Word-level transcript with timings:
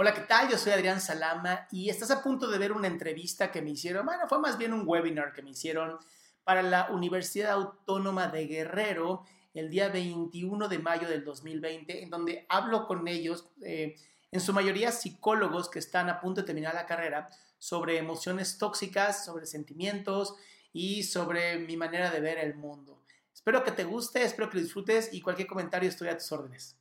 Hola, 0.00 0.14
¿qué 0.14 0.20
tal? 0.20 0.48
Yo 0.48 0.56
soy 0.56 0.70
Adrián 0.70 1.00
Salama 1.00 1.66
y 1.72 1.90
estás 1.90 2.12
a 2.12 2.22
punto 2.22 2.46
de 2.46 2.56
ver 2.58 2.70
una 2.70 2.86
entrevista 2.86 3.50
que 3.50 3.60
me 3.60 3.70
hicieron, 3.70 4.06
bueno, 4.06 4.28
fue 4.28 4.38
más 4.38 4.56
bien 4.56 4.72
un 4.72 4.86
webinar 4.86 5.32
que 5.32 5.42
me 5.42 5.50
hicieron 5.50 5.98
para 6.44 6.62
la 6.62 6.88
Universidad 6.92 7.50
Autónoma 7.50 8.28
de 8.28 8.46
Guerrero 8.46 9.24
el 9.54 9.70
día 9.70 9.88
21 9.88 10.68
de 10.68 10.78
mayo 10.78 11.08
del 11.08 11.24
2020, 11.24 12.04
en 12.04 12.10
donde 12.10 12.46
hablo 12.48 12.86
con 12.86 13.08
ellos, 13.08 13.50
eh, 13.60 13.96
en 14.30 14.40
su 14.40 14.52
mayoría 14.52 14.92
psicólogos 14.92 15.68
que 15.68 15.80
están 15.80 16.08
a 16.08 16.20
punto 16.20 16.42
de 16.42 16.46
terminar 16.46 16.74
la 16.74 16.86
carrera, 16.86 17.28
sobre 17.58 17.98
emociones 17.98 18.56
tóxicas, 18.56 19.24
sobre 19.24 19.46
sentimientos 19.46 20.36
y 20.72 21.02
sobre 21.02 21.58
mi 21.58 21.76
manera 21.76 22.12
de 22.12 22.20
ver 22.20 22.38
el 22.38 22.54
mundo. 22.54 23.02
Espero 23.34 23.64
que 23.64 23.72
te 23.72 23.82
guste, 23.82 24.22
espero 24.22 24.48
que 24.48 24.58
lo 24.58 24.62
disfrutes 24.62 25.12
y 25.12 25.20
cualquier 25.20 25.48
comentario 25.48 25.88
estoy 25.88 26.06
a 26.06 26.16
tus 26.16 26.30
órdenes 26.30 26.77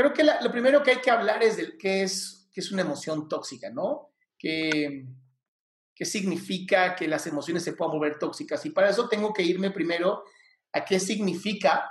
creo 0.00 0.12
que 0.14 0.24
lo 0.24 0.50
primero 0.50 0.82
que 0.82 0.92
hay 0.92 1.00
que 1.00 1.10
hablar 1.10 1.42
es 1.42 1.58
de 1.58 1.76
qué 1.76 2.02
es, 2.02 2.48
qué 2.52 2.60
es 2.60 2.72
una 2.72 2.82
emoción 2.82 3.28
tóxica, 3.28 3.68
¿no? 3.68 4.14
¿Qué, 4.38 5.06
¿Qué 5.94 6.04
significa 6.06 6.96
que 6.96 7.06
las 7.06 7.26
emociones 7.26 7.64
se 7.64 7.74
puedan 7.74 7.92
volver 7.92 8.18
tóxicas? 8.18 8.64
Y 8.64 8.70
para 8.70 8.88
eso 8.88 9.08
tengo 9.08 9.34
que 9.34 9.42
irme 9.42 9.70
primero 9.70 10.24
a 10.72 10.84
qué 10.84 10.98
significa 10.98 11.90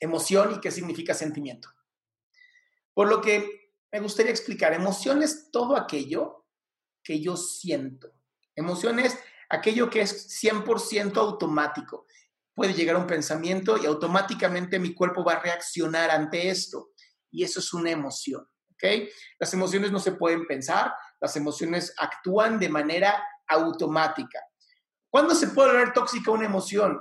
emoción 0.00 0.56
y 0.56 0.60
qué 0.60 0.72
significa 0.72 1.14
sentimiento. 1.14 1.68
Por 2.92 3.08
lo 3.08 3.20
que 3.20 3.74
me 3.92 4.00
gustaría 4.00 4.32
explicar, 4.32 4.72
emoción 4.72 5.22
es 5.22 5.52
todo 5.52 5.76
aquello 5.76 6.46
que 7.04 7.20
yo 7.20 7.36
siento. 7.36 8.12
Emoción 8.56 8.98
es 8.98 9.16
aquello 9.48 9.88
que 9.88 10.00
es 10.00 10.42
100% 10.42 11.16
automático 11.16 12.08
puede 12.58 12.74
llegar 12.74 12.96
un 12.96 13.06
pensamiento 13.06 13.78
y 13.78 13.86
automáticamente 13.86 14.80
mi 14.80 14.92
cuerpo 14.92 15.22
va 15.22 15.34
a 15.34 15.38
reaccionar 15.40 16.10
ante 16.10 16.50
esto. 16.50 16.90
Y 17.30 17.44
eso 17.44 17.60
es 17.60 17.72
una 17.72 17.90
emoción. 17.90 18.42
¿ok? 18.72 19.08
Las 19.38 19.52
emociones 19.54 19.92
no 19.92 19.98
se 19.98 20.12
pueden 20.12 20.46
pensar, 20.46 20.92
las 21.20 21.36
emociones 21.36 21.94
actúan 21.98 22.58
de 22.58 22.68
manera 22.68 23.22
automática. 23.46 24.40
¿Cuándo 25.10 25.34
se 25.34 25.48
puede 25.48 25.72
volver 25.72 25.92
tóxica 25.92 26.30
una 26.30 26.46
emoción? 26.46 26.98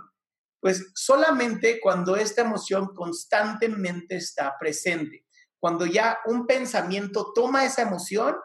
Pues 0.59 0.91
solamente 0.95 1.79
cuando 1.81 2.15
esta 2.15 2.41
emoción 2.41 2.87
constantemente 2.95 4.15
está 4.15 4.55
presente. 4.59 5.25
Cuando 5.59 5.85
ya 5.85 6.19
un 6.25 6.47
pensamiento 6.47 7.31
toma 7.33 7.65
esa 7.65 7.81
emoción 7.81 8.35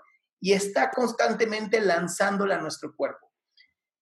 y 0.41 0.53
está 0.53 0.91
constantemente 0.91 1.81
lanzándola 1.81 2.57
a 2.57 2.61
nuestro 2.61 2.95
cuerpo 2.95 3.33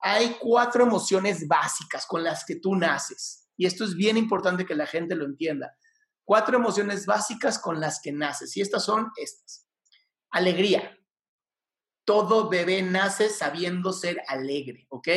hay 0.00 0.36
cuatro 0.40 0.84
emociones 0.84 1.46
básicas 1.46 2.06
con 2.06 2.24
las 2.24 2.44
que 2.44 2.56
tú 2.56 2.74
naces. 2.74 3.48
Y 3.56 3.66
esto 3.66 3.84
es 3.84 3.94
bien 3.94 4.16
importante 4.16 4.64
que 4.64 4.74
la 4.74 4.86
gente 4.86 5.14
lo 5.14 5.26
entienda. 5.26 5.76
Cuatro 6.24 6.56
emociones 6.56 7.06
básicas 7.06 7.58
con 7.58 7.80
las 7.80 8.00
que 8.00 8.12
naces. 8.12 8.56
Y 8.56 8.60
estas 8.60 8.84
son 8.84 9.10
estas. 9.16 9.68
Alegría. 10.30 10.96
Todo 12.04 12.48
bebé 12.48 12.82
nace 12.82 13.28
sabiendo 13.28 13.92
ser 13.92 14.22
alegre, 14.26 14.86
¿ok? 14.90 15.08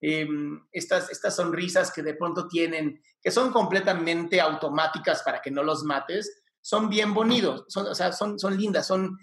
Em, 0.00 0.60
estas, 0.70 1.10
estas 1.10 1.36
sonrisas 1.36 1.90
que 1.90 2.02
de 2.02 2.14
pronto 2.14 2.46
tienen, 2.46 3.00
que 3.22 3.30
son 3.30 3.50
completamente 3.52 4.40
automáticas 4.40 5.22
para 5.22 5.40
que 5.40 5.50
no 5.50 5.62
los 5.62 5.82
mates, 5.84 6.42
son 6.60 6.88
bien 6.88 7.14
bonitos, 7.14 7.64
son, 7.68 7.86
o 7.86 7.94
sea, 7.94 8.12
son, 8.12 8.38
son 8.38 8.56
lindas, 8.56 8.86
son, 8.86 9.18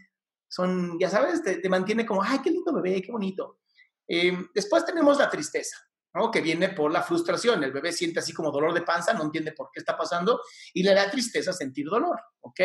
son, 0.48 1.00
ya 1.00 1.10
sabes, 1.10 1.44
te, 1.44 1.58
te 1.58 1.70
mantiene 1.70 2.06
como, 2.06 2.24
ay, 2.24 2.40
qué 2.40 2.50
lindo 2.50 2.74
bebé, 2.74 3.02
qué 3.02 3.12
bonito. 3.12 3.60
Em, 4.08 4.50
después 4.54 4.86
tenemos 4.86 5.18
la 5.20 5.30
tristeza, 5.30 5.78
¿no? 6.14 6.32
que 6.32 6.42
viene 6.42 6.70
por 6.70 6.92
la 6.92 7.04
frustración. 7.04 7.64
El 7.64 7.72
bebé 7.72 7.92
siente 7.92 8.20
así 8.20 8.34
como 8.34 8.52
dolor 8.52 8.74
de 8.74 8.82
panza, 8.82 9.14
no 9.14 9.24
entiende 9.24 9.52
por 9.52 9.70
qué 9.72 9.80
está 9.80 9.98
pasando 9.98 10.42
y 10.74 10.84
le 10.84 10.94
da 10.94 11.10
tristeza 11.10 11.54
sentir 11.54 11.88
dolor. 11.88 12.20
¿ok? 12.42 12.60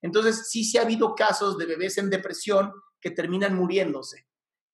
Entonces, 0.00 0.48
sí, 0.50 0.64
sí 0.64 0.78
ha 0.78 0.82
habido 0.82 1.14
casos 1.14 1.58
de 1.58 1.66
bebés 1.66 1.98
en 1.98 2.10
depresión 2.10 2.72
que 3.00 3.10
terminan 3.10 3.54
muriéndose. 3.54 4.26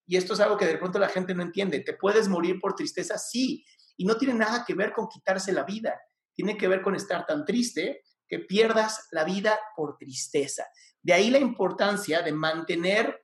Y 0.07 0.17
esto 0.17 0.35
es 0.35 0.41
algo 0.41 0.57
que 0.57 0.67
de 0.67 0.79
pronto 0.79 0.99
la 0.99 1.09
gente 1.09 1.35
no 1.35 1.43
entiende. 1.43 1.81
¿Te 1.81 1.95
puedes 1.95 2.29
morir 2.29 2.59
por 2.61 2.75
tristeza? 2.75 3.19
Sí. 3.19 3.65
Y 3.97 4.05
no 4.05 4.17
tiene 4.17 4.35
nada 4.35 4.65
que 4.67 4.75
ver 4.75 4.93
con 4.93 5.09
quitarse 5.09 5.53
la 5.53 5.65
vida. 5.65 6.01
Tiene 6.33 6.57
que 6.57 6.69
ver 6.69 6.81
con 6.81 6.95
estar 6.95 7.27
tan 7.27 7.45
triste 7.45 8.03
que 8.27 8.39
pierdas 8.39 9.09
la 9.11 9.25
vida 9.25 9.59
por 9.77 9.99
tristeza. 9.99 10.67
De 11.03 11.13
ahí 11.13 11.31
la 11.31 11.39
importancia 11.39 12.23
de 12.23 12.33
mantener 12.33 13.21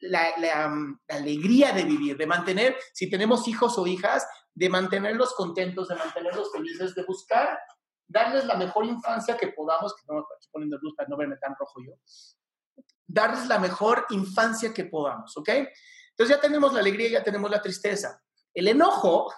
la, 0.00 0.68
mm, 0.68 1.00
la, 1.08 1.16
alegría 1.16 1.72
de 1.72 1.84
vivir, 1.84 2.16
de 2.16 2.26
mantener, 2.26 2.76
si 2.92 3.08
tenemos 3.10 3.46
hijos 3.48 3.78
o 3.78 3.86
hijas, 3.86 4.26
de 4.54 4.68
mantenerlos 4.68 5.34
contentos, 5.34 5.88
de 5.88 5.96
mantenerlos 5.96 6.52
felices, 6.52 6.94
de 6.94 7.04
buscar 7.04 7.58
darles 8.06 8.44
la 8.44 8.56
mejor 8.56 8.84
infancia 8.84 9.36
que 9.36 9.48
podamos, 9.48 9.94
que 9.94 10.02
no 10.06 10.20
estoy 10.20 10.50
poniendo 10.52 10.78
luz 10.78 10.94
para 10.96 11.08
no 11.08 11.16
verme 11.16 11.36
tan 11.36 11.54
rojo 11.58 11.80
yo, 11.84 11.94
darles 13.06 13.46
la 13.46 13.58
mejor 13.58 14.06
infancia 14.10 14.72
que 14.72 14.84
podamos, 14.84 15.36
¿ok? 15.36 15.48
Entonces 16.10 16.36
ya 16.36 16.40
tenemos 16.40 16.72
la 16.74 16.80
alegría, 16.80 17.08
ya 17.08 17.24
tenemos 17.24 17.50
la 17.50 17.62
tristeza. 17.62 18.22
El 18.52 18.68
enojo 18.68 19.32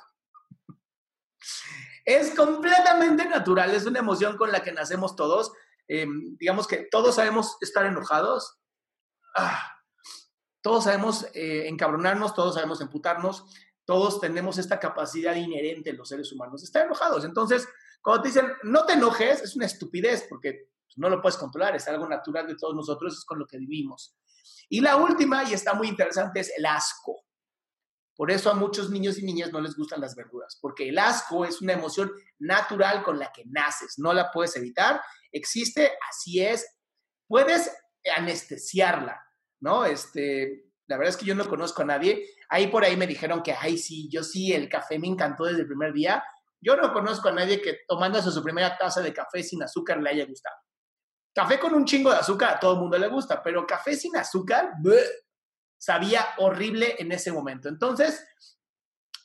es 2.05 2.35
completamente 2.35 3.25
natural, 3.27 3.71
es 3.71 3.87
una 3.87 4.01
emoción 4.01 4.37
con 4.37 4.51
la 4.51 4.63
que 4.63 4.73
nacemos 4.73 5.15
todos. 5.15 5.53
Em, 5.87 6.37
digamos 6.37 6.67
que 6.67 6.89
todos 6.91 7.15
sabemos 7.15 7.57
estar 7.61 7.87
enojados. 7.87 8.59
Ah, 9.37 9.74
todos 10.65 10.85
sabemos 10.85 11.27
eh, 11.35 11.69
encabronarnos, 11.69 12.35
todos 12.35 12.55
sabemos 12.55 12.81
emputarnos, 12.81 13.45
todos 13.85 14.19
tenemos 14.19 14.57
esta 14.57 14.81
capacidad 14.81 15.35
inherente 15.35 15.91
en 15.91 15.99
los 15.99 16.09
seres 16.09 16.33
humanos, 16.33 16.65
estar 16.65 16.87
enojados. 16.87 17.27
Entonces, 17.27 17.69
cuando 18.01 18.23
te 18.23 18.29
dicen, 18.29 18.47
no 18.63 18.87
te 18.87 18.95
enojes, 18.95 19.43
es 19.43 19.55
una 19.57 19.67
estupidez 19.67 20.25
porque 20.27 20.71
pues, 20.87 20.97
no 20.97 21.11
lo 21.11 21.21
puedes 21.21 21.37
controlar, 21.37 21.77
es 21.77 21.87
algo 21.87 22.09
natural 22.09 22.47
de 22.47 22.57
todos 22.57 22.75
nosotros, 22.75 23.13
es 23.13 23.27
con 23.27 23.39
lo 23.39 23.47
que 23.47 23.59
vivimos. 23.59 24.17
Y 24.71 24.81
la 24.81 24.97
última, 24.97 25.45
y 25.45 25.53
está 25.53 25.75
muy 25.75 25.87
interesante, 25.87 26.41
es 26.41 26.51
el 26.57 26.65
asco. 26.65 27.27
Por 28.17 28.31
eso 28.31 28.51
a 28.51 28.55
muchos 28.55 28.89
niños 28.89 29.19
y 29.19 29.23
niñas 29.23 29.53
no 29.53 29.61
les 29.61 29.77
gustan 29.77 30.01
las 30.01 30.17
verduras, 30.17 30.57
porque 30.63 30.89
el 30.89 30.99
asco 30.99 31.45
es 31.45 31.61
una 31.61 31.75
emoción 31.75 32.11
natural 32.39 33.03
con 33.03 33.19
la 33.19 33.31
que 33.31 33.45
naces, 33.45 33.99
no 33.99 34.15
la 34.15 34.31
puedes 34.31 34.57
evitar, 34.57 35.03
existe, 35.31 35.93
así 36.09 36.41
es, 36.41 36.67
puedes 37.27 37.71
anestesiarla, 38.17 39.21
¿no? 39.61 39.85
Este, 39.85 40.71
la 40.87 40.97
verdad 40.97 41.11
es 41.11 41.17
que 41.17 41.27
yo 41.27 41.35
no 41.35 41.49
conozco 41.49 41.83
a 41.83 41.87
nadie. 41.87 42.27
Ahí 42.49 42.69
por 42.69 42.85
ahí 42.85 42.97
me 42.97 43.07
dijeron 43.07 43.43
que, 43.43 43.53
ay, 43.53 43.79
sí, 43.79 44.09
yo 44.11 44.23
sí, 44.23 44.53
el 44.53 44.69
café 44.69 44.99
me 44.99 45.07
encantó 45.07 45.45
desde 45.45 45.63
el 45.63 45.67
primer 45.67 45.93
día. 45.93 46.23
Yo 46.61 46.77
no 46.77 46.93
conozco 46.93 47.29
a 47.29 47.33
nadie 47.33 47.61
que 47.61 47.81
tomándose 47.87 48.31
su 48.31 48.43
primera 48.43 48.77
taza 48.77 49.01
de 49.01 49.13
café 49.13 49.43
sin 49.43 49.63
azúcar 49.63 50.01
le 50.01 50.11
haya 50.11 50.25
gustado. 50.25 50.57
Café 51.35 51.59
con 51.59 51.75
un 51.75 51.85
chingo 51.85 52.11
de 52.11 52.17
azúcar 52.17 52.55
a 52.55 52.61
todo 52.61 52.75
el 52.75 52.81
mundo 52.81 52.97
le 52.97 53.09
gusta, 53.09 53.43
pero 53.43 53.67
café 53.67 53.97
sin 53.97 54.17
azúcar 54.17 54.73
sabía 55.77 56.25
horrible 56.39 56.97
en 56.99 57.13
ese 57.13 57.33
momento. 57.33 57.69
Entonces, 57.69 58.25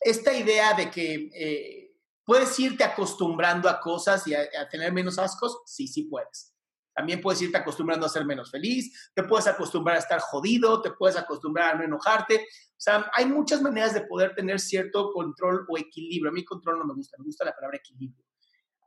esta 0.02 0.34
idea 0.34 0.74
de 0.74 0.90
que 0.90 1.30
eh, 1.34 1.90
¿Puedes 2.30 2.60
irte 2.60 2.84
acostumbrando 2.84 3.68
a 3.68 3.80
cosas 3.80 4.28
y 4.28 4.36
a, 4.36 4.70
tener 4.70 4.94
menos 4.94 5.18
ascos? 5.18 5.64
Sí, 5.66 5.88
sí 5.88 6.04
puedes. 6.04 6.54
También 7.00 7.22
puedes 7.22 7.42
irte 7.42 7.56
acostumbrando 7.56 8.06
a 8.06 8.10
ser 8.10 8.26
menos 8.26 8.52
feliz, 8.52 9.10
te 9.16 9.24
puedes 9.24 9.48
acostumbrar 9.48 9.96
a 9.96 10.00
estar 10.00 10.20
jodido, 10.20 10.82
te 10.82 10.92
puedes 10.92 11.16
acostumbrar 11.16 11.74
a 11.74 11.78
no 11.78 11.86
enojarte. 11.86 12.46
O 12.46 12.76
sea, 12.76 13.10
hay 13.14 13.26
muchas 13.26 13.62
maneras 13.62 13.94
de 13.94 14.02
poder 14.02 14.36
tener 14.36 14.60
cierto 14.60 15.10
control 15.14 15.66
o 15.70 15.78
equilibrio. 15.78 16.30
A 16.30 16.34
mí 16.34 16.44
control 16.44 16.78
no 16.78 16.84
me 16.84 16.94
gusta, 16.94 17.16
me 17.18 17.24
gusta 17.24 17.46
la 17.46 17.56
palabra 17.56 17.78
equilibrio. 17.78 18.26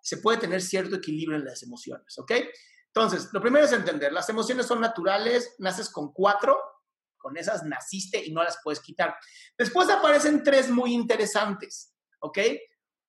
Se 0.02 0.18
puede 0.18 0.36
tener 0.36 0.60
cierto 0.60 0.96
equilibrio 0.96 1.38
en 1.38 1.46
las 1.46 1.62
emociones, 1.62 2.18
¿ok? 2.18 2.32
Entonces, 2.88 3.30
lo 3.32 3.40
primero 3.40 3.64
es 3.64 3.72
entender, 3.72 4.12
las 4.12 4.28
emociones 4.28 4.66
son 4.66 4.82
naturales, 4.82 5.54
naces 5.58 5.88
con 5.88 6.12
cuatro, 6.12 6.60
con 7.16 7.38
esas 7.38 7.64
naciste 7.64 8.22
y 8.22 8.30
no 8.30 8.44
las 8.44 8.58
puedes 8.62 8.80
quitar. 8.80 9.16
Después 9.56 9.88
aparecen 9.88 10.42
tres 10.42 10.68
muy 10.68 10.92
interesantes, 10.92 11.94
¿ok? 12.20 12.40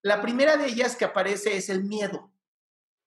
La 0.01 0.21
primera 0.21 0.55
de 0.55 0.67
ellas 0.67 0.95
que 0.95 1.03
aparece 1.03 1.57
es 1.57 1.67
el 1.67 1.83
miedo. 1.83 2.32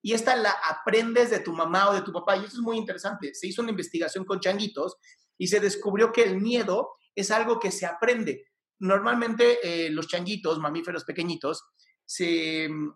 Y 0.06 0.12
esta 0.12 0.36
la 0.36 0.52
aprendes 0.52 1.30
de 1.30 1.40
tu 1.40 1.52
mamá 1.52 1.90
o 1.90 1.94
de 1.94 2.02
tu 2.02 2.12
papá. 2.12 2.36
Y 2.36 2.44
esto 2.44 2.58
es 2.58 2.62
muy 2.62 2.76
interesante. 2.76 3.34
Se 3.34 3.48
hizo 3.48 3.60
una 3.60 3.72
investigación 3.72 4.24
con 4.24 4.38
changuitos 4.38 4.98
y 5.36 5.48
se 5.48 5.58
descubrió 5.58 6.12
que 6.12 6.22
el 6.22 6.40
miedo 6.40 6.94
es 7.12 7.32
algo 7.32 7.58
que 7.58 7.72
se 7.72 7.86
aprende. 7.86 8.52
Normalmente 8.78 9.58
eh, 9.64 9.90
los 9.90 10.06
changuitos, 10.06 10.60
mamíferos 10.60 11.02
pequeñitos, 11.02 11.64
se 12.04 12.68
mm, 12.68 12.92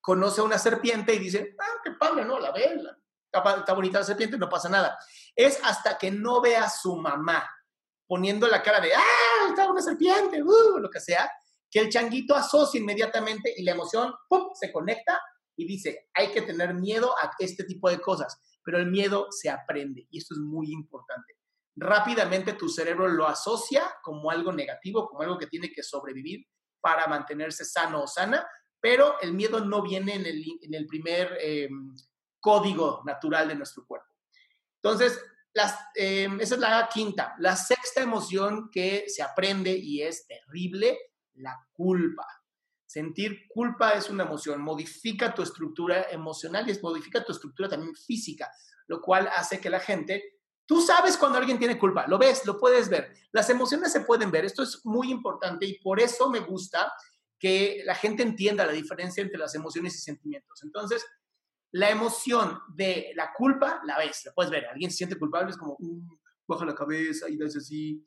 conoce 0.00 0.40
a 0.40 0.44
una 0.44 0.56
serpiente 0.56 1.12
y 1.12 1.18
dice, 1.18 1.54
ah, 1.60 1.80
qué 1.84 1.90
padre, 1.90 2.24
¿no? 2.24 2.38
La 2.38 2.50
ve, 2.50 2.80
está, 3.30 3.74
bonita 3.74 3.98
la 3.98 4.06
serpiente, 4.06 4.38
no 4.38 4.48
pasa 4.48 4.70
nada. 4.70 4.98
Es 5.36 5.60
hasta 5.62 5.98
que 5.98 6.10
no 6.10 6.40
ve 6.40 6.56
a 6.56 6.70
su 6.70 6.96
mamá 6.96 7.46
poniendo 8.06 8.48
la 8.48 8.62
cara 8.62 8.80
de, 8.80 8.94
ah, 8.94 9.48
está 9.50 9.70
una 9.70 9.82
serpiente, 9.82 10.42
uh, 10.42 10.78
lo 10.78 10.88
que 10.88 11.00
sea, 11.00 11.30
que 11.70 11.80
el 11.80 11.90
changuito 11.90 12.34
asocia 12.34 12.80
inmediatamente 12.80 13.52
y 13.54 13.64
la 13.64 13.72
emoción, 13.72 14.14
se 14.58 14.72
conecta 14.72 15.20
y 15.58 15.66
dice, 15.66 16.08
hay 16.14 16.30
que 16.30 16.42
tener 16.42 16.72
miedo 16.72 17.12
a 17.18 17.32
este 17.40 17.64
tipo 17.64 17.90
de 17.90 18.00
cosas, 18.00 18.40
pero 18.64 18.78
el 18.78 18.86
miedo 18.86 19.26
se 19.30 19.50
aprende 19.50 20.06
y 20.08 20.18
esto 20.18 20.34
es 20.34 20.40
muy 20.40 20.72
importante. 20.72 21.34
Rápidamente 21.74 22.52
tu 22.52 22.68
cerebro 22.68 23.08
lo 23.08 23.26
asocia 23.26 23.82
como 24.02 24.30
algo 24.30 24.52
negativo, 24.52 25.08
como 25.08 25.22
algo 25.22 25.36
que 25.36 25.48
tiene 25.48 25.72
que 25.72 25.82
sobrevivir 25.82 26.46
para 26.80 27.08
mantenerse 27.08 27.64
sano 27.64 28.04
o 28.04 28.06
sana, 28.06 28.46
pero 28.80 29.20
el 29.20 29.34
miedo 29.34 29.64
no 29.64 29.82
viene 29.82 30.14
en 30.14 30.74
el, 30.74 30.86
primer 30.86 31.36
em, 31.40 31.92
código 32.38 33.02
natural 33.04 33.48
de 33.48 33.56
nuestro 33.56 33.84
cuerpo. 33.84 34.06
Entonces, 34.80 35.20
em, 35.96 36.40
esa 36.40 36.54
es 36.54 36.60
la 36.60 36.88
quinta. 36.92 37.34
La 37.40 37.56
sexta 37.56 38.00
emoción 38.00 38.70
que 38.70 39.06
se 39.08 39.24
aprende 39.24 39.76
y 39.76 40.02
es 40.02 40.24
terrible, 40.28 40.96
la 41.34 41.58
culpa. 41.72 42.24
Sentir 42.88 43.46
culpa 43.48 43.90
es 43.90 44.08
una 44.08 44.24
emoción, 44.24 44.62
modifica 44.62 45.34
tu 45.34 45.42
estructura 45.42 46.06
emocional 46.10 46.70
y 46.70 46.78
modifica 46.80 47.22
tu 47.22 47.32
estructura 47.32 47.68
también 47.68 47.94
física, 47.94 48.50
lo 48.86 49.02
cual 49.02 49.28
hace 49.36 49.60
que 49.60 49.68
la 49.68 49.78
gente, 49.78 50.40
tú 50.64 50.80
sabes 50.80 51.18
cuando 51.18 51.36
alguien 51.36 51.58
tiene 51.58 51.78
culpa, 51.78 52.06
lo 52.06 52.16
ves, 52.16 52.46
lo 52.46 52.58
puedes 52.58 52.88
ver. 52.88 53.12
Las 53.30 53.50
emociones 53.50 53.92
se 53.92 54.00
pueden 54.00 54.30
ver, 54.30 54.46
esto 54.46 54.62
es 54.62 54.80
muy 54.86 55.10
importante 55.10 55.66
y 55.66 55.78
por 55.80 56.00
eso 56.00 56.30
me 56.30 56.40
gusta 56.40 56.90
que 57.38 57.82
la 57.84 57.94
gente 57.94 58.22
entienda 58.22 58.64
la 58.64 58.72
diferencia 58.72 59.22
entre 59.22 59.38
las 59.38 59.54
emociones 59.54 59.94
y 59.94 59.98
sentimientos. 59.98 60.62
Entonces, 60.62 61.04
la 61.72 61.90
emoción 61.90 62.58
de 62.74 63.12
la 63.14 63.34
culpa 63.34 63.82
la 63.84 63.98
ves, 63.98 64.22
la 64.24 64.32
puedes 64.32 64.50
ver. 64.50 64.64
Alguien 64.64 64.90
se 64.90 64.96
siente 64.96 65.18
culpable, 65.18 65.50
es 65.50 65.58
como, 65.58 65.76
uh, 65.78 66.18
baja 66.46 66.64
la 66.64 66.74
cabeza 66.74 67.28
y 67.28 67.36
ves 67.36 67.54
así. 67.54 68.02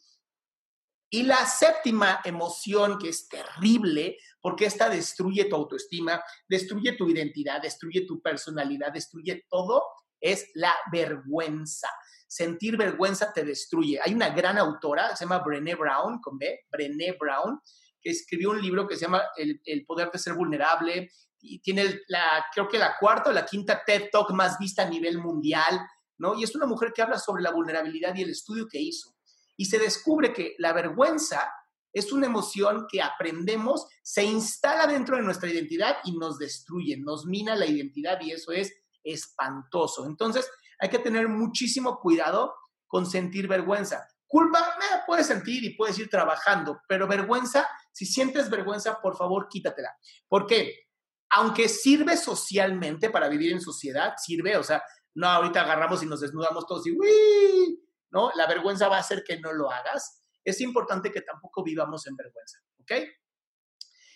Y 1.13 1.23
la 1.23 1.45
séptima 1.45 2.21
emoción, 2.23 2.97
que 2.97 3.09
es 3.09 3.27
terrible, 3.27 4.17
porque 4.39 4.65
esta 4.65 4.89
destruye 4.89 5.43
tu 5.43 5.57
autoestima, 5.57 6.23
destruye 6.47 6.93
tu 6.93 7.09
identidad, 7.09 7.61
destruye 7.61 8.05
tu 8.07 8.21
personalidad, 8.21 8.93
destruye 8.93 9.45
todo, 9.49 9.83
es 10.21 10.49
la 10.53 10.73
vergüenza. 10.89 11.89
Sentir 12.25 12.77
vergüenza 12.77 13.33
te 13.33 13.43
destruye. 13.43 13.99
Hay 14.01 14.13
una 14.13 14.29
gran 14.29 14.57
autora, 14.57 15.13
se 15.17 15.25
llama 15.25 15.39
Brené 15.39 15.75
Brown, 15.75 16.21
con 16.21 16.37
B, 16.37 16.61
Brené 16.71 17.17
Brown, 17.19 17.59
que 18.01 18.11
escribió 18.11 18.51
un 18.51 18.61
libro 18.61 18.87
que 18.87 18.95
se 18.95 19.01
llama 19.01 19.21
El, 19.35 19.85
poder 19.85 20.11
de 20.11 20.17
ser 20.17 20.33
vulnerable 20.33 21.11
y 21.41 21.59
tiene 21.59 21.99
la, 22.07 22.45
creo 22.53 22.69
que 22.69 22.79
la 22.79 22.95
cuarta 22.97 23.31
o 23.31 23.33
la 23.33 23.45
quinta 23.45 23.83
TED 23.85 24.11
Talk 24.13 24.31
más 24.31 24.57
vista 24.57 24.83
a 24.83 24.89
nivel 24.89 25.17
mundial, 25.17 25.81
¿no? 26.17 26.35
Y 26.39 26.43
es 26.45 26.55
una 26.55 26.67
mujer 26.67 26.93
que 26.93 27.01
habla 27.01 27.19
sobre 27.19 27.43
la 27.43 27.51
vulnerabilidad 27.51 28.15
y 28.15 28.21
el 28.21 28.29
estudio 28.29 28.65
que 28.69 28.79
hizo. 28.79 29.13
Y 29.61 29.65
se 29.65 29.77
descubre 29.77 30.33
que 30.33 30.55
la 30.57 30.73
vergüenza 30.73 31.53
es 31.93 32.11
una 32.11 32.25
emoción 32.25 32.87
que 32.89 32.99
aprendemos, 32.99 33.85
se 34.01 34.23
instala 34.23 34.87
dentro 34.87 35.17
de 35.17 35.21
nuestra 35.21 35.51
identidad 35.51 35.97
y 36.03 36.17
nos 36.17 36.39
destruye, 36.39 36.97
nos 36.97 37.27
mina 37.27 37.55
la 37.55 37.67
identidad 37.67 38.19
y 38.21 38.31
eso 38.31 38.51
es 38.51 38.73
espantoso. 39.03 40.07
Entonces, 40.07 40.49
hay 40.79 40.89
que 40.89 40.97
tener 40.97 41.29
muchísimo 41.29 41.99
cuidado 41.99 42.55
con 42.87 43.05
sentir 43.05 43.47
vergüenza. 43.47 44.03
Culpa, 44.25 44.57
eh, 44.61 45.01
puedes 45.05 45.27
sentir 45.27 45.63
y 45.63 45.75
puedes 45.75 45.99
ir 45.99 46.09
trabajando, 46.09 46.81
pero 46.87 47.07
vergüenza, 47.07 47.69
si 47.91 48.07
sientes 48.07 48.49
vergüenza, 48.49 48.99
por 48.99 49.15
favor, 49.15 49.47
quítatela. 49.47 49.95
¿Por 50.27 50.47
qué? 50.47 50.87
Aunque 51.29 51.69
sirve 51.69 52.17
socialmente 52.17 53.11
para 53.11 53.29
vivir 53.29 53.51
en 53.51 53.61
sociedad, 53.61 54.15
sirve, 54.17 54.57
o 54.57 54.63
sea, 54.63 54.81
no 55.13 55.27
ahorita 55.27 55.61
agarramos 55.61 56.01
y 56.01 56.07
nos 56.07 56.21
desnudamos 56.21 56.65
todos 56.65 56.87
y 56.87 56.93
¡uy! 56.93 57.90
¿No? 58.11 58.31
La 58.35 58.47
vergüenza 58.47 58.87
va 58.87 58.97
a 58.97 59.01
hacer 59.01 59.23
que 59.23 59.39
no 59.39 59.51
lo 59.53 59.71
hagas. 59.71 60.23
Es 60.43 60.61
importante 60.61 61.11
que 61.11 61.21
tampoco 61.21 61.63
vivamos 61.63 62.05
en 62.07 62.15
vergüenza, 62.15 62.59
¿ok? 62.79 62.91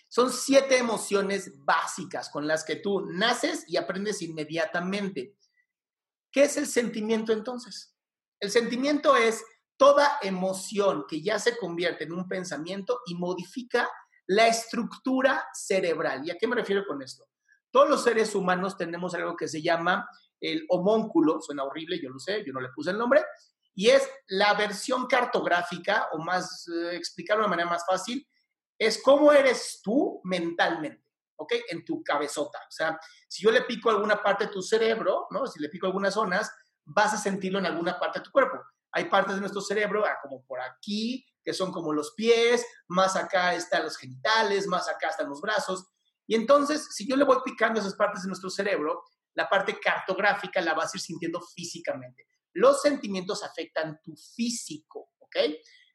Son 0.08 0.32
siete 0.32 0.78
emociones 0.78 1.52
básicas 1.64 2.30
con 2.30 2.46
las 2.46 2.64
que 2.64 2.76
tú 2.76 3.06
naces 3.10 3.64
y 3.66 3.76
aprendes 3.76 4.22
inmediatamente. 4.22 5.36
¿Qué 6.30 6.44
es 6.44 6.56
el 6.56 6.66
sentimiento 6.66 7.32
entonces? 7.32 7.94
El 8.40 8.50
sentimiento 8.50 9.16
es 9.16 9.44
toda 9.76 10.18
emoción 10.22 11.04
que 11.08 11.22
ya 11.22 11.38
se 11.38 11.56
convierte 11.56 12.04
en 12.04 12.12
un 12.12 12.28
pensamiento 12.28 13.00
y 13.06 13.14
modifica 13.14 13.88
la 14.26 14.46
estructura 14.48 15.44
cerebral. 15.52 16.26
¿Y 16.26 16.30
a 16.30 16.38
qué 16.38 16.46
me 16.46 16.56
refiero 16.56 16.84
con 16.86 17.02
esto? 17.02 17.26
Todos 17.70 17.88
los 17.88 18.02
seres 18.02 18.34
humanos 18.34 18.76
tenemos 18.76 19.14
algo 19.14 19.36
que 19.36 19.48
se 19.48 19.62
llama 19.62 20.08
el 20.40 20.64
homónculo, 20.68 21.40
suena 21.40 21.64
horrible, 21.64 22.00
yo 22.00 22.10
lo 22.10 22.18
sé, 22.18 22.44
yo 22.44 22.52
no 22.52 22.60
le 22.60 22.68
puse 22.70 22.90
el 22.90 22.98
nombre, 22.98 23.24
y 23.76 23.90
es 23.90 24.08
la 24.28 24.54
versión 24.54 25.06
cartográfica, 25.06 26.08
o 26.12 26.18
más, 26.18 26.66
eh, 26.66 26.96
explicarlo 26.96 27.44
de 27.44 27.50
manera 27.50 27.68
más 27.68 27.84
fácil, 27.86 28.26
es 28.78 29.00
cómo 29.02 29.30
eres 29.32 29.80
tú 29.84 30.20
mentalmente, 30.24 31.04
¿ok? 31.36 31.52
En 31.68 31.84
tu 31.84 32.02
cabezota. 32.02 32.58
O 32.58 32.70
sea, 32.70 32.98
si 33.28 33.44
yo 33.44 33.50
le 33.50 33.62
pico 33.62 33.90
alguna 33.90 34.22
parte 34.22 34.46
de 34.46 34.50
tu 34.50 34.62
cerebro, 34.62 35.26
¿no? 35.30 35.46
Si 35.46 35.60
le 35.60 35.68
pico 35.68 35.86
algunas 35.86 36.14
zonas, 36.14 36.50
vas 36.84 37.12
a 37.12 37.18
sentirlo 37.18 37.58
en 37.58 37.66
alguna 37.66 37.98
parte 37.98 38.20
de 38.20 38.24
tu 38.24 38.30
cuerpo. 38.30 38.58
Hay 38.92 39.10
partes 39.10 39.34
de 39.34 39.40
nuestro 39.42 39.60
cerebro, 39.60 40.06
ah, 40.06 40.16
como 40.22 40.42
por 40.46 40.58
aquí, 40.58 41.26
que 41.44 41.52
son 41.52 41.70
como 41.70 41.92
los 41.92 42.14
pies, 42.14 42.64
más 42.88 43.14
acá 43.14 43.54
están 43.54 43.84
los 43.84 43.98
genitales, 43.98 44.66
más 44.66 44.88
acá 44.88 45.10
están 45.10 45.28
los 45.28 45.42
brazos. 45.42 45.86
Y 46.26 46.34
entonces, 46.34 46.88
si 46.94 47.06
yo 47.06 47.14
le 47.14 47.24
voy 47.24 47.36
picando 47.44 47.78
esas 47.78 47.94
partes 47.94 48.22
de 48.22 48.28
nuestro 48.28 48.48
cerebro, 48.48 49.04
la 49.34 49.50
parte 49.50 49.78
cartográfica 49.78 50.62
la 50.62 50.72
vas 50.72 50.94
a 50.94 50.96
ir 50.96 51.02
sintiendo 51.02 51.42
físicamente. 51.42 52.26
Los 52.56 52.82
sentimientos 52.82 53.42
afectan 53.42 54.00
tu 54.02 54.16
físico, 54.16 55.12
¿ok? 55.18 55.36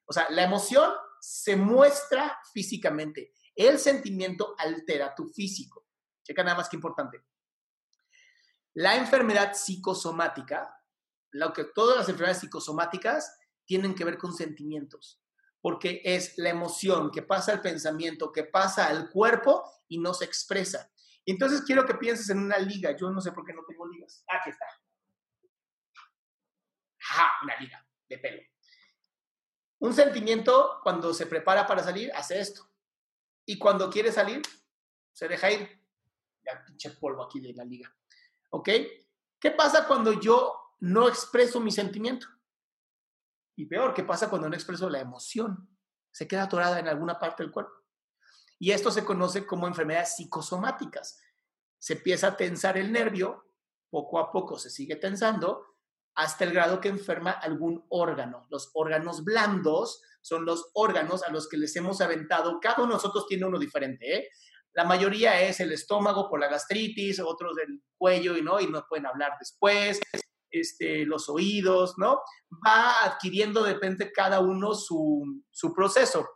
O 0.06 0.14
sea, 0.14 0.30
la 0.30 0.44
emoción 0.44 0.92
se 1.20 1.56
muestra 1.56 2.40
físicamente. 2.54 3.34
El 3.56 3.80
sentimiento 3.80 4.56
altera 4.58 5.14
tu 5.16 5.28
físico. 5.28 5.86
Checa 6.24 6.44
nada 6.44 6.58
más 6.58 6.70
que 6.70 6.76
importante. 6.76 7.24
La 8.74 8.96
enfermedad 8.96 9.54
psicosomática 9.54 10.82
lo 11.32 11.54
que 11.54 11.66
todas 11.66 11.98
las 11.98 12.10
enfermedades 12.10 12.42
psicosomáticas 12.42 13.40
tienen 13.66 13.96
que 13.96 14.06
ver 14.06 14.18
con 14.18 14.34
sentimientos, 14.34 15.22
porque 15.62 16.02
es 16.04 16.38
la 16.38 16.50
emoción 16.50 17.12
que 17.12 17.22
pasa 17.22 17.54
al 17.54 17.62
pensamiento, 17.62 18.32
que 18.32 18.44
pasa 18.44 18.88
al 18.88 19.10
cuerpo 19.10 19.64
y 19.88 20.00
no 20.00 20.14
se 20.14 20.26
expresa. 20.26 20.92
Entonces 21.26 21.62
quiero 21.62 21.86
que 21.86 21.96
pienses 21.96 22.30
en 22.30 22.40
una 22.40 22.58
liga. 22.58 22.96
Yo 22.98 23.10
no 23.12 23.22
sé 23.22 23.32
por 23.32 23.46
qué 23.46 23.54
no 23.54 23.64
tengo 23.68 23.88
ligas. 23.88 24.24
Aquí 24.28 24.50
está. 24.50 24.66
Ajá, 27.12 27.32
una 27.44 27.58
liga 27.58 27.86
de 28.08 28.18
pelo. 28.18 28.42
Un 29.80 29.94
sentimiento 29.94 30.80
cuando 30.82 31.14
se 31.14 31.26
prepara 31.26 31.68
para 31.68 31.84
salir 31.84 32.10
hace 32.14 32.40
esto. 32.40 32.70
Y 33.46 33.58
cuando 33.58 33.90
quiere 33.90 34.12
salir, 34.12 34.42
se 35.12 35.28
deja 35.28 35.52
ir. 35.52 35.82
Ya 36.46 36.64
pinche 36.66 36.92
polvo 36.92 37.24
aquí 37.24 37.42
de 37.42 37.54
la 37.54 37.66
liga. 37.66 37.94
¿Ok? 38.52 38.70
¿Qué 39.40 39.52
pasa 39.52 39.88
cuando 39.88 40.14
yo 40.14 40.62
no 40.82 41.08
expreso 41.08 41.60
mi 41.60 41.72
sentimiento. 41.72 42.28
Y 43.56 43.66
peor, 43.66 43.94
¿qué 43.94 44.04
pasa 44.04 44.30
cuando 44.30 44.50
no 44.50 44.56
expreso 44.56 44.90
la 44.90 45.00
emoción? 45.00 45.70
Se 46.12 46.28
queda 46.28 46.44
atorada 46.44 46.80
en 46.80 46.88
alguna 46.88 47.20
parte 47.20 47.44
del 47.44 47.52
cuerpo. 47.52 47.74
Y 48.60 48.72
esto 48.72 48.92
se 48.92 49.06
conoce 49.06 49.46
como 49.46 49.68
enfermedades 49.68 50.16
psicosomáticas. 50.16 51.22
Se 51.80 51.94
empieza 51.94 52.28
a 52.28 52.38
tensar 52.38 52.78
el 52.78 52.92
nervio, 52.92 53.54
poco 53.90 54.20
a 54.20 54.32
poco 54.32 54.58
se 54.58 54.70
sigue 54.70 54.96
tensando, 54.96 55.71
hasta 56.22 56.44
el 56.44 56.54
grado 56.54 56.80
que 56.80 56.90
enferma 56.90 57.32
algún 57.32 57.84
órgano. 57.90 58.46
Los 58.52 58.70
órganos 58.76 59.24
blandos 59.24 60.04
son 60.22 60.46
los 60.46 60.70
órganos 60.76 61.24
a 61.24 61.32
los 61.32 61.50
que 61.50 61.58
les 61.58 61.76
hemos 61.76 62.00
aventado, 62.00 62.60
cada 62.62 62.84
uno 62.84 62.90
de 62.90 62.94
nosotros 62.94 63.26
tiene 63.28 63.46
uno 63.46 63.58
diferente, 63.58 64.18
¿eh? 64.18 64.30
La 64.74 64.86
mayoría 64.86 65.42
es 65.42 65.60
el 65.60 65.72
estómago 65.74 66.30
por 66.30 66.40
la 66.40 66.48
gastritis, 66.48 67.20
otros 67.20 67.56
del 67.56 67.82
cuello 67.98 68.38
y 68.38 68.44
no, 68.44 68.62
y 68.62 68.68
no 68.68 68.86
pueden 68.88 69.08
hablar 69.08 69.32
después, 69.40 70.00
este, 70.52 71.06
los 71.06 71.28
oídos, 71.28 71.96
¿no? 71.98 72.22
Va 72.66 73.04
adquiriendo, 73.04 73.64
depende 73.64 74.12
cada 74.12 74.42
uno 74.42 74.76
su, 74.76 75.44
su 75.50 75.74
proceso. 75.74 76.30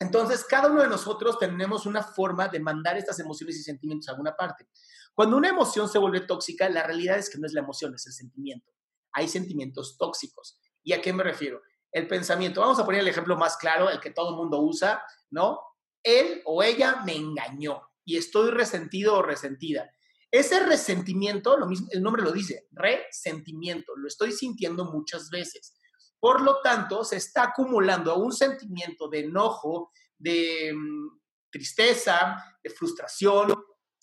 Entonces, 0.00 0.44
cada 0.44 0.68
uno 0.68 0.82
de 0.82 0.88
nosotros 0.88 1.38
tenemos 1.38 1.86
una 1.86 2.02
forma 2.02 2.48
de 2.48 2.58
mandar 2.58 2.98
estas 2.98 3.20
emociones 3.20 3.56
y 3.56 3.62
sentimientos 3.62 4.08
a 4.08 4.12
alguna 4.12 4.34
parte. 4.34 4.66
Cuando 5.14 5.36
una 5.36 5.48
emoción 5.48 5.88
se 5.88 5.98
vuelve 5.98 6.20
tóxica, 6.20 6.68
la 6.68 6.82
realidad 6.82 7.18
es 7.18 7.30
que 7.30 7.38
no 7.38 7.46
es 7.46 7.52
la 7.52 7.60
emoción, 7.60 7.94
es 7.94 8.06
el 8.06 8.12
sentimiento. 8.12 8.72
Hay 9.12 9.28
sentimientos 9.28 9.96
tóxicos. 9.96 10.58
¿Y 10.82 10.92
a 10.92 11.00
qué 11.00 11.12
me 11.12 11.22
refiero? 11.22 11.62
El 11.92 12.08
pensamiento. 12.08 12.60
Vamos 12.60 12.80
a 12.80 12.84
poner 12.84 13.00
el 13.00 13.08
ejemplo 13.08 13.36
más 13.36 13.56
claro, 13.56 13.88
el 13.88 14.00
que 14.00 14.10
todo 14.10 14.30
el 14.30 14.36
mundo 14.36 14.60
usa, 14.60 15.02
¿no? 15.30 15.60
Él 16.02 16.42
o 16.44 16.62
ella 16.62 17.02
me 17.06 17.14
engañó 17.14 17.80
y 18.04 18.16
estoy 18.16 18.50
resentido 18.50 19.14
o 19.14 19.22
resentida. 19.22 19.90
Ese 20.30 20.58
resentimiento, 20.66 21.56
lo 21.56 21.66
mismo, 21.66 21.86
el 21.92 22.02
nombre 22.02 22.22
lo 22.22 22.32
dice, 22.32 22.66
resentimiento, 22.72 23.94
lo 23.96 24.08
estoy 24.08 24.32
sintiendo 24.32 24.84
muchas 24.86 25.30
veces. 25.30 25.78
Por 26.18 26.42
lo 26.42 26.60
tanto, 26.60 27.04
se 27.04 27.16
está 27.16 27.44
acumulando 27.44 28.16
un 28.16 28.32
sentimiento 28.32 29.08
de 29.08 29.20
enojo, 29.20 29.92
de 30.18 30.72
mm, 30.74 31.20
tristeza, 31.50 32.36
de 32.62 32.70
frustración, 32.70 33.54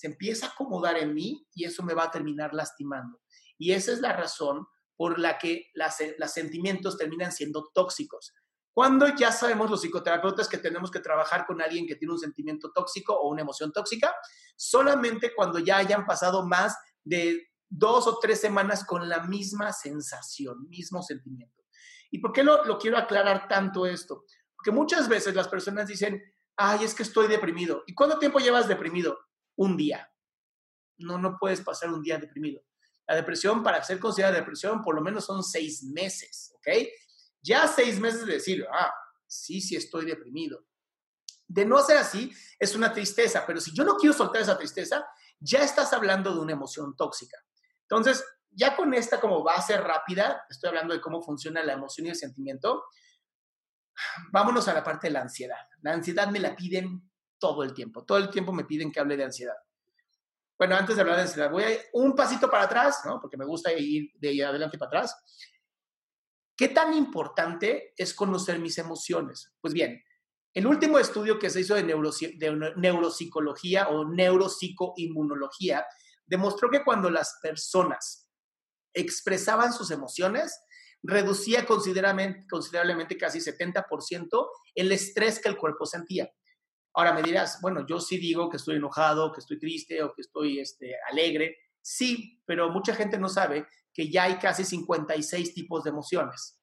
se 0.02 0.08
empieza 0.08 0.48
a 0.48 0.50
acomodar 0.50 0.98
en 0.98 1.14
mí 1.14 1.48
y 1.54 1.66
eso 1.66 1.84
me 1.84 1.94
va 1.94 2.06
a 2.06 2.12
terminar 2.12 2.56
lastimando. 2.56 3.22
Y 3.60 3.74
esa 3.74 3.92
es 3.92 4.00
la 4.00 4.14
razón 4.14 4.66
por 4.98 5.20
la 5.20 5.38
que 5.38 5.68
los 5.76 6.32
sentimientos 6.32 6.98
terminan 6.98 7.32
siendo 7.32 7.70
tóxicos. 7.72 8.34
Cuando 8.74 9.16
ya 9.16 9.32
sabemos 9.32 9.70
los 9.70 9.82
psicoterapeutas 9.82 10.48
que 10.48 10.58
tenemos 10.58 10.90
que 10.90 11.02
trabajar 11.02 11.46
con 11.46 11.62
alguien 11.62 11.86
que 11.86 11.98
tiene 11.98 12.14
un 12.14 12.20
sentimiento 12.20 12.72
tóxico 12.74 13.14
o 13.14 13.30
una 13.30 13.44
emoción 13.44 13.72
tóxica, 13.72 14.12
solamente 14.56 15.36
cuando 15.36 15.60
ya 15.60 15.78
hayan 15.78 16.08
pasado 16.08 16.48
más 16.48 16.76
de 17.04 17.40
dos 17.70 18.08
o 18.08 18.18
tres 18.18 18.42
semanas 18.42 18.84
con 18.84 19.08
la 19.08 19.22
misma 19.28 19.72
sensación, 19.72 20.68
mismo 20.68 21.04
sentimiento. 21.04 21.62
¿Y 22.10 22.18
por 22.18 22.32
qué 22.32 22.44
lo, 22.44 22.80
quiero 22.80 22.98
aclarar 22.98 23.48
tanto 23.48 23.86
esto? 23.86 24.24
Porque 24.56 24.72
muchas 24.72 25.08
veces 25.08 25.36
las 25.36 25.48
personas 25.48 25.86
dicen, 25.86 26.20
ay, 26.58 26.86
es 26.86 26.96
que 26.96 27.04
estoy 27.04 27.28
deprimido. 27.28 27.84
¿Y 27.86 27.94
cuánto 27.94 28.18
tiempo 28.18 28.40
llevas 28.40 28.68
deprimido? 28.68 29.16
Un 29.56 29.78
día. 29.78 30.12
No, 30.98 31.18
no 31.18 31.38
puedes 31.40 31.62
pasar 31.62 31.90
un 31.92 32.02
día 32.02 32.18
deprimido. 32.18 32.62
La 33.08 33.16
depresión, 33.16 33.64
para 33.64 33.84
ser 33.84 34.00
considerada 34.00 34.38
depresión, 34.38 34.82
por 34.82 34.96
lo 34.96 35.02
menos 35.02 35.26
son 35.26 35.44
seis 35.44 35.84
meses, 35.84 36.54
¿ok? 36.56 36.68
Ya 37.42 37.68
seis 37.68 38.00
meses 38.00 38.26
de 38.26 38.34
decir, 38.34 38.66
ah, 38.72 38.94
sí, 39.28 39.60
sí 39.62 39.76
estoy 39.76 40.06
deprimido. 40.06 40.66
De 41.48 41.66
no 41.66 41.82
ser 41.84 41.98
así, 41.98 42.32
es 42.60 42.76
una 42.76 42.94
tristeza, 42.94 43.44
pero 43.46 43.60
si 43.60 43.74
yo 43.74 43.84
no 43.84 43.96
quiero 43.96 44.14
soltar 44.14 44.42
esa 44.42 44.58
tristeza, 44.58 45.06
ya 45.40 45.60
estás 45.60 45.92
hablando 45.92 46.34
de 46.34 46.40
una 46.40 46.54
emoción 46.54 46.96
tóxica. 46.96 47.38
Entonces, 47.82 48.24
ya 48.50 48.76
con 48.76 48.94
esta 48.94 49.20
como 49.20 49.44
base 49.44 49.76
rápida, 49.78 50.46
estoy 50.50 50.70
hablando 50.70 50.94
de 50.94 51.02
cómo 51.02 51.22
funciona 51.22 51.64
la 51.64 51.74
emoción 51.74 52.08
y 52.08 52.12
el 52.12 52.16
sentimiento, 52.16 52.86
vámonos 54.32 54.68
a 54.68 54.74
la 54.74 54.84
parte 54.84 55.08
de 55.08 55.14
la 55.14 55.22
ansiedad. 55.22 55.68
La 55.82 55.94
ansiedad 55.94 56.30
me 56.30 56.40
la 56.40 56.56
piden 56.56 57.11
todo 57.42 57.64
el 57.64 57.74
tiempo, 57.74 58.06
todo 58.06 58.20
el 58.20 58.30
tiempo 58.30 58.54
me 58.54 58.64
piden 58.64 58.92
que 58.92 59.00
hable 59.00 59.18
de 59.18 59.26
ansiedad. 59.26 59.58
Bueno, 60.58 60.76
antes 60.76 60.96
de 60.96 61.02
hablar 61.02 61.18
de 61.18 61.24
ansiedad, 61.24 61.50
voy 61.50 61.64
a 61.64 61.72
ir 61.72 61.82
un 61.94 62.16
pasito 62.16 62.50
para 62.50 62.64
atrás, 62.64 63.02
¿no? 63.04 63.20
porque 63.20 63.36
me 63.36 63.46
gusta 63.46 63.74
ir 63.74 64.12
de 64.14 64.46
adelante 64.46 64.78
para 64.78 64.90
atrás. 64.90 65.16
¿Qué 66.56 66.70
tan 66.70 66.94
importante 66.94 67.94
es 67.98 68.14
conocer 68.14 68.60
mis 68.60 68.78
emociones? 68.78 69.52
Pues 69.60 69.74
bien, 69.74 70.00
el 70.54 70.68
último 70.68 71.00
estudio 71.00 71.40
que 71.40 71.50
se 71.50 71.62
hizo 71.62 71.74
de, 71.74 71.84
de 71.84 72.74
neuropsicología 72.76 73.88
o 73.88 74.06
neuropsicoinmunología 74.06 75.84
demostró 76.28 76.70
que 76.70 76.84
cuando 76.84 77.10
las 77.10 77.40
personas 77.42 78.30
expresaban 78.94 79.74
sus 79.74 79.90
emociones, 79.90 80.56
reducía 81.02 81.66
considerablemente, 81.66 82.46
considerablemente 82.48 83.18
casi 83.18 83.40
70% 83.40 84.50
el 84.76 84.92
estrés 84.92 85.40
que 85.40 85.50
el 85.50 85.58
cuerpo 85.58 85.86
sentía. 85.88 86.32
Ahora 86.94 87.14
me 87.14 87.24
dirás, 87.24 87.60
bueno, 87.62 87.86
yo 87.88 88.00
sí 88.00 88.18
digo 88.18 88.50
que 88.50 88.58
estoy 88.58 88.76
enojado, 88.76 89.32
que 89.32 89.40
estoy 89.40 89.60
triste 89.60 90.04
o 90.04 90.14
que 90.14 90.22
estoy 90.22 90.60
este, 90.60 90.96
alegre. 91.10 91.58
Sí, 91.82 92.42
pero 92.46 92.70
mucha 92.70 92.94
gente 92.94 93.18
no 93.18 93.30
sabe 93.30 93.66
que 93.94 94.10
ya 94.10 94.24
hay 94.24 94.36
casi 94.36 94.64
56 94.64 95.54
tipos 95.54 95.84
de 95.84 95.90
emociones. 95.90 96.60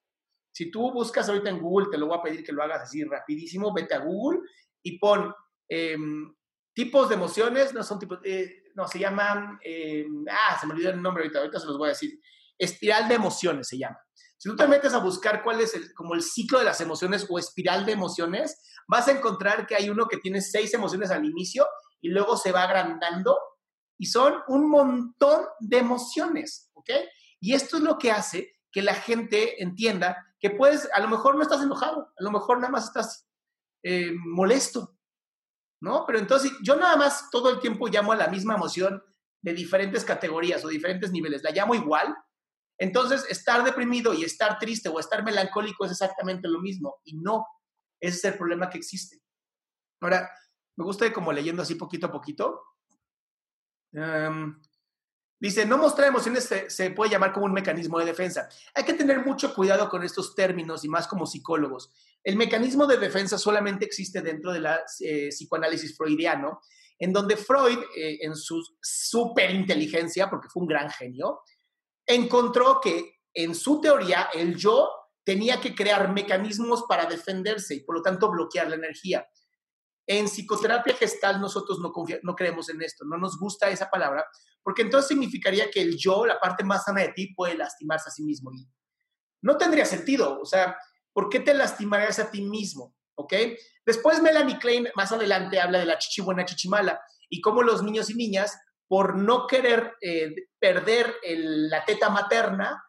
Si 0.52 0.70
tú 0.70 0.92
buscas 0.92 1.28
ahorita 1.28 1.50
en 1.50 1.60
Google, 1.60 1.88
te 1.90 1.98
lo 1.98 2.06
voy 2.06 2.18
a 2.18 2.22
pedir 2.22 2.44
que 2.44 2.52
lo 2.52 2.62
hagas 2.62 2.82
así 2.82 3.04
rapidísimo, 3.04 3.72
vete 3.72 3.94
a 3.94 4.00
Google 4.00 4.40
y 4.82 4.98
pon 4.98 5.32
em, 5.68 6.34
tipos 6.72 7.08
de 7.08 7.14
emociones, 7.14 7.74
no 7.74 7.82
son 7.82 7.98
tipos, 7.98 8.18
eh, 8.24 8.64
no, 8.74 8.88
se 8.88 8.98
llaman, 8.98 9.58
eh, 9.62 10.06
ah, 10.30 10.56
se 10.60 10.66
me 10.66 10.72
olvidó 10.72 10.90
el 10.90 11.02
nombre 11.02 11.22
ahorita, 11.22 11.40
ahorita 11.40 11.60
se 11.60 11.66
los 11.66 11.78
voy 11.78 11.86
a 11.86 11.90
decir, 11.90 12.20
espiral 12.58 13.08
de 13.08 13.14
emociones 13.14 13.68
se 13.68 13.78
llama. 13.78 13.98
Si 14.38 14.48
tú 14.48 14.56
te 14.56 14.68
metes 14.68 14.94
a 14.94 14.98
buscar 14.98 15.42
cuál 15.42 15.60
es 15.60 15.74
el, 15.74 15.92
como 15.94 16.14
el 16.14 16.22
ciclo 16.22 16.60
de 16.60 16.64
las 16.64 16.80
emociones 16.80 17.26
o 17.28 17.38
espiral 17.38 17.84
de 17.84 17.92
emociones, 17.92 18.62
vas 18.86 19.08
a 19.08 19.12
encontrar 19.12 19.66
que 19.66 19.74
hay 19.74 19.90
uno 19.90 20.06
que 20.06 20.18
tiene 20.18 20.40
seis 20.40 20.72
emociones 20.74 21.10
al 21.10 21.24
inicio 21.24 21.66
y 22.00 22.08
luego 22.08 22.36
se 22.36 22.52
va 22.52 22.62
agrandando 22.62 23.36
y 23.98 24.06
son 24.06 24.34
un 24.46 24.70
montón 24.70 25.44
de 25.58 25.78
emociones, 25.78 26.70
¿ok? 26.74 26.90
Y 27.40 27.54
esto 27.54 27.76
es 27.76 27.82
lo 27.82 27.98
que 27.98 28.12
hace 28.12 28.54
que 28.70 28.80
la 28.80 28.94
gente 28.94 29.62
entienda 29.62 30.24
que 30.38 30.50
puedes, 30.50 30.88
a 30.92 31.00
lo 31.00 31.08
mejor 31.08 31.34
no 31.34 31.42
estás 31.42 31.62
enojado, 31.62 32.12
a 32.16 32.22
lo 32.22 32.30
mejor 32.30 32.58
nada 32.58 32.70
más 32.70 32.84
estás 32.84 33.28
eh, 33.82 34.12
molesto, 34.12 34.96
¿no? 35.80 36.04
Pero 36.06 36.20
entonces 36.20 36.52
yo 36.62 36.76
nada 36.76 36.96
más 36.96 37.28
todo 37.30 37.50
el 37.50 37.58
tiempo 37.58 37.88
llamo 37.88 38.12
a 38.12 38.16
la 38.16 38.28
misma 38.28 38.54
emoción 38.54 39.02
de 39.42 39.52
diferentes 39.52 40.04
categorías 40.04 40.64
o 40.64 40.68
diferentes 40.68 41.10
niveles, 41.10 41.42
la 41.42 41.50
llamo 41.50 41.74
igual. 41.74 42.16
Entonces, 42.78 43.26
estar 43.28 43.64
deprimido 43.64 44.14
y 44.14 44.24
estar 44.24 44.58
triste 44.58 44.88
o 44.88 45.00
estar 45.00 45.24
melancólico 45.24 45.84
es 45.84 45.92
exactamente 45.92 46.48
lo 46.48 46.60
mismo 46.60 46.96
y 47.04 47.16
no, 47.16 47.46
ese 48.00 48.16
es 48.16 48.24
el 48.24 48.38
problema 48.38 48.70
que 48.70 48.78
existe. 48.78 49.20
Ahora, 50.00 50.30
me 50.76 50.84
gusta 50.84 51.06
ir 51.06 51.12
como 51.12 51.32
leyendo 51.32 51.62
así 51.62 51.74
poquito 51.74 52.06
a 52.06 52.12
poquito. 52.12 52.62
Em, 53.92 54.60
Dice, 55.40 55.64
no 55.64 55.78
mostrar 55.78 56.08
emociones 56.08 56.50
se, 56.66 56.90
puede 56.90 57.12
llamar 57.12 57.32
como 57.32 57.46
un 57.46 57.52
mecanismo 57.52 57.98
de 58.00 58.06
defensa. 58.06 58.48
Hay 58.74 58.84
que 58.84 58.94
tener 58.94 59.24
mucho 59.24 59.54
cuidado 59.54 59.88
con 59.88 60.02
estos 60.02 60.34
términos 60.34 60.84
y 60.84 60.88
más 60.88 61.06
como 61.06 61.26
psicólogos. 61.26 61.92
El 62.24 62.36
mecanismo 62.36 62.88
de 62.88 62.96
defensa 62.96 63.38
solamente 63.38 63.84
existe 63.84 64.20
dentro 64.20 64.52
de 64.52 64.60
la 64.60 64.80
eh, 65.00 65.28
psicoanálisis 65.28 65.96
freudiano, 65.96 66.60
en 66.98 67.12
donde 67.12 67.36
Freud, 67.36 67.78
eh, 67.96 68.18
en 68.22 68.34
su 68.34 68.60
superinteligencia, 68.82 70.28
porque 70.28 70.48
fue 70.48 70.62
un 70.62 70.68
gran 70.68 70.90
genio, 70.90 71.42
encontró 72.08 72.80
que 72.80 73.20
en 73.34 73.54
su 73.54 73.80
teoría 73.80 74.30
el 74.32 74.56
yo 74.56 74.90
tenía 75.24 75.60
que 75.60 75.74
crear 75.74 76.10
mecanismos 76.10 76.84
para 76.88 77.04
defenderse 77.04 77.74
y 77.74 77.80
por 77.84 77.96
lo 77.96 78.02
tanto 78.02 78.30
bloquear 78.30 78.68
la 78.68 78.76
energía. 78.76 79.28
En 80.06 80.24
psicoterapia 80.26 80.94
gestal 80.94 81.38
nosotros 81.38 81.78
no, 81.80 81.92
no 82.22 82.34
creemos 82.34 82.70
en 82.70 82.80
esto, 82.80 83.04
no 83.04 83.18
nos 83.18 83.38
gusta 83.38 83.68
esa 83.68 83.90
palabra, 83.90 84.26
porque 84.62 84.82
entonces 84.82 85.08
significaría 85.08 85.70
que 85.70 85.82
el 85.82 85.98
yo, 85.98 86.24
la 86.24 86.40
parte 86.40 86.64
más 86.64 86.84
sana 86.84 87.02
de 87.02 87.12
ti, 87.12 87.34
puede 87.34 87.58
lastimarse 87.58 88.08
a 88.08 88.12
sí 88.12 88.24
mismo. 88.24 88.50
Y 88.52 88.66
no 89.42 89.58
tendría 89.58 89.84
sentido, 89.84 90.40
o 90.40 90.46
sea, 90.46 90.78
¿por 91.12 91.28
qué 91.28 91.40
te 91.40 91.52
lastimarías 91.52 92.18
a 92.18 92.30
ti 92.30 92.40
mismo? 92.40 92.96
¿Ok? 93.16 93.34
Después 93.84 94.22
Melanie 94.22 94.58
Klein, 94.58 94.88
más 94.94 95.12
adelante, 95.12 95.60
habla 95.60 95.78
de 95.78 95.84
la 95.84 95.98
chichibuena 95.98 96.46
chichimala 96.46 97.00
y 97.28 97.42
cómo 97.42 97.62
los 97.62 97.82
niños 97.82 98.08
y 98.08 98.14
niñas, 98.14 98.58
por 98.88 99.16
no 99.16 99.46
querer 99.46 99.96
eh, 100.00 100.34
perder 100.58 101.16
la 101.22 101.84
teta 101.84 102.08
materna, 102.08 102.82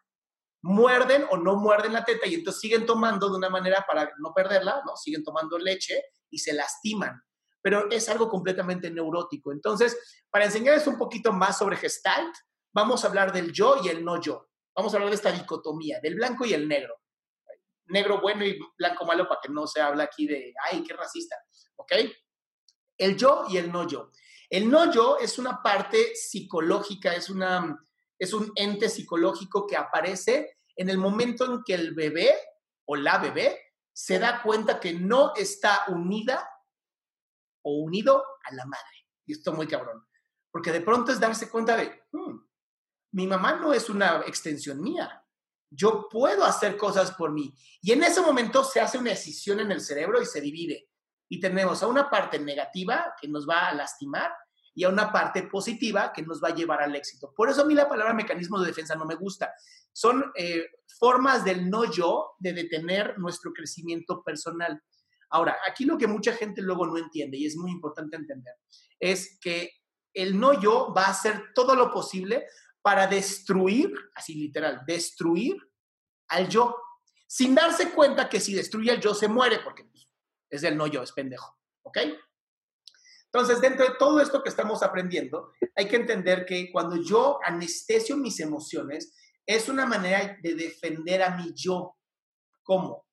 muerden 0.62 1.26
o 1.30 1.36
no 1.36 1.56
muerden 1.56 1.92
la 1.92 2.04
teta 2.04 2.26
y 2.26 2.34
entonces 2.34 2.60
siguen 2.60 2.86
tomando 2.86 3.30
de 3.30 3.36
una 3.36 3.50
manera 3.50 3.84
para 3.86 4.10
no 4.18 4.32
perderla, 4.34 4.82
¿no? 4.86 4.96
Siguen 4.96 5.22
tomando 5.22 5.58
leche 5.58 6.02
y 6.30 6.38
se 6.38 6.54
lastiman. 6.54 7.22
Pero 7.62 7.90
es 7.90 8.08
algo 8.08 8.28
completamente 8.28 8.90
neurótico. 8.90 9.52
Entonces, 9.52 10.24
para 10.30 10.46
enseñarles 10.46 10.86
un 10.86 10.96
poquito 10.96 11.32
más 11.32 11.58
sobre 11.58 11.76
Gestalt, 11.76 12.34
vamos 12.72 13.04
a 13.04 13.08
hablar 13.08 13.32
del 13.32 13.52
yo 13.52 13.76
y 13.84 13.88
el 13.88 14.02
no 14.02 14.20
yo. 14.20 14.48
Vamos 14.74 14.92
a 14.92 14.96
hablar 14.96 15.10
de 15.10 15.16
esta 15.16 15.32
dicotomía, 15.32 16.00
del 16.02 16.14
blanco 16.14 16.46
y 16.46 16.54
el 16.54 16.66
negro. 16.66 16.94
Negro 17.86 18.20
bueno 18.20 18.44
y 18.46 18.58
blanco 18.78 19.04
malo 19.04 19.28
para 19.28 19.40
que 19.42 19.50
no 19.50 19.66
se 19.66 19.80
hable 19.80 20.02
aquí 20.02 20.26
de, 20.26 20.54
ay, 20.70 20.82
qué 20.82 20.94
racista. 20.94 21.36
¿Ok? 21.76 21.92
El 22.96 23.16
yo 23.16 23.44
y 23.48 23.58
el 23.58 23.70
no 23.70 23.86
yo. 23.86 24.10
El 24.50 24.68
no 24.68 24.92
yo 24.92 25.16
es 25.18 25.38
una 25.38 25.62
parte 25.62 26.16
psicológica, 26.16 27.14
es, 27.14 27.30
una, 27.30 27.86
es 28.18 28.34
un 28.34 28.52
ente 28.56 28.88
psicológico 28.88 29.64
que 29.66 29.76
aparece 29.76 30.58
en 30.74 30.90
el 30.90 30.98
momento 30.98 31.44
en 31.44 31.62
que 31.64 31.74
el 31.74 31.94
bebé 31.94 32.34
o 32.84 32.96
la 32.96 33.18
bebé 33.18 33.60
se 33.92 34.18
da 34.18 34.42
cuenta 34.42 34.80
que 34.80 34.92
no 34.92 35.34
está 35.36 35.84
unida 35.88 36.48
o 37.62 37.78
unido 37.78 38.24
a 38.44 38.54
la 38.54 38.66
madre. 38.66 39.06
Y 39.24 39.34
esto 39.34 39.52
muy 39.52 39.68
cabrón. 39.68 40.04
Porque 40.50 40.72
de 40.72 40.80
pronto 40.80 41.12
es 41.12 41.20
darse 41.20 41.48
cuenta 41.48 41.76
de, 41.76 42.02
hmm, 42.10 42.38
mi 43.12 43.26
mamá 43.28 43.54
no 43.54 43.72
es 43.72 43.88
una 43.88 44.22
extensión 44.26 44.80
mía. 44.80 45.24
Yo 45.70 46.08
puedo 46.08 46.44
hacer 46.44 46.76
cosas 46.76 47.12
por 47.12 47.30
mí. 47.30 47.54
Y 47.80 47.92
en 47.92 48.02
ese 48.02 48.20
momento 48.20 48.64
se 48.64 48.80
hace 48.80 48.98
una 48.98 49.10
decisión 49.10 49.60
en 49.60 49.70
el 49.70 49.80
cerebro 49.80 50.20
y 50.20 50.26
se 50.26 50.40
divide. 50.40 50.89
Y 51.30 51.40
tenemos 51.40 51.82
a 51.82 51.86
una 51.86 52.10
parte 52.10 52.38
negativa 52.38 53.14
que 53.18 53.28
nos 53.28 53.48
va 53.48 53.68
a 53.68 53.74
lastimar 53.74 54.30
y 54.74 54.84
a 54.84 54.88
una 54.88 55.12
parte 55.12 55.44
positiva 55.44 56.12
que 56.12 56.22
nos 56.22 56.42
va 56.42 56.48
a 56.48 56.54
llevar 56.54 56.82
al 56.82 56.94
éxito. 56.94 57.32
Por 57.34 57.48
eso 57.48 57.62
a 57.62 57.64
mí 57.64 57.74
la 57.74 57.88
palabra 57.88 58.12
mecanismo 58.12 58.60
de 58.60 58.66
defensa 58.66 58.94
no 58.94 59.06
me 59.06 59.14
gusta. 59.14 59.52
Son 59.92 60.32
eh, 60.34 60.66
formas 60.98 61.44
del 61.44 61.70
no 61.70 61.90
yo 61.90 62.32
de 62.38 62.52
detener 62.52 63.18
nuestro 63.18 63.52
crecimiento 63.52 64.22
personal. 64.22 64.82
Ahora, 65.30 65.56
aquí 65.68 65.84
lo 65.84 65.96
que 65.96 66.06
mucha 66.06 66.32
gente 66.32 66.62
luego 66.62 66.86
no 66.86 66.98
entiende 66.98 67.38
y 67.38 67.46
es 67.46 67.56
muy 67.56 67.70
importante 67.70 68.16
entender 68.16 68.54
es 68.98 69.38
que 69.40 69.70
el 70.12 70.38
no 70.38 70.60
yo 70.60 70.92
va 70.92 71.04
a 71.04 71.10
hacer 71.10 71.52
todo 71.54 71.74
lo 71.74 71.92
posible 71.92 72.46
para 72.82 73.06
destruir, 73.06 73.92
así 74.14 74.34
literal, 74.34 74.82
destruir 74.86 75.56
al 76.28 76.48
yo, 76.48 76.76
sin 77.26 77.54
darse 77.54 77.90
cuenta 77.90 78.28
que 78.28 78.40
si 78.40 78.54
destruye 78.54 78.90
al 78.90 79.00
yo 79.00 79.14
se 79.14 79.28
muere, 79.28 79.60
porque 79.60 79.84
pues, 79.84 80.08
es 80.50 80.62
el 80.64 80.76
no 80.76 80.86
yo, 80.86 81.02
es 81.02 81.12
pendejo, 81.12 81.58
¿ok? 81.82 81.98
Entonces, 83.32 83.60
dentro 83.60 83.86
de 83.86 83.94
todo 83.96 84.20
esto 84.20 84.42
que 84.42 84.48
estamos 84.48 84.82
aprendiendo, 84.82 85.52
hay 85.76 85.86
que 85.86 85.96
entender 85.96 86.44
que 86.44 86.70
cuando 86.72 86.96
yo 86.96 87.38
anestesio 87.44 88.16
mis 88.16 88.40
emociones, 88.40 89.14
es 89.46 89.68
una 89.68 89.86
manera 89.86 90.36
de 90.42 90.54
defender 90.54 91.22
a 91.22 91.36
mi 91.36 91.52
yo. 91.54 91.96
¿Cómo? 92.64 93.06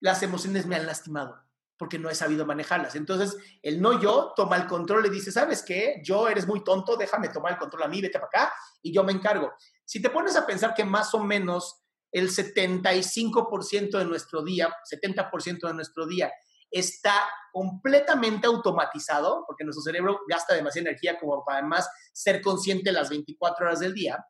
Las 0.00 0.22
emociones 0.22 0.66
me 0.66 0.76
han 0.76 0.86
lastimado 0.86 1.46
porque 1.78 1.98
no 1.98 2.08
he 2.08 2.14
sabido 2.14 2.46
manejarlas. 2.46 2.94
Entonces, 2.94 3.36
el 3.62 3.82
no 3.82 4.00
yo 4.00 4.32
toma 4.34 4.56
el 4.56 4.66
control 4.66 5.06
y 5.06 5.10
dice, 5.10 5.30
¿sabes 5.30 5.62
qué? 5.62 6.00
Yo 6.02 6.28
eres 6.28 6.46
muy 6.46 6.64
tonto, 6.64 6.96
déjame 6.96 7.28
tomar 7.28 7.52
el 7.52 7.58
control 7.58 7.82
a 7.82 7.88
mí, 7.88 8.00
vete 8.00 8.18
para 8.18 8.26
acá 8.26 8.54
y 8.82 8.92
yo 8.92 9.04
me 9.04 9.12
encargo. 9.12 9.52
Si 9.84 10.00
te 10.00 10.10
pones 10.10 10.36
a 10.36 10.46
pensar 10.46 10.74
que 10.74 10.84
más 10.84 11.12
o 11.14 11.22
menos 11.22 11.85
el 12.12 12.30
75% 12.30 13.98
de 13.98 14.04
nuestro 14.04 14.42
día, 14.42 14.74
70% 14.90 15.66
de 15.66 15.74
nuestro 15.74 16.06
día 16.06 16.32
está 16.70 17.28
completamente 17.52 18.46
automatizado, 18.46 19.44
porque 19.46 19.64
nuestro 19.64 19.82
cerebro 19.82 20.20
gasta 20.28 20.54
demasiada 20.54 20.90
energía 20.90 21.18
como 21.18 21.44
para 21.44 21.58
además 21.58 21.88
ser 22.12 22.42
consciente 22.42 22.92
las 22.92 23.08
24 23.08 23.66
horas 23.66 23.80
del 23.80 23.94
día, 23.94 24.24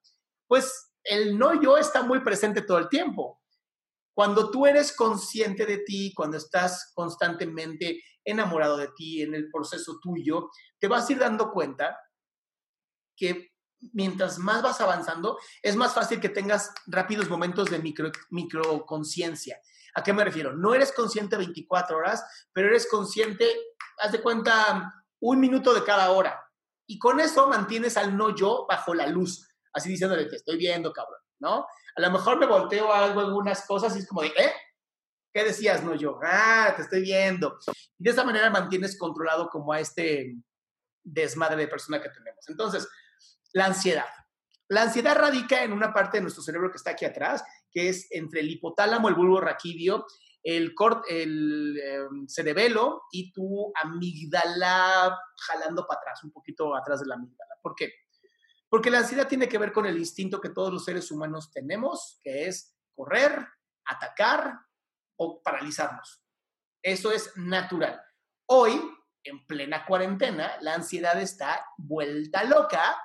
pues 0.47 0.93
el 1.03 1.39
no 1.39 1.61
yo 1.61 1.77
está 1.77 2.03
muy 2.03 2.21
presente 2.21 2.63
todo 2.63 2.79
el 2.79 2.89
tiempo. 2.89 3.41
Cuando 4.15 4.51
tú 4.51 4.67
eres 4.67 4.95
consciente 4.95 5.67
de 5.67 5.79
ti, 5.79 6.13
cuando 6.15 6.37
estás 6.37 6.93
constantemente 6.95 8.03
enamorado 8.25 8.77
de 8.77 8.89
ti 8.97 9.23
en 9.23 9.35
el 9.35 9.51
proceso 9.51 9.99
tuyo, 10.01 10.51
te 10.79 10.89
vas 10.89 11.09
a 11.09 11.13
ir 11.13 11.19
dando 11.19 11.53
cuenta 11.53 11.99
que 13.17 13.51
mientras 13.93 14.39
más 14.39 14.63
vas 14.63 14.81
avanzando, 14.81 15.39
es 15.63 15.77
más 15.77 15.95
fácil 15.95 16.21
que 16.21 16.29
tengas 16.29 16.73
rápidos 16.87 17.29
momentos 17.29 17.71
de 17.71 17.79
micro, 17.79 18.11
microconciencia. 18.31 19.61
¿A 19.95 20.03
qué 20.03 20.13
me 20.13 20.25
refiero? 20.25 20.53
No 20.53 20.75
eres 20.75 20.93
consciente 20.93 21.37
24 21.37 21.97
horas, 21.97 22.25
pero 22.53 22.69
eres 22.69 22.89
consciente, 22.89 23.49
haz 23.99 24.13
de 24.13 24.21
cuenta, 24.21 24.93
un 25.21 25.41
minuto 25.41 25.73
de 25.75 25.85
cada 25.85 26.11
hora. 26.11 26.43
Y 26.87 26.99
con 26.99 27.19
eso 27.21 27.49
mantienes 27.49 27.97
al 27.97 28.17
no 28.17 28.35
yo 28.35 28.67
bajo 28.69 28.95
la 28.95 29.07
luz, 29.07 29.49
así 29.73 29.89
diciéndole, 29.89 30.27
te 30.27 30.37
estoy 30.37 30.57
viendo, 30.57 30.93
cabrón, 30.93 31.21
¿no? 31.41 31.67
A 31.97 32.01
lo 32.01 32.11
mejor 32.11 32.39
me 32.39 32.47
volteo 32.47 32.93
a 32.93 33.05
algo, 33.05 33.21
algunas 33.21 33.67
cosas 33.67 33.97
y 33.97 34.01
es 34.01 34.07
como 34.07 34.23
de, 34.23 34.29
¿eh? 34.29 34.53
¿Qué 35.33 35.45
decías, 35.45 35.83
no 35.83 35.95
yo? 35.95 36.19
Ah, 36.23 36.73
te 36.77 36.83
estoy 36.83 37.03
viendo. 37.03 37.59
Y 37.99 38.05
de 38.05 38.11
esa 38.11 38.25
manera 38.25 38.49
mantienes 38.51 38.99
controlado 38.99 39.49
como 39.49 39.73
a 39.73 39.81
este 39.81 40.35
desmadre 41.03 41.57
de 41.57 41.69
persona 41.69 42.01
que 42.01 42.09
tenemos. 42.09 42.49
Entonces, 42.49 42.89
la 43.57 43.67
ansiedad. 43.67 44.05
La 44.69 44.83
ansiedad 44.83 45.17
radica 45.17 45.63
en 45.63 45.73
una 45.73 45.91
parte 45.91 46.19
de 46.19 46.23
nuestro 46.23 46.43
cerebro 46.43 46.71
que 46.71 46.77
está 46.77 46.91
aquí 46.91 47.07
atrás, 47.07 47.43
que 47.71 47.89
es 47.89 48.07
entre 48.11 48.41
el 48.41 48.51
hipotálamo, 48.51 49.09
el 49.09 49.15
bulbo 49.15 49.41
raquídeo, 49.41 50.07
el, 50.43 50.75
el 51.09 51.81
em, 51.83 52.29
cerebelo 52.29 53.05
y 53.11 53.33
tu 53.33 53.73
amígdala 53.83 55.19
jalando 55.39 55.87
para 55.87 56.01
atrás, 56.01 56.23
un 56.25 56.33
poquito 56.33 56.77
atrás 56.77 57.01
de 57.01 57.07
la 57.07 57.15
amígdala. 57.15 57.55
¿Por 57.63 57.75
qué? 57.75 57.95
Porque 58.69 58.91
la 58.91 58.99
ansiedad 58.99 59.27
tiene 59.27 59.49
que 59.49 59.57
ver 59.57 59.73
con 59.73 59.87
el 59.87 59.97
instinto 59.97 60.39
que 60.39 60.51
todos 60.51 60.71
los 60.71 60.85
seres 60.85 61.11
humanos 61.11 61.51
tenemos, 61.51 62.21
que 62.23 62.49
es 62.49 62.77
correr, 62.95 63.49
atacar 63.87 64.53
o 65.19 65.43
paralizarnos. 65.43 66.23
Eso 66.83 67.11
es 67.11 67.35
natural. 67.39 68.03
Hoy, 68.51 68.79
en 69.25 69.47
plena 69.47 69.87
cuarentena, 69.87 70.59
la 70.61 70.75
ansiedad 70.75 71.19
está 71.19 71.65
vuelta 71.79 72.45
loca 72.45 72.97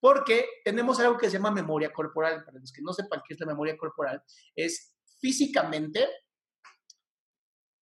porque 0.00 0.46
tenemos 0.64 1.00
algo 1.00 1.18
que 1.18 1.26
se 1.26 1.34
llama 1.34 1.50
memoria 1.50 1.92
corporal. 1.92 2.44
Para 2.44 2.58
los 2.58 2.72
que 2.72 2.82
no 2.82 2.92
sepan 2.92 3.22
qué 3.26 3.34
es 3.34 3.40
la 3.40 3.46
memoria 3.46 3.76
corporal, 3.76 4.22
es 4.54 4.94
físicamente. 5.20 6.08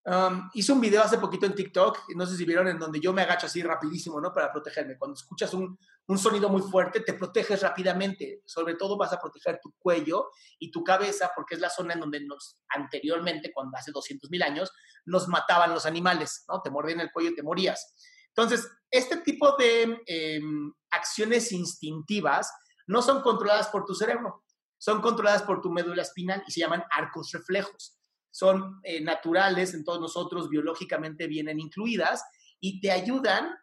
Um, 0.04 0.48
hice 0.54 0.70
un 0.70 0.80
video 0.80 1.02
hace 1.02 1.18
poquito 1.18 1.46
en 1.46 1.54
TikTok, 1.54 2.14
no 2.14 2.24
sé 2.26 2.36
si 2.36 2.44
vieron, 2.44 2.68
en 2.68 2.78
donde 2.78 3.00
yo 3.00 3.12
me 3.12 3.22
agacho 3.22 3.46
así 3.46 3.60
rapidísimo, 3.60 4.20
¿no? 4.20 4.32
Para 4.32 4.52
protegerme. 4.52 4.96
Cuando 4.96 5.14
escuchas 5.16 5.52
un, 5.52 5.76
un 6.06 6.18
sonido 6.18 6.48
muy 6.48 6.62
fuerte, 6.62 7.00
te 7.00 7.14
proteges 7.14 7.60
rápidamente. 7.62 8.42
Sobre 8.46 8.76
todo 8.76 8.96
vas 8.96 9.12
a 9.12 9.20
proteger 9.20 9.58
tu 9.60 9.74
cuello 9.76 10.30
y 10.60 10.70
tu 10.70 10.84
cabeza, 10.84 11.32
porque 11.34 11.56
es 11.56 11.60
la 11.60 11.70
zona 11.70 11.94
en 11.94 12.00
donde 12.00 12.24
nos, 12.24 12.56
anteriormente, 12.68 13.50
cuando 13.52 13.76
hace 13.76 13.90
200 13.90 14.30
mil 14.30 14.44
años, 14.44 14.72
nos 15.06 15.26
mataban 15.26 15.74
los 15.74 15.86
animales, 15.86 16.44
¿no? 16.48 16.62
Te 16.62 16.70
mordían 16.70 17.00
el 17.00 17.10
cuello 17.10 17.30
y 17.30 17.34
te 17.34 17.42
morías. 17.42 17.96
Entonces, 18.36 18.70
este 18.90 19.16
tipo 19.18 19.56
de 19.56 20.02
em, 20.06 20.72
acciones 20.90 21.52
instintivas 21.52 22.52
no 22.86 23.00
son 23.00 23.22
controladas 23.22 23.68
por 23.68 23.86
tu 23.86 23.94
cerebro, 23.94 24.44
son 24.78 25.00
controladas 25.00 25.42
por 25.42 25.62
tu 25.62 25.70
médula 25.70 26.02
espinal 26.02 26.44
y 26.46 26.52
se 26.52 26.60
llaman 26.60 26.84
arcos 26.90 27.32
reflejos. 27.32 27.98
Son 28.30 28.80
eh, 28.84 29.00
naturales 29.00 29.72
en 29.72 29.84
todos 29.84 30.00
nosotros, 30.00 30.50
biológicamente 30.50 31.26
vienen 31.26 31.58
incluidas 31.58 32.22
y 32.60 32.80
te 32.80 32.90
ayudan 32.90 33.56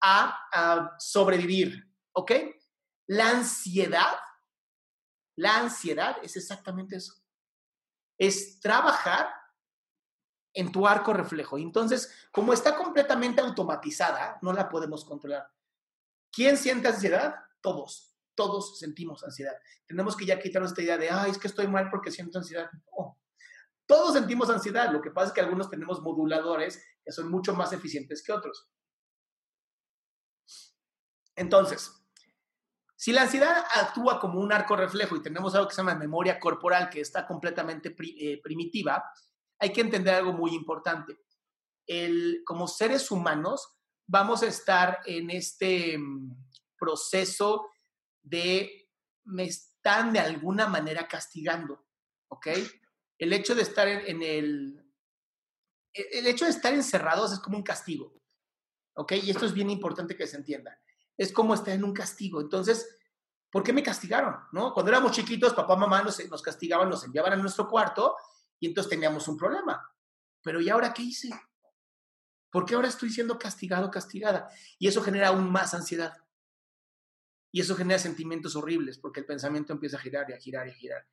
a, 0.00 0.38
a 0.52 0.92
sobrevivir, 1.00 1.84
¿ok? 2.12 2.32
La 3.08 3.30
ansiedad, 3.30 4.16
la 5.36 5.58
ansiedad 5.58 6.18
es 6.22 6.36
exactamente 6.36 6.96
eso. 6.96 7.14
Es 8.16 8.60
trabajar 8.60 9.39
en 10.52 10.72
tu 10.72 10.86
arco 10.86 11.12
reflejo. 11.12 11.58
Entonces, 11.58 12.12
como 12.32 12.52
está 12.52 12.76
completamente 12.76 13.40
automatizada, 13.40 14.38
no 14.42 14.52
la 14.52 14.68
podemos 14.68 15.04
controlar. 15.04 15.48
¿Quién 16.32 16.56
siente 16.56 16.88
ansiedad? 16.88 17.34
Todos. 17.60 18.14
Todos 18.34 18.78
sentimos 18.78 19.22
ansiedad. 19.24 19.54
Tenemos 19.86 20.16
que 20.16 20.26
ya 20.26 20.38
quitarnos 20.38 20.70
esta 20.70 20.82
idea 20.82 20.98
de, 20.98 21.10
ay, 21.10 21.30
es 21.30 21.38
que 21.38 21.48
estoy 21.48 21.66
mal 21.66 21.90
porque 21.90 22.10
siento 22.10 22.38
ansiedad. 22.38 22.70
Todos 23.86 24.14
sentimos 24.14 24.48
ansiedad. 24.50 24.92
Lo 24.92 25.02
que 25.02 25.10
pasa 25.10 25.28
es 25.28 25.32
que 25.32 25.40
algunos 25.40 25.68
tenemos 25.68 26.00
moduladores 26.00 26.82
que 27.04 27.12
son 27.12 27.30
mucho 27.30 27.54
más 27.54 27.72
eficientes 27.72 28.22
que 28.22 28.32
otros. 28.32 28.68
Entonces, 31.34 32.00
si 32.96 33.12
la 33.12 33.22
ansiedad 33.22 33.64
actúa 33.76 34.20
como 34.20 34.40
un 34.40 34.52
arco 34.52 34.76
reflejo 34.76 35.16
y 35.16 35.22
tenemos 35.22 35.54
algo 35.54 35.66
que 35.66 35.74
se 35.74 35.80
llama 35.80 35.94
memoria 35.94 36.38
corporal 36.38 36.90
que 36.90 37.00
está 37.00 37.26
completamente 37.26 37.96
eh, 37.98 38.40
primitiva, 38.42 39.02
hay 39.60 39.72
que 39.72 39.82
entender 39.82 40.14
algo 40.14 40.32
muy 40.32 40.54
importante. 40.54 41.20
El, 41.86 42.42
como 42.44 42.66
seres 42.66 43.10
humanos 43.10 43.68
vamos 44.06 44.42
a 44.42 44.46
estar 44.46 45.00
en 45.04 45.30
este 45.30 45.96
mm, 45.98 46.34
proceso 46.76 47.68
de 48.22 48.88
me 49.24 49.44
están 49.44 50.12
de 50.12 50.18
alguna 50.18 50.66
manera 50.66 51.06
castigando, 51.06 51.86
¿ok? 52.28 52.48
El 53.18 53.32
hecho 53.32 53.54
de 53.54 53.62
estar 53.62 53.86
en, 53.86 54.22
el... 54.22 54.82
E, 55.92 56.18
el 56.18 56.26
hecho 56.26 56.46
de 56.46 56.50
estar 56.50 56.72
encerrados 56.72 57.32
es 57.32 57.38
como 57.38 57.58
un 57.58 57.62
castigo, 57.62 58.18
¿ok? 58.96 59.12
Y 59.22 59.30
esto 59.30 59.44
es 59.44 59.52
bien 59.52 59.70
importante 59.70 60.16
que 60.16 60.26
se 60.26 60.38
entienda. 60.38 60.80
Es 61.18 61.32
como 61.32 61.52
estar 61.52 61.74
en 61.74 61.84
un 61.84 61.92
castigo. 61.92 62.40
Entonces, 62.40 62.98
¿por 63.50 63.62
qué 63.62 63.74
me 63.74 63.82
castigaron? 63.82 64.36
¿No? 64.52 64.72
Cuando 64.72 64.90
éramos 64.90 65.12
chiquitos, 65.12 65.52
papá, 65.52 65.76
mamá 65.76 66.02
nos, 66.02 66.24
nos 66.30 66.40
castigaban, 66.40 66.88
nos 66.88 67.04
enviaban 67.04 67.34
a 67.34 67.36
nuestro 67.36 67.68
cuarto 67.68 68.16
y 68.60 68.66
entonces 68.66 68.90
teníamos 68.90 69.26
un 69.26 69.36
problema. 69.36 69.90
Pero 70.42 70.60
¿y 70.60 70.68
ahora 70.68 70.92
qué 70.94 71.02
hice? 71.02 71.30
¿Por 72.50 72.64
qué 72.64 72.74
ahora 72.74 72.88
estoy 72.88 73.10
siendo 73.10 73.38
castigado, 73.38 73.90
castigada? 73.90 74.50
Y 74.78 74.86
eso 74.86 75.02
genera 75.02 75.28
aún 75.28 75.50
más 75.50 75.74
ansiedad. 75.74 76.14
Y 77.52 77.60
eso 77.60 77.74
genera 77.74 77.98
sentimientos 77.98 78.54
horribles 78.54 78.98
porque 78.98 79.20
el 79.20 79.26
pensamiento 79.26 79.72
empieza 79.72 79.96
a 79.96 80.00
girar 80.00 80.30
y 80.30 80.34
a 80.34 80.38
girar 80.38 80.68
y 80.68 80.70
a 80.70 80.74
girar. 80.74 81.06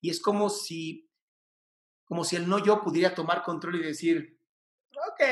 Y 0.00 0.10
es 0.10 0.20
como 0.20 0.50
si, 0.50 1.08
como 2.04 2.24
si 2.24 2.36
el 2.36 2.48
no 2.48 2.58
yo 2.58 2.82
pudiera 2.82 3.14
tomar 3.14 3.42
control 3.42 3.76
y 3.76 3.82
decir, 3.82 4.40
ok, 4.90 5.22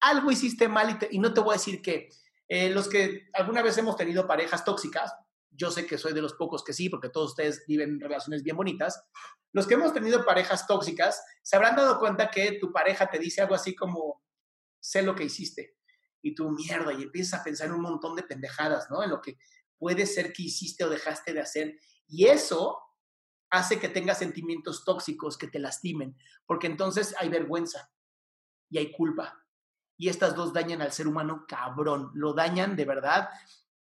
algo 0.00 0.30
hiciste 0.30 0.68
mal 0.68 0.98
y, 1.10 1.18
no 1.18 1.32
te 1.32 1.40
voy 1.40 1.54
a 1.54 1.58
decir 1.58 1.80
que 1.80 2.08
eh, 2.48 2.70
los 2.70 2.88
que 2.88 3.28
alguna 3.34 3.62
vez 3.62 3.78
hemos 3.78 3.96
tenido 3.96 4.26
parejas 4.26 4.64
tóxicas, 4.64 5.12
yo 5.54 5.70
sé 5.70 5.86
que 5.86 5.98
soy 5.98 6.12
de 6.12 6.22
los 6.22 6.34
pocos 6.34 6.64
que 6.64 6.72
sí, 6.72 6.88
porque 6.88 7.08
todos 7.08 7.30
ustedes 7.30 7.64
viven 7.66 8.00
relaciones 8.00 8.42
bien 8.42 8.56
bonitas, 8.56 9.04
los 9.52 9.66
que 9.66 9.74
hemos 9.74 9.92
tenido 9.92 10.24
parejas 10.24 10.66
tóxicas 10.66 11.22
se 11.42 11.56
habrán 11.56 11.76
dado 11.76 11.98
cuenta 11.98 12.30
que 12.30 12.58
tu 12.58 12.72
pareja 12.72 13.10
te 13.10 13.18
dice 13.18 13.42
algo 13.42 13.54
así 13.54 13.74
como, 13.74 14.22
sé 14.80 15.02
lo 15.02 15.14
que 15.14 15.24
hiciste, 15.24 15.76
y 16.22 16.34
tu 16.34 16.50
mierda, 16.50 16.92
y 16.92 17.02
empiezas 17.02 17.40
a 17.40 17.44
pensar 17.44 17.68
en 17.68 17.74
un 17.74 17.82
montón 17.82 18.16
de 18.16 18.22
pendejadas, 18.22 18.90
¿no? 18.90 19.02
En 19.02 19.10
lo 19.10 19.20
que 19.20 19.36
puede 19.76 20.06
ser 20.06 20.32
que 20.32 20.44
hiciste 20.44 20.84
o 20.84 20.88
dejaste 20.88 21.32
de 21.32 21.40
hacer. 21.40 21.78
Y 22.06 22.26
eso 22.26 22.78
hace 23.50 23.78
que 23.78 23.88
tengas 23.88 24.18
sentimientos 24.18 24.84
tóxicos 24.84 25.36
que 25.36 25.48
te 25.48 25.58
lastimen, 25.58 26.16
porque 26.46 26.68
entonces 26.68 27.14
hay 27.18 27.28
vergüenza 27.28 27.92
y 28.70 28.78
hay 28.78 28.92
culpa. 28.92 29.38
y 29.98 30.08
estas 30.08 30.34
dos 30.34 30.52
dañan 30.52 30.82
al 30.82 30.90
ser 30.90 31.06
humano 31.06 31.44
cabrón, 31.46 32.10
lo 32.14 32.32
dañan 32.32 32.74
de 32.74 32.84
verdad. 32.84 33.28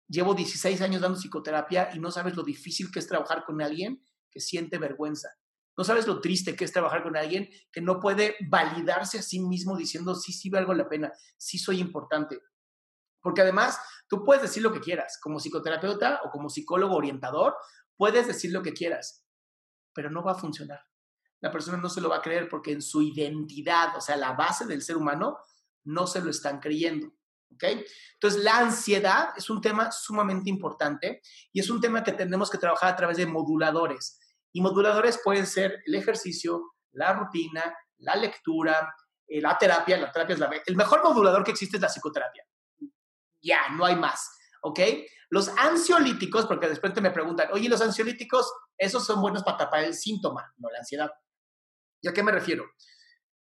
Llevo 0.07 0.35
16 0.35 0.81
años 0.81 1.01
dando 1.01 1.17
psicoterapia 1.17 1.89
y 1.93 1.99
no 1.99 2.11
sabes 2.11 2.35
lo 2.35 2.43
difícil 2.43 2.91
que 2.91 2.99
es 2.99 3.07
trabajar 3.07 3.43
con 3.45 3.61
alguien 3.61 4.03
que 4.29 4.39
siente 4.39 4.77
vergüenza. 4.77 5.29
No 5.77 5.83
sabes 5.83 6.07
lo 6.07 6.21
triste 6.21 6.55
que 6.55 6.63
es 6.63 6.71
trabajar 6.71 7.03
con 7.03 7.17
alguien 7.17 7.49
que 7.71 7.81
no 7.81 7.99
puede 7.99 8.35
validarse 8.49 9.19
a 9.19 9.21
sí 9.21 9.39
mismo 9.39 9.75
diciendo, 9.75 10.15
sí, 10.15 10.31
sí 10.31 10.49
valgo 10.49 10.73
la 10.73 10.87
pena, 10.87 11.11
sí 11.37 11.57
soy 11.57 11.79
importante. 11.79 12.39
Porque 13.21 13.41
además, 13.41 13.79
tú 14.07 14.23
puedes 14.23 14.43
decir 14.43 14.63
lo 14.63 14.71
que 14.71 14.79
quieras, 14.79 15.17
como 15.21 15.39
psicoterapeuta 15.39 16.21
o 16.23 16.29
como 16.29 16.49
psicólogo 16.49 16.95
orientador, 16.95 17.55
puedes 17.97 18.27
decir 18.27 18.51
lo 18.51 18.61
que 18.61 18.73
quieras, 18.73 19.25
pero 19.93 20.09
no 20.09 20.23
va 20.23 20.33
a 20.33 20.39
funcionar. 20.39 20.79
La 21.41 21.51
persona 21.51 21.77
no 21.77 21.89
se 21.89 22.01
lo 22.01 22.09
va 22.09 22.17
a 22.17 22.21
creer 22.21 22.47
porque 22.47 22.71
en 22.71 22.81
su 22.81 23.01
identidad, 23.01 23.97
o 23.97 24.01
sea, 24.01 24.15
la 24.15 24.33
base 24.33 24.65
del 24.65 24.81
ser 24.81 24.95
humano, 24.95 25.39
no 25.83 26.07
se 26.07 26.21
lo 26.21 26.29
están 26.29 26.59
creyendo. 26.59 27.13
¿Ok? 27.53 27.63
Entonces, 28.13 28.43
la 28.43 28.58
ansiedad 28.58 29.29
es 29.38 29.49
un 29.49 29.62
tema 29.62 29.91
sumamente 29.91 30.49
importante 30.49 31.21
y 31.53 31.60
es 31.60 31.69
un 31.69 31.79
tema 31.79 32.03
que 32.03 32.12
tenemos 32.12 32.49
que 32.49 32.58
trabajar 32.58 32.93
a 32.93 32.95
través 32.95 33.17
de 33.17 33.25
moduladores. 33.25 34.19
Y 34.51 34.62
moduladores 34.62 35.19
pueden 35.23 35.45
ser 35.45 35.81
el 35.86 35.95
ejercicio, 35.95 36.75
la 36.91 37.13
rutina, 37.13 37.75
la 37.97 38.15
lectura, 38.15 38.93
eh, 39.27 39.41
la 39.41 39.58
terapia. 39.58 39.97
La 39.97 40.12
terapia 40.12 40.34
es 40.34 40.39
la... 40.39 40.49
El 40.65 40.75
mejor 40.75 41.03
modulador 41.03 41.43
que 41.43 41.51
existe 41.51 41.77
es 41.77 41.81
la 41.81 41.89
psicoterapia. 41.89 42.45
Ya, 43.41 43.69
no 43.75 43.86
hay 43.86 43.95
más. 43.95 44.31
¿Ok? 44.62 44.79
Los 45.29 45.49
ansiolíticos, 45.49 46.45
porque 46.45 46.67
después 46.67 46.93
me 47.01 47.12
preguntan, 47.12 47.49
oye, 47.51 47.69
los 47.69 47.81
ansiolíticos, 47.81 48.51
esos 48.77 49.05
son 49.05 49.21
buenos 49.21 49.43
para 49.43 49.58
tapar 49.58 49.84
el 49.84 49.93
síntoma, 49.93 50.53
no 50.58 50.69
la 50.69 50.79
ansiedad. 50.79 51.12
¿Y 52.01 52.08
a 52.08 52.13
qué 52.13 52.23
me 52.23 52.31
refiero? 52.31 52.65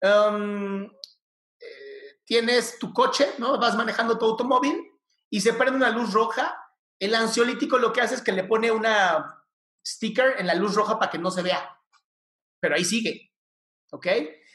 Um, 0.03 0.91
tienes 2.25 2.79
tu 2.79 2.93
coche, 2.93 3.33
¿no? 3.39 3.59
Vas 3.59 3.77
manejando 3.77 4.19
tu 4.19 4.25
automóvil 4.25 4.91
y 5.31 5.41
se 5.41 5.53
prende 5.53 5.77
una 5.77 5.91
luz 5.91 6.13
roja. 6.13 6.57
El 6.99 7.15
ansiolítico 7.15 7.79
lo 7.79 7.93
que 7.93 8.01
hace 8.01 8.15
es 8.15 8.23
que 8.23 8.33
le 8.33 8.45
pone 8.45 8.71
una 8.71 9.43
sticker 9.87 10.37
en 10.39 10.47
la 10.47 10.55
luz 10.55 10.75
roja 10.75 10.99
para 10.99 11.11
que 11.11 11.19
no 11.19 11.31
se 11.31 11.43
vea. 11.43 11.79
Pero 12.61 12.77
ahí 12.77 12.85
sigue. 12.85 13.33
¿Ok? 13.91 14.07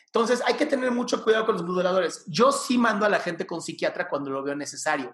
Entonces 0.06 0.42
hay 0.46 0.56
que 0.56 0.66
tener 0.66 0.92
mucho 0.92 1.24
cuidado 1.24 1.46
con 1.46 1.56
los 1.56 1.64
moduladores. 1.64 2.24
Yo 2.28 2.52
sí 2.52 2.78
mando 2.78 3.06
a 3.06 3.10
la 3.10 3.20
gente 3.20 3.46
con 3.46 3.62
psiquiatra 3.62 4.10
cuando 4.10 4.32
lo 4.32 4.44
veo 4.44 4.56
necesario. 4.56 5.14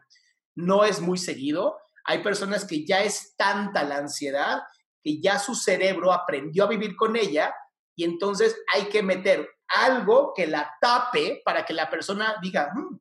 No 0.56 0.86
es 0.86 1.02
muy 1.02 1.18
seguido. 1.18 1.78
Hay 2.06 2.24
personas 2.24 2.65
que 2.65 2.86
ya 2.86 3.04
es 3.04 3.36
tanta 3.36 3.84
la 3.84 3.98
ansiedad 3.98 4.62
que 5.06 5.22
ya 5.22 5.38
su 5.38 5.54
cerebro 5.54 6.12
aprendió 6.12 6.63
a 6.63 6.68
vivir 6.68 6.96
con 6.96 7.15
ella 7.15 7.54
y 7.96 8.06
entonces 8.06 8.58
hay 8.74 8.86
que 8.89 9.04
meter 9.04 9.48
algo 9.67 10.34
que 10.36 10.47
la 10.47 10.73
tape 10.80 11.41
para 11.43 11.65
que 11.65 11.73
la 11.73 11.89
persona 11.89 12.36
diga, 12.41 12.71
mm, 12.73 12.99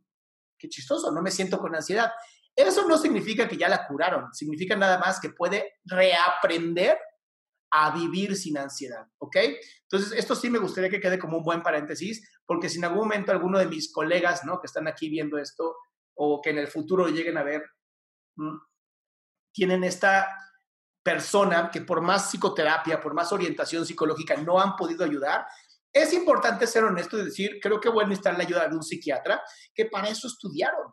qué 0.59 0.68
chistoso, 0.68 1.11
no 1.11 1.22
me 1.22 1.31
siento 1.31 1.59
con 1.59 1.74
ansiedad. 1.74 2.12
Eso 2.55 2.87
no 2.87 2.96
significa 2.96 3.48
que 3.48 3.57
ya 3.57 3.68
la 3.68 3.87
curaron, 3.87 4.33
significa 4.33 4.77
nada 4.77 4.98
más 4.98 5.20
que 5.20 5.31
puede 5.31 5.74
reaprender 5.85 6.98
a 7.70 7.90
vivir 7.90 8.37
sin 8.37 8.57
ansiedad, 8.57 9.05
¿ok? 9.18 9.37
Entonces, 9.83 10.12
esto 10.16 10.37
sí 10.37 10.48
me 10.48 10.61
gustaría 10.61 10.88
que 10.88 11.00
quede 11.00 11.18
como 11.18 11.38
un 11.38 11.44
buen 11.44 11.61
paréntesis, 11.61 12.38
porque 12.46 12.68
si 12.68 12.79
en 12.79 12.85
algún 12.85 13.00
momento 13.00 13.33
alguno 13.33 13.59
de 13.59 13.66
mis 13.66 13.92
colegas, 13.92 14.44
¿no? 14.44 14.61
Que 14.61 14.66
están 14.66 14.87
aquí 14.87 15.09
viendo 15.09 15.38
esto 15.38 15.77
o 16.14 16.40
que 16.40 16.50
en 16.50 16.59
el 16.59 16.68
futuro 16.68 17.09
lleguen 17.09 17.37
a 17.37 17.42
ver, 17.42 17.64
mm, 18.37 18.59
tienen 19.53 19.83
esta 19.83 20.38
persona 21.03 21.70
que 21.70 21.81
por 21.81 22.00
más 22.00 22.31
psicoterapia, 22.31 23.00
por 23.00 23.12
más 23.12 23.33
orientación 23.33 23.85
psicológica 23.85 24.37
no 24.37 24.61
han 24.61 24.77
podido 24.77 25.05
ayudar, 25.05 25.46
es 25.94 26.12
importante 26.12 26.66
ser 26.66 26.85
honesto 26.85 27.18
y 27.18 27.24
decir, 27.24 27.59
creo 27.62 27.80
que 27.80 27.88
bueno 27.88 28.11
necesitar 28.11 28.37
la 28.37 28.42
ayuda 28.42 28.68
de 28.68 28.76
un 28.76 28.83
psiquiatra, 28.83 29.42
que 29.72 29.87
para 29.87 30.09
eso 30.09 30.26
estudiaron. 30.26 30.92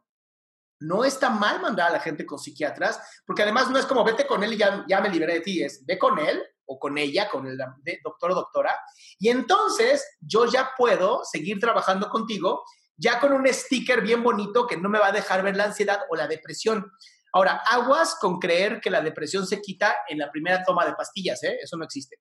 No 0.80 1.04
está 1.04 1.30
mal 1.30 1.60
mandar 1.62 1.90
a 1.90 1.94
la 1.94 2.00
gente 2.00 2.26
con 2.26 2.40
psiquiatras, 2.40 3.00
porque 3.26 3.42
además 3.44 3.70
no 3.70 3.80
es 3.80 3.86
como 3.86 4.04
vete 4.04 4.26
con 4.26 4.44
él 4.44 4.54
y 4.54 4.58
ya, 4.58 4.86
ya 4.88 5.02
me 5.02 5.10
liberé 5.10 5.34
de 5.34 5.42
ti, 5.42 5.64
es 5.64 5.84
ve 5.86 5.98
con 5.98 6.18
él 6.20 6.42
o 6.66 6.80
con 6.80 6.98
ella, 6.98 7.30
con 7.30 7.46
el 7.48 7.58
doctor 8.04 8.32
o 8.32 8.36
doctora, 8.36 8.78
y 9.20 9.30
entonces 9.30 10.06
yo 10.22 10.46
ya 10.46 10.72
puedo 10.78 11.22
seguir 11.26 11.60
trabajando 11.60 12.10
contigo 12.10 12.64
ya 13.02 13.20
con 13.20 13.34
un 13.34 13.52
sticker 13.52 14.02
bien 14.02 14.22
bonito 14.22 14.68
que 14.68 14.78
no 14.78 14.88
me 14.88 15.00
va 15.00 15.08
a 15.08 15.12
dejar 15.12 15.42
ver 15.44 15.58
la 15.58 15.66
ansiedad 15.66 16.02
o 16.10 16.16
la 16.16 16.28
depresión. 16.28 16.92
Ahora, 17.34 17.62
aguas 17.68 18.16
con 18.20 18.40
creer 18.40 18.80
que 18.80 18.92
la 18.92 19.02
depresión 19.02 19.48
se 19.48 19.60
quita 19.60 19.96
en 20.08 20.20
la 20.20 20.30
primera 20.30 20.64
toma 20.64 20.86
de 20.86 20.94
pastillas, 20.94 21.42
¿eh? 21.44 21.58
Eso 21.64 21.78
no 21.78 21.86
existe. 21.86 22.18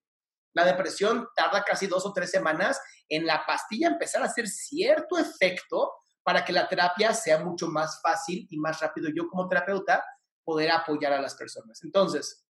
La 0.52 0.64
depresión 0.64 1.28
tarda 1.34 1.64
casi 1.64 1.86
dos 1.86 2.04
o 2.06 2.12
tres 2.12 2.30
semanas 2.30 2.80
en 3.08 3.26
la 3.26 3.44
pastilla 3.46 3.88
empezar 3.88 4.22
a 4.22 4.26
hacer 4.26 4.48
cierto 4.48 5.18
efecto 5.18 5.92
para 6.22 6.44
que 6.44 6.52
la 6.52 6.68
terapia 6.68 7.14
sea 7.14 7.38
mucho 7.38 7.68
más 7.68 8.00
fácil 8.02 8.46
y 8.50 8.58
más 8.58 8.80
rápido. 8.80 9.10
Yo 9.14 9.28
como 9.28 9.48
terapeuta 9.48 10.04
poder 10.44 10.70
apoyar 10.70 11.12
a 11.12 11.20
las 11.20 11.34
personas. 11.34 11.82
Entonces, 11.84 12.44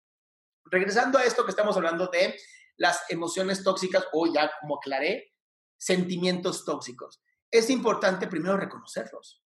regresando 0.65 1.17
a 1.17 1.23
esto 1.23 1.43
que 1.43 1.51
estamos 1.51 1.75
hablando 1.75 2.07
de 2.07 2.37
las 2.77 3.03
emociones 3.09 3.63
tóxicas, 3.63 4.05
o 4.13 4.31
ya 4.31 4.49
como 4.61 4.77
aclaré, 4.77 5.33
sentimientos 5.77 6.63
tóxicos. 6.65 7.21
Es 7.51 7.69
importante 7.69 8.27
primero 8.27 8.57
reconocerlos. 8.57 9.43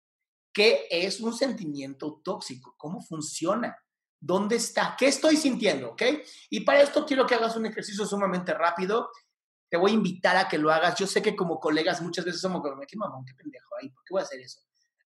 ¿Qué 0.52 0.86
es 0.90 1.20
un 1.20 1.32
sentimiento 1.32 2.20
tóxico? 2.24 2.74
¿Cómo 2.76 3.00
funciona? 3.00 3.76
¿Dónde 4.20 4.56
está? 4.56 4.94
¿Qué 4.98 5.06
estoy 5.06 5.36
sintiendo? 5.36 5.92
¿Ok? 5.92 6.02
Y 6.50 6.60
para 6.60 6.82
esto 6.82 7.06
quiero 7.06 7.26
que 7.26 7.34
hagas 7.34 7.56
un 7.56 7.64
ejercicio 7.64 8.04
sumamente 8.04 8.52
rápido. 8.52 9.10
Te 9.70 9.78
voy 9.78 9.92
a 9.92 9.94
invitar 9.94 10.36
a 10.36 10.46
que 10.46 10.58
lo 10.58 10.70
hagas. 10.70 10.98
Yo 10.98 11.06
sé 11.06 11.22
que 11.22 11.34
como 11.34 11.58
colegas 11.58 12.02
muchas 12.02 12.24
veces 12.26 12.40
somos 12.40 12.60
como, 12.60 12.80
qué 12.86 12.96
mamón, 12.96 13.24
qué 13.24 13.34
pendejo 13.34 13.74
ahí, 13.80 13.88
¿por 13.88 14.04
qué 14.04 14.12
voy 14.12 14.20
a 14.20 14.24
hacer 14.24 14.40
eso? 14.40 14.60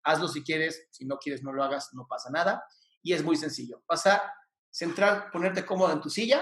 Hazlo 0.03 0.29
si 0.29 0.43
quieres, 0.43 0.87
si 0.91 1.05
no 1.05 1.17
quieres 1.17 1.43
no 1.43 1.51
lo 1.51 1.63
hagas, 1.63 1.93
no 1.93 2.07
pasa 2.07 2.29
nada. 2.31 2.63
Y 3.03 3.13
es 3.13 3.23
muy 3.23 3.35
sencillo. 3.35 3.83
Vas 3.87 4.07
a 4.07 4.33
centrar, 4.69 5.29
ponerte 5.29 5.65
cómodo 5.65 5.91
en 5.91 5.99
tu 5.99 6.09
silla 6.09 6.41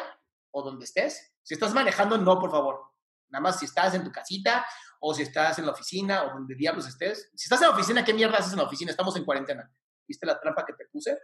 o 0.51 0.61
donde 0.61 0.85
estés. 0.85 1.33
Si 1.41 1.55
estás 1.55 1.73
manejando, 1.73 2.17
no, 2.17 2.39
por 2.39 2.51
favor. 2.51 2.81
Nada 3.29 3.41
más 3.41 3.59
si 3.59 3.65
estás 3.65 3.95
en 3.95 4.03
tu 4.03 4.11
casita 4.11 4.65
o 4.99 5.13
si 5.13 5.23
estás 5.23 5.57
en 5.57 5.65
la 5.65 5.71
oficina 5.71 6.23
o 6.23 6.33
donde 6.33 6.53
diablos 6.55 6.87
estés. 6.87 7.31
Si 7.35 7.45
estás 7.45 7.61
en 7.61 7.69
la 7.69 7.73
oficina, 7.73 8.05
¿qué 8.05 8.13
mierda 8.13 8.37
haces 8.37 8.51
en 8.51 8.59
la 8.59 8.65
oficina? 8.65 8.91
Estamos 8.91 9.15
en 9.15 9.25
cuarentena. 9.25 9.71
¿Viste 10.07 10.25
la 10.25 10.39
trampa 10.39 10.65
que 10.65 10.73
te 10.73 10.85
puse? 10.85 11.17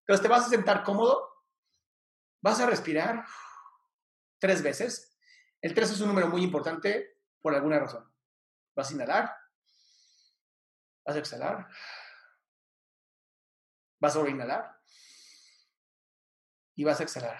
Entonces 0.00 0.22
te 0.22 0.28
vas 0.28 0.46
a 0.46 0.50
sentar 0.50 0.82
cómodo, 0.82 1.44
vas 2.40 2.60
a 2.60 2.66
respirar 2.66 3.24
tres 4.38 4.62
veces. 4.62 5.16
El 5.60 5.74
tres 5.74 5.90
es 5.90 6.00
un 6.00 6.08
número 6.08 6.28
muy 6.28 6.42
importante 6.42 7.18
por 7.40 7.54
alguna 7.54 7.78
razón. 7.78 8.10
Vas 8.74 8.90
a 8.90 8.94
inhalar, 8.94 9.36
vas 11.04 11.16
a 11.16 11.18
exhalar, 11.18 11.68
vas 14.00 14.16
a 14.16 14.28
inhalar 14.28 14.80
y 16.74 16.84
vas 16.84 17.00
a 17.00 17.02
exhalar. 17.02 17.38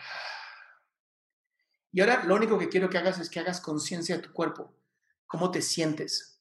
Y 1.92 2.00
ahora 2.00 2.24
lo 2.24 2.36
único 2.36 2.58
que 2.58 2.68
quiero 2.68 2.88
que 2.88 2.98
hagas 2.98 3.18
es 3.18 3.30
que 3.30 3.40
hagas 3.40 3.60
conciencia 3.60 4.16
de 4.16 4.22
tu 4.22 4.32
cuerpo. 4.32 4.76
¿Cómo 5.26 5.50
te 5.50 5.62
sientes? 5.62 6.40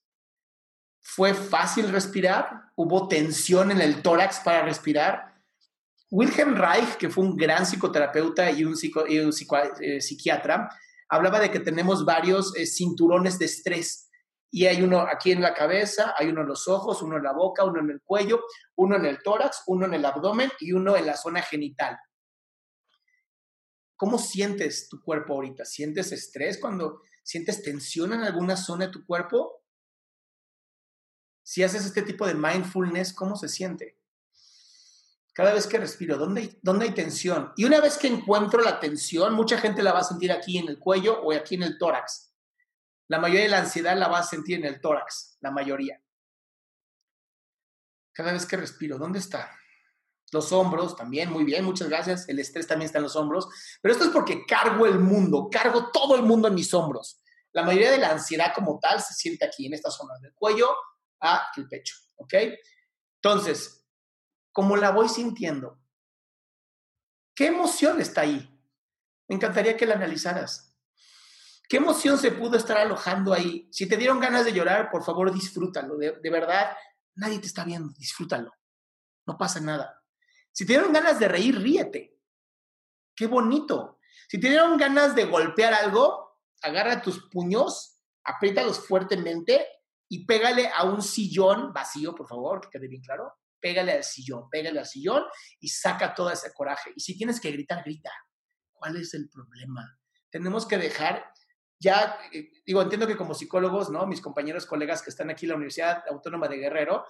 ¿Fue 0.99 1.33
fácil 1.33 1.91
respirar? 1.91 2.71
¿Hubo 2.75 3.07
tensión 3.07 3.71
en 3.71 3.81
el 3.81 4.01
tórax 4.01 4.41
para 4.41 4.63
respirar? 4.63 5.28
Wilhelm 6.11 6.55
Reich, 6.55 6.97
que 6.97 7.09
fue 7.09 7.23
un 7.23 7.35
gran 7.35 7.65
psicoterapeuta 7.65 8.49
y 8.51 8.63
un, 8.63 8.73
eh, 8.73 10.01
psiquiatra, 10.01 10.69
hablaba 11.07 11.39
de 11.39 11.51
que 11.51 11.59
tenemos 11.59 12.05
varios 12.05 12.55
eh, 12.55 12.65
cinturones 12.65 13.37
de 13.37 13.45
estrés. 13.45 14.09
Y 14.51 14.65
hay 14.65 14.81
uno 14.81 15.01
aquí 15.01 15.31
en 15.31 15.41
la 15.41 15.53
cabeza, 15.53 16.15
hay 16.17 16.29
uno 16.29 16.41
en 16.41 16.47
los 16.47 16.67
ojos, 16.67 17.03
uno 17.03 17.17
en 17.17 17.23
la 17.23 17.33
boca, 17.33 17.63
uno 17.63 17.79
en 17.79 17.91
el 17.91 18.01
cuello, 18.01 18.43
uno 18.75 18.95
en 18.95 19.05
el 19.05 19.21
tórax, 19.21 19.63
uno 19.67 19.85
en 19.85 19.93
el 19.93 20.05
abdomen 20.05 20.51
y 20.59 20.71
uno 20.71 20.95
en 20.95 21.05
la 21.05 21.15
zona 21.15 21.43
genital. 21.43 21.99
¿Cómo 23.95 24.17
sientes 24.17 24.89
tu 24.89 25.03
cuerpo 25.03 25.33
ahorita? 25.33 25.65
¿Sientes 25.65 26.11
estrés 26.11 26.57
cuando 26.57 27.03
¿Sientes 27.29 27.61
tensión 27.61 28.11
en 28.13 28.21
alguna 28.21 28.57
zona 28.57 28.87
de 28.87 28.91
tu 28.91 29.05
cuerpo? 29.05 29.63
Si 31.43 31.61
haces 31.61 31.85
este 31.85 32.01
tipo 32.01 32.25
de 32.25 32.33
mindfulness, 32.33 33.13
¿cómo 33.13 33.35
se 33.35 33.47
siente? 33.47 33.98
Cada 35.33 35.53
vez 35.53 35.67
que 35.67 35.77
respiro, 35.77 36.17
¿dónde 36.17 36.41
hay, 36.41 36.59
¿dónde 36.61 36.85
hay 36.85 36.91
tensión? 36.91 37.53
Y 37.55 37.65
una 37.65 37.79
vez 37.79 37.97
que 37.97 38.07
encuentro 38.07 38.61
la 38.61 38.79
tensión, 38.79 39.33
mucha 39.33 39.57
gente 39.57 39.83
la 39.83 39.93
va 39.93 39.99
a 39.99 40.03
sentir 40.03 40.31
aquí 40.31 40.57
en 40.57 40.67
el 40.67 40.79
cuello 40.79 41.21
o 41.21 41.31
aquí 41.33 41.55
en 41.55 41.63
el 41.63 41.77
tórax. 41.77 42.33
La 43.07 43.19
mayoría 43.19 43.43
de 43.43 43.49
la 43.49 43.59
ansiedad 43.59 43.97
la 43.97 44.07
va 44.07 44.19
a 44.19 44.23
sentir 44.23 44.57
en 44.57 44.65
el 44.65 44.81
tórax, 44.81 45.37
la 45.41 45.51
mayoría. 45.51 46.01
Cada 48.13 48.33
vez 48.33 48.45
que 48.45 48.57
respiro, 48.57 48.97
¿dónde 48.97 49.19
está? 49.19 49.55
Los 50.31 50.51
hombros 50.51 50.95
también, 50.95 51.31
muy 51.31 51.43
bien, 51.43 51.63
muchas 51.63 51.89
gracias. 51.89 52.29
El 52.29 52.39
estrés 52.39 52.67
también 52.67 52.85
está 52.85 52.99
en 52.99 53.05
los 53.05 53.15
hombros. 53.15 53.47
Pero 53.81 53.93
esto 53.93 54.05
es 54.05 54.11
porque 54.11 54.45
cargo 54.45 54.85
el 54.85 54.99
mundo, 54.99 55.49
cargo 55.51 55.89
todo 55.91 56.15
el 56.15 56.23
mundo 56.23 56.47
en 56.47 56.53
mis 56.53 56.73
hombros. 56.73 57.21
La 57.51 57.63
mayoría 57.63 57.91
de 57.91 57.97
la 57.97 58.11
ansiedad 58.11 58.53
como 58.53 58.79
tal 58.79 59.01
se 59.01 59.13
siente 59.13 59.45
aquí, 59.45 59.65
en 59.65 59.73
esta 59.73 59.89
zona 59.89 60.13
del 60.19 60.33
cuello 60.33 60.69
a 61.21 61.47
el 61.57 61.67
pecho, 61.67 61.95
¿ok? 62.17 62.33
Entonces, 63.15 63.78
¿cómo 64.59 64.75
la 64.75 64.91
voy 64.91 65.07
sintiendo? 65.07 65.79
¿Qué 67.33 67.47
emoción 67.47 68.01
está 68.01 68.19
ahí? 68.19 68.61
Me 69.29 69.35
encantaría 69.35 69.77
que 69.77 69.85
la 69.85 69.95
analizaras. 69.95 70.77
¿Qué 71.69 71.77
emoción 71.77 72.17
se 72.17 72.31
pudo 72.31 72.57
estar 72.57 72.77
alojando 72.77 73.31
ahí? 73.31 73.69
Si 73.71 73.87
te 73.87 73.95
dieron 73.95 74.19
ganas 74.19 74.43
de 74.43 74.51
llorar, 74.51 74.91
por 74.91 75.05
favor 75.05 75.33
disfrútalo. 75.33 75.95
de 75.97 76.29
verdad, 76.29 76.75
Nadie 77.15 77.39
te 77.39 77.47
está 77.47 77.63
viendo, 77.63 77.93
disfrútalo. 77.97 78.53
No 79.25 79.37
pasa 79.37 79.61
nada. 79.61 80.03
Si 80.51 80.65
te 80.65 80.73
dieron 80.73 80.91
ganas 80.91 81.19
de 81.19 81.29
reír, 81.29 81.57
ríete. 81.57 82.19
Qué 83.15 83.27
bonito. 83.27 84.01
Si 84.27 84.41
te 84.41 84.49
dieron 84.49 84.75
ganas 84.75 85.15
de 85.15 85.23
golpear 85.23 85.73
algo, 85.73 86.41
agarra 86.63 87.01
tus 87.01 87.29
puños, 87.29 88.01
apriétalos 88.25 88.85
fuertemente 88.85 89.65
y 90.09 90.25
pégale 90.25 90.69
a 90.69 90.83
un 90.83 91.01
sillón 91.01 91.71
vacío, 91.71 92.13
por 92.13 92.27
favor, 92.27 92.59
que 92.59 92.71
quede 92.71 92.89
bien 92.89 93.01
claro. 93.01 93.33
Pégale 93.59 93.91
al 93.91 94.03
sillón, 94.03 94.49
pégale 94.49 94.79
al 94.79 94.85
sillón 94.85 95.23
y 95.59 95.67
saca 95.67 96.13
todo 96.13 96.31
ese 96.31 96.53
coraje. 96.53 96.91
Y 96.95 97.01
si 97.01 97.17
tienes 97.17 97.39
que 97.39 97.51
gritar, 97.51 97.83
grita. 97.83 98.11
¿Cuál 98.71 98.97
es 98.97 99.13
el 99.13 99.29
problema? 99.29 99.99
Tenemos 100.29 100.65
que 100.65 100.77
dejar 100.77 101.33
ya, 101.81 102.17
eh, 102.33 102.51
digo, 102.65 102.81
entiendo 102.81 103.07
que 103.07 103.15
como 103.15 103.33
psicólogos, 103.33 103.89
¿no? 103.89 104.05
Mis 104.05 104.21
compañeros, 104.21 104.65
colegas 104.65 105.01
que 105.01 105.09
están 105.09 105.29
aquí 105.29 105.45
en 105.45 105.49
la 105.49 105.55
Universidad 105.55 106.03
Autónoma 106.09 106.47
de 106.47 106.57
Guerrero, 106.57 107.05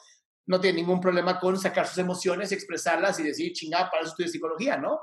no 0.46 0.60
tienen 0.60 0.84
ningún 0.84 1.02
problema 1.02 1.40
con 1.40 1.60
sacar 1.60 1.88
sus 1.88 1.98
emociones, 1.98 2.52
expresarlas 2.52 3.20
y 3.20 3.24
decir, 3.24 3.54
chingada, 3.54 3.90
para 3.90 4.04
eso 4.04 4.12
estudio 4.12 4.30
psicología, 4.30 4.78
¿no? 4.78 5.00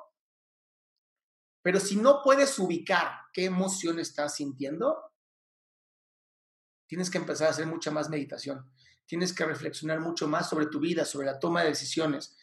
Pero 1.62 1.80
si 1.80 1.96
no 1.96 2.20
puedes 2.22 2.56
ubicar 2.61 3.11
qué 3.32 3.46
emoción 3.46 3.98
estás 3.98 4.37
sintiendo, 4.37 5.12
tienes 6.87 7.11
que 7.11 7.18
empezar 7.18 7.48
a 7.48 7.50
hacer 7.50 7.66
mucha 7.66 7.90
más 7.90 8.09
meditación. 8.09 8.72
Tienes 9.07 9.33
que 9.33 9.45
reflexionar 9.45 10.01
mucho 10.01 10.29
más 10.29 10.49
sobre 10.49 10.66
tu 10.66 10.81
vida, 10.81 11.05
sobre 11.05 11.27
la 11.27 11.38
toma 11.38 11.62
de 11.62 11.69
decisiones. 11.69 12.37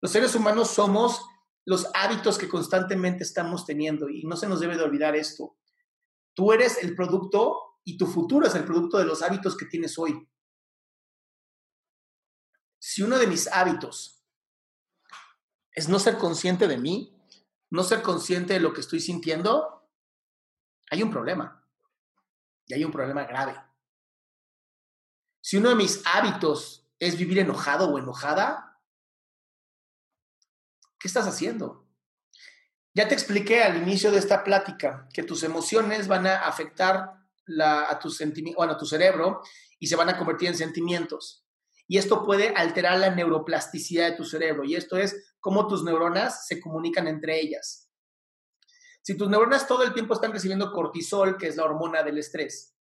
Los 0.00 0.12
seres 0.12 0.34
humanos 0.34 0.70
somos 0.70 1.20
los 1.66 1.86
hábitos 1.94 2.38
que 2.38 2.48
constantemente 2.48 3.22
estamos 3.22 3.64
teniendo 3.66 4.08
y 4.08 4.24
no 4.24 4.36
se 4.36 4.48
nos 4.48 4.60
debe 4.60 4.76
de 4.76 4.82
olvidar 4.82 5.14
esto. 5.16 5.56
Tú 6.34 6.52
eres 6.52 6.82
el 6.82 6.94
producto 6.94 7.78
y 7.84 7.96
tu 7.96 8.06
futuro 8.06 8.46
es 8.46 8.54
el 8.54 8.64
producto 8.64 8.98
de 8.98 9.04
los 9.04 9.22
hábitos 9.22 9.56
que 9.56 9.66
tienes 9.66 9.98
hoy. 9.98 10.28
Si 12.78 13.02
uno 13.02 13.18
de 13.18 13.26
mis 13.26 13.46
hábitos 13.48 14.24
es 15.72 15.88
no 15.88 15.98
ser 15.98 16.16
consciente 16.18 16.66
de 16.66 16.78
mí, 16.78 17.16
no 17.70 17.84
ser 17.84 18.02
consciente 18.02 18.54
de 18.54 18.60
lo 18.60 18.72
que 18.72 18.80
estoy 18.80 19.00
sintiendo, 19.00 19.88
hay 20.90 21.02
un 21.02 21.10
problema. 21.10 21.64
Y 22.66 22.74
hay 22.74 22.84
un 22.84 22.92
problema 22.92 23.24
grave. 23.24 23.69
Si 25.40 25.56
uno 25.56 25.70
de 25.70 25.74
mis 25.74 26.02
hábitos 26.06 26.88
es 26.98 27.16
vivir 27.16 27.38
enojado 27.38 27.88
o 27.88 27.98
enojada, 27.98 28.80
¿qué 30.98 31.08
estás 31.08 31.26
haciendo? 31.26 31.88
Ya 32.94 33.08
te 33.08 33.14
expliqué 33.14 33.62
al 33.62 33.76
inicio 33.76 34.10
de 34.10 34.18
esta 34.18 34.44
plática 34.44 35.08
que 35.12 35.22
tus 35.22 35.42
emociones 35.42 36.08
van 36.08 36.26
a 36.26 36.40
afectar 36.40 37.20
a, 37.60 37.98
tu 37.98 38.08
a 38.58 38.78
tu 38.78 38.86
cerebro 38.86 39.42
y 39.78 39.86
se 39.86 39.96
van 39.96 40.08
a 40.08 40.18
convertir 40.18 40.48
en 40.48 40.56
sentimientos. 40.56 41.46
Y 41.88 41.98
esto 41.98 42.24
puede 42.24 42.50
alterar 42.50 42.98
la 42.98 43.10
neuroplasticidad 43.10 44.10
de 44.10 44.16
tu 44.16 44.24
cerebro. 44.24 44.64
Y 44.64 44.76
esto 44.76 44.96
es 44.96 45.34
cómo 45.40 45.66
tus 45.66 45.82
neuronas 45.82 46.46
se 46.46 46.60
comunican 46.60 47.08
entre 47.08 47.40
ellas. 47.40 47.88
Si 49.02 49.16
tus 49.16 49.28
neuronas 49.28 49.66
todo 49.66 49.82
el 49.82 49.94
tiempo 49.94 50.14
están 50.14 50.32
recibiendo 50.32 50.72
cortisol, 50.72 51.36
que 51.36 51.48
es 51.48 51.56
la 51.56 51.64
hormona 51.64 52.02
del 52.02 52.18
estrés, 52.18 52.76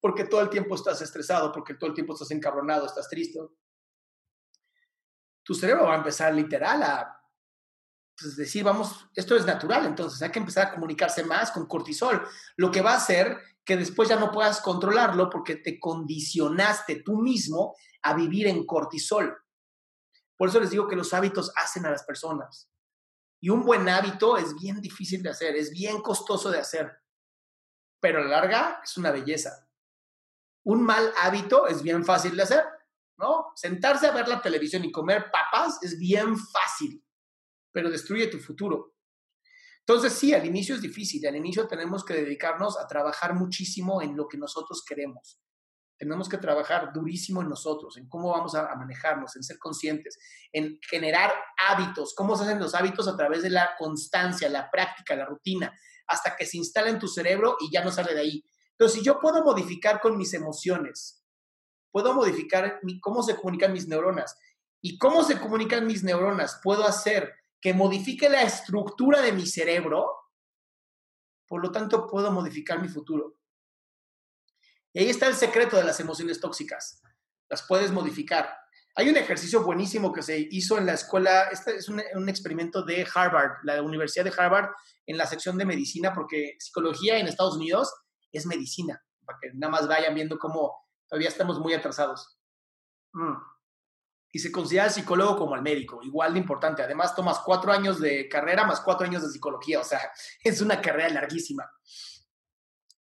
porque 0.00 0.24
todo 0.24 0.40
el 0.40 0.50
tiempo 0.50 0.74
estás 0.74 1.00
estresado, 1.02 1.52
porque 1.52 1.74
todo 1.74 1.88
el 1.88 1.94
tiempo 1.94 2.12
estás 2.12 2.30
encabronado, 2.30 2.86
estás 2.86 3.08
triste, 3.08 3.40
tu 5.42 5.54
cerebro 5.54 5.86
va 5.86 5.94
a 5.94 5.98
empezar 5.98 6.34
literal 6.34 6.82
a 6.82 7.14
pues 8.20 8.36
decir, 8.36 8.64
vamos, 8.64 9.08
esto 9.14 9.36
es 9.36 9.46
natural, 9.46 9.86
entonces 9.86 10.20
hay 10.20 10.30
que 10.30 10.40
empezar 10.40 10.66
a 10.66 10.74
comunicarse 10.74 11.24
más 11.24 11.52
con 11.52 11.66
cortisol, 11.66 12.26
lo 12.56 12.70
que 12.70 12.82
va 12.82 12.92
a 12.92 12.96
hacer 12.96 13.38
que 13.64 13.76
después 13.76 14.08
ya 14.08 14.16
no 14.16 14.32
puedas 14.32 14.60
controlarlo 14.60 15.30
porque 15.30 15.56
te 15.56 15.78
condicionaste 15.78 17.02
tú 17.02 17.18
mismo 17.18 17.76
a 18.02 18.14
vivir 18.14 18.46
en 18.46 18.64
cortisol. 18.66 19.36
Por 20.36 20.48
eso 20.48 20.58
les 20.58 20.70
digo 20.70 20.88
que 20.88 20.96
los 20.96 21.12
hábitos 21.12 21.52
hacen 21.54 21.84
a 21.84 21.90
las 21.90 22.02
personas. 22.04 22.70
Y 23.40 23.50
un 23.50 23.62
buen 23.62 23.88
hábito 23.88 24.36
es 24.36 24.54
bien 24.54 24.80
difícil 24.80 25.22
de 25.22 25.30
hacer, 25.30 25.54
es 25.54 25.70
bien 25.70 26.00
costoso 26.00 26.50
de 26.50 26.58
hacer, 26.58 26.90
pero 28.00 28.20
a 28.20 28.22
la 28.22 28.28
larga 28.28 28.80
es 28.82 28.96
una 28.96 29.10
belleza. 29.10 29.67
Un 30.64 30.82
mal 30.82 31.12
hábito 31.22 31.66
es 31.66 31.82
bien 31.82 32.04
fácil 32.04 32.36
de 32.36 32.42
hacer, 32.42 32.64
¿no? 33.16 33.46
Sentarse 33.54 34.06
a 34.06 34.12
ver 34.12 34.28
la 34.28 34.42
televisión 34.42 34.84
y 34.84 34.92
comer 34.92 35.30
papas 35.30 35.78
es 35.82 35.98
bien 35.98 36.36
fácil 36.36 37.02
pero 37.78 37.90
destruye 37.90 38.26
tu 38.26 38.38
futuro. 38.38 38.94
Entonces, 39.80 40.12
sí, 40.12 40.34
al 40.34 40.44
inicio 40.44 40.74
es 40.74 40.82
difícil, 40.82 41.24
al 41.26 41.36
inicio 41.36 41.66
tenemos 41.66 42.04
que 42.04 42.14
dedicarnos 42.14 42.76
a 42.76 42.86
trabajar 42.86 43.34
muchísimo 43.34 44.02
en 44.02 44.16
lo 44.16 44.26
que 44.26 44.36
nosotros 44.36 44.84
queremos. 44.84 45.40
Tenemos 45.96 46.28
que 46.28 46.38
trabajar 46.38 46.92
durísimo 46.92 47.40
en 47.40 47.48
nosotros, 47.48 47.96
en 47.96 48.08
cómo 48.08 48.30
vamos 48.30 48.54
a, 48.54 48.74
manejarnos, 48.74 49.34
en 49.36 49.42
ser 49.42 49.58
conscientes, 49.58 50.18
en 50.52 50.78
generar 50.90 51.32
hábitos. 51.68 52.14
¿Cómo 52.16 52.36
se 52.36 52.44
hacen 52.44 52.58
los 52.58 52.74
hábitos? 52.74 53.08
A 53.08 53.16
través 53.16 53.42
de 53.42 53.50
la 53.50 53.70
constancia, 53.78 54.48
la 54.48 54.70
práctica, 54.70 55.16
la 55.16 55.24
rutina, 55.24 55.72
hasta 56.06 56.36
que 56.36 56.46
se 56.46 56.58
instala 56.58 56.90
en 56.90 56.98
tu 56.98 57.08
cerebro 57.08 57.56
y 57.60 57.72
ya 57.72 57.82
no 57.82 57.90
sale 57.90 58.12
de 58.14 58.20
ahí. 58.20 58.44
Entonces, 58.78 59.00
si 59.00 59.04
yo 59.04 59.18
puedo 59.18 59.42
modificar 59.42 60.00
con 60.00 60.16
mis 60.16 60.32
emociones, 60.34 61.24
puedo 61.90 62.14
modificar 62.14 62.80
cómo 63.00 63.24
se 63.24 63.34
comunican 63.34 63.72
mis 63.72 63.88
neuronas 63.88 64.38
y 64.80 64.98
cómo 64.98 65.24
se 65.24 65.40
comunican 65.40 65.84
mis 65.84 66.04
neuronas, 66.04 66.60
puedo 66.62 66.84
hacer 66.84 67.34
que 67.60 67.74
modifique 67.74 68.28
la 68.28 68.42
estructura 68.42 69.20
de 69.20 69.32
mi 69.32 69.46
cerebro, 69.46 70.12
por 71.48 71.60
lo 71.60 71.72
tanto 71.72 72.06
puedo 72.06 72.30
modificar 72.30 72.80
mi 72.80 72.88
futuro. 72.88 73.40
Y 74.92 75.00
ahí 75.00 75.10
está 75.10 75.26
el 75.26 75.34
secreto 75.34 75.76
de 75.76 75.82
las 75.82 75.98
emociones 75.98 76.40
tóxicas. 76.40 77.02
Las 77.48 77.62
puedes 77.66 77.90
modificar. 77.90 78.54
Hay 78.94 79.08
un 79.08 79.16
ejercicio 79.16 79.64
buenísimo 79.64 80.12
que 80.12 80.22
se 80.22 80.38
hizo 80.38 80.78
en 80.78 80.86
la 80.86 80.92
escuela, 80.92 81.48
este 81.50 81.76
es 81.76 81.88
un, 81.88 82.00
un, 82.14 82.28
experimento 82.28 82.84
de 82.84 83.06
Harvard, 83.12 83.58
la 83.64 83.82
Universidad 83.82 84.24
de 84.24 84.32
Harvard, 84.36 84.70
en 85.06 85.16
la 85.16 85.26
sección 85.26 85.58
de 85.58 85.64
medicina, 85.64 86.12
porque 86.14 86.54
psicología 86.60 87.18
en 87.18 87.26
Estados 87.26 87.56
Unidos 87.56 87.92
es 88.32 88.46
medicina, 88.46 89.02
para 89.24 89.38
que 89.40 89.50
nada 89.54 89.70
más 89.70 89.88
vayan 89.88 90.14
viendo 90.14 90.38
cómo 90.38 90.74
todavía 91.06 91.28
estamos 91.28 91.58
muy 91.58 91.74
atrasados. 91.74 92.38
Mm 93.12 93.36
y 94.30 94.38
se 94.38 94.52
considera 94.52 94.86
el 94.86 94.90
psicólogo 94.90 95.36
como 95.36 95.54
el 95.54 95.62
médico, 95.62 96.00
igual 96.02 96.34
de 96.34 96.40
importante. 96.40 96.82
Además, 96.82 97.14
tomas 97.14 97.40
cuatro 97.40 97.72
años 97.72 97.98
de 97.98 98.28
carrera 98.28 98.64
más 98.64 98.80
cuatro 98.80 99.06
años 99.06 99.22
de 99.22 99.30
psicología, 99.30 99.80
o 99.80 99.84
sea, 99.84 100.00
es 100.44 100.60
una 100.60 100.80
carrera 100.80 101.08
larguísima. 101.08 101.68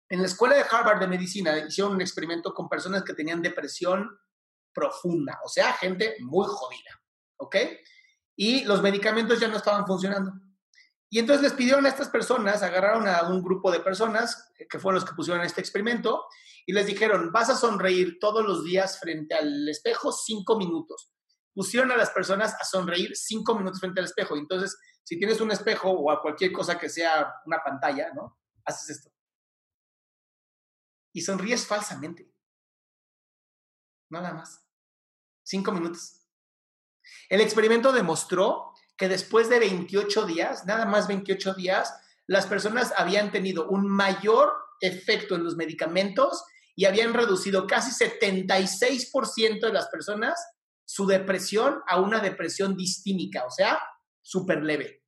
En 0.08 0.20
la 0.20 0.26
escuela 0.26 0.54
de 0.54 0.64
Harvard 0.70 1.00
de 1.00 1.08
medicina 1.08 1.58
hicieron 1.58 1.94
un 1.94 2.00
experimento 2.00 2.54
con 2.54 2.68
personas 2.68 3.02
que 3.02 3.14
tenían 3.14 3.42
depresión 3.42 4.08
profunda, 4.72 5.40
o 5.44 5.48
sea, 5.48 5.72
gente 5.72 6.16
muy 6.20 6.46
jodida, 6.46 7.02
¿ok? 7.38 7.56
Y 8.36 8.64
los 8.64 8.82
medicamentos 8.82 9.40
ya 9.40 9.48
no 9.48 9.56
estaban 9.56 9.86
funcionando. 9.86 10.32
Y 11.08 11.18
entonces 11.18 11.42
les 11.42 11.52
pidieron 11.52 11.86
a 11.86 11.88
estas 11.88 12.08
personas, 12.08 12.62
agarraron 12.62 13.06
a 13.06 13.28
un 13.28 13.42
grupo 13.42 13.70
de 13.70 13.80
personas, 13.80 14.52
que 14.68 14.78
fueron 14.78 15.00
los 15.00 15.08
que 15.08 15.14
pusieron 15.14 15.42
este 15.44 15.60
experimento, 15.60 16.24
y 16.66 16.72
les 16.72 16.86
dijeron, 16.86 17.30
vas 17.32 17.48
a 17.48 17.56
sonreír 17.56 18.18
todos 18.20 18.44
los 18.44 18.64
días 18.64 18.98
frente 18.98 19.34
al 19.34 19.68
espejo 19.68 20.10
cinco 20.10 20.58
minutos 20.58 21.12
pusieron 21.56 21.90
a 21.90 21.96
las 21.96 22.10
personas 22.10 22.54
a 22.60 22.64
sonreír 22.64 23.16
cinco 23.16 23.54
minutos 23.56 23.80
frente 23.80 23.98
al 23.98 24.04
espejo. 24.04 24.36
Entonces, 24.36 24.78
si 25.02 25.18
tienes 25.18 25.40
un 25.40 25.50
espejo 25.50 25.90
o 25.90 26.10
a 26.10 26.20
cualquier 26.20 26.52
cosa 26.52 26.78
que 26.78 26.90
sea 26.90 27.34
una 27.46 27.62
pantalla, 27.64 28.12
¿no? 28.12 28.38
Haces 28.66 28.90
esto. 28.90 29.10
Y 31.14 31.22
sonríes 31.22 31.66
falsamente. 31.66 32.30
Nada 34.10 34.34
más. 34.34 34.68
Cinco 35.42 35.72
minutos. 35.72 36.28
El 37.30 37.40
experimento 37.40 37.90
demostró 37.90 38.65
que 38.96 39.08
después 39.08 39.48
de 39.48 39.58
28 39.58 40.26
días, 40.26 40.66
nada 40.66 40.86
más 40.86 41.08
28 41.08 41.54
días, 41.54 41.94
las 42.26 42.46
personas 42.46 42.92
habían 42.96 43.30
tenido 43.30 43.68
un 43.68 43.86
mayor 43.88 44.52
efecto 44.80 45.34
en 45.34 45.44
los 45.44 45.56
medicamentos 45.56 46.44
y 46.74 46.84
habían 46.84 47.14
reducido 47.14 47.66
casi 47.66 47.90
76% 47.92 49.60
de 49.60 49.72
las 49.72 49.86
personas 49.88 50.38
su 50.84 51.06
depresión 51.06 51.82
a 51.86 52.00
una 52.00 52.20
depresión 52.20 52.76
distímica, 52.76 53.44
o 53.44 53.50
sea, 53.50 53.78
súper 54.22 54.62
leve. 54.62 55.02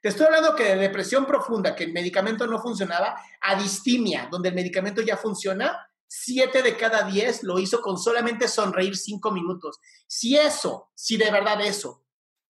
Te 0.00 0.08
estoy 0.08 0.26
hablando 0.26 0.56
que 0.56 0.64
de 0.64 0.76
depresión 0.76 1.26
profunda, 1.26 1.76
que 1.76 1.84
el 1.84 1.92
medicamento 1.92 2.46
no 2.46 2.60
funcionaba, 2.60 3.16
a 3.40 3.60
distimia, 3.60 4.28
donde 4.30 4.48
el 4.48 4.54
medicamento 4.54 5.00
ya 5.00 5.16
funciona, 5.16 5.88
siete 6.08 6.62
de 6.62 6.76
cada 6.76 7.04
diez 7.04 7.42
lo 7.42 7.58
hizo 7.58 7.80
con 7.80 7.96
solamente 7.98 8.48
sonreír 8.48 8.96
cinco 8.96 9.30
minutos. 9.30 9.78
Si 10.06 10.36
eso, 10.36 10.90
si 10.94 11.16
de 11.16 11.30
verdad 11.30 11.60
eso, 11.60 12.04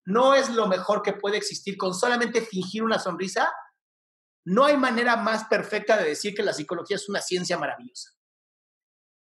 no 0.06 0.34
es 0.34 0.50
lo 0.50 0.68
mejor 0.68 1.02
que 1.02 1.14
puede 1.14 1.38
existir 1.38 1.78
con 1.78 1.94
solamente 1.94 2.42
fingir 2.42 2.84
una 2.84 3.00
sonrisa, 3.00 3.52
no 4.46 4.66
hay 4.66 4.78
manera 4.78 5.16
más 5.16 5.46
perfecta 5.46 5.98
de 5.98 6.10
decir 6.10 6.34
que 6.34 6.44
la 6.44 6.54
psicología 6.54 6.98
es 6.98 7.08
una 7.08 7.22
ciencia 7.22 7.58
maravillosa. 7.58 8.12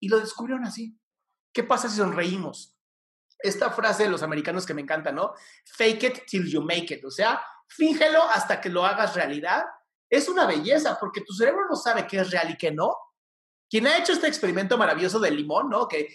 Y 0.01 0.09
lo 0.09 0.19
descubrieron 0.19 0.65
así. 0.65 0.99
¿Qué 1.53 1.63
pasa 1.63 1.89
si 1.89 1.97
sonreímos? 1.97 2.75
esta 3.43 3.71
frase 3.71 4.05
de 4.05 4.11
los 4.11 4.23
americanos 4.23 4.67
que 4.67 4.75
me 4.75 4.83
encanta, 4.83 5.13
¿no? 5.13 5.35
Fake 5.65 6.03
it 6.05 6.27
till 6.27 6.49
you 6.49 6.63
make 6.63 6.93
it. 6.95 7.05
O 7.05 7.11
sea, 7.11 7.43
fíngelo 7.69 8.23
hasta 8.23 8.61
que 8.61 8.69
lo 8.69 8.85
hagas 8.85 9.15
realidad. 9.15 9.65
Es 10.09 10.29
una 10.29 10.47
belleza 10.47 10.99
porque 10.99 11.23
tu 11.23 11.33
cerebro 11.33 11.67
no 11.69 11.77
sabe 11.77 12.07
qué 12.07 12.19
es 12.21 12.31
real 12.31 12.51
y 12.51 12.57
qué 12.57 12.71
no. 12.71 12.95
Quien 13.69 13.87
ha 13.87 13.99
hecho 13.99 14.13
este 14.13 14.27
experimento 14.27 14.77
maravilloso 14.77 15.21
del 15.21 15.37
limón, 15.37 15.69
¿no? 15.71 15.87
Que 15.87 16.09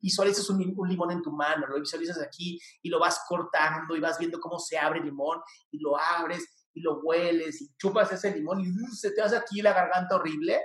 visualizas 0.00 0.48
un, 0.50 0.58
limón 0.88 1.10
en 1.10 1.22
tu 1.22 1.30
mano, 1.30 1.66
lo 1.66 1.80
visualizas 1.80 2.20
aquí 2.20 2.60
y 2.82 2.88
lo 2.88 2.98
vas 2.98 3.24
cortando 3.28 3.96
y 3.96 4.00
vas 4.00 4.18
viendo 4.18 4.40
cómo 4.40 4.58
se 4.58 4.76
abre 4.78 4.98
el 4.98 5.06
limón 5.06 5.40
y 5.70 5.78
lo 5.78 5.98
abres 5.98 6.68
y 6.74 6.80
lo 6.80 7.00
hueles 7.00 7.62
y 7.62 7.74
chupas 7.76 8.12
ese 8.12 8.34
limón 8.34 8.60
y 8.60 8.68
uh, 8.68 8.94
se 8.94 9.12
te 9.12 9.22
hace 9.22 9.36
aquí 9.36 9.62
la 9.62 9.72
garganta 9.72 10.16
horrible. 10.16 10.60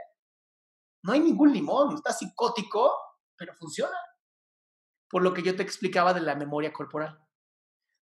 No 1.04 1.14
hay 1.14 1.20
ningún 1.20 1.54
limón, 1.54 1.96
está 1.96 2.12
psicótico, 2.12 2.92
pero 3.36 3.54
funciona. 3.56 3.98
Por 5.10 5.24
lo 5.24 5.34
que 5.34 5.42
yo 5.42 5.56
te 5.56 5.64
explicaba 5.64 6.14
de 6.14 6.22
la 6.22 6.36
memoria 6.36 6.72
corporal. 6.74 7.20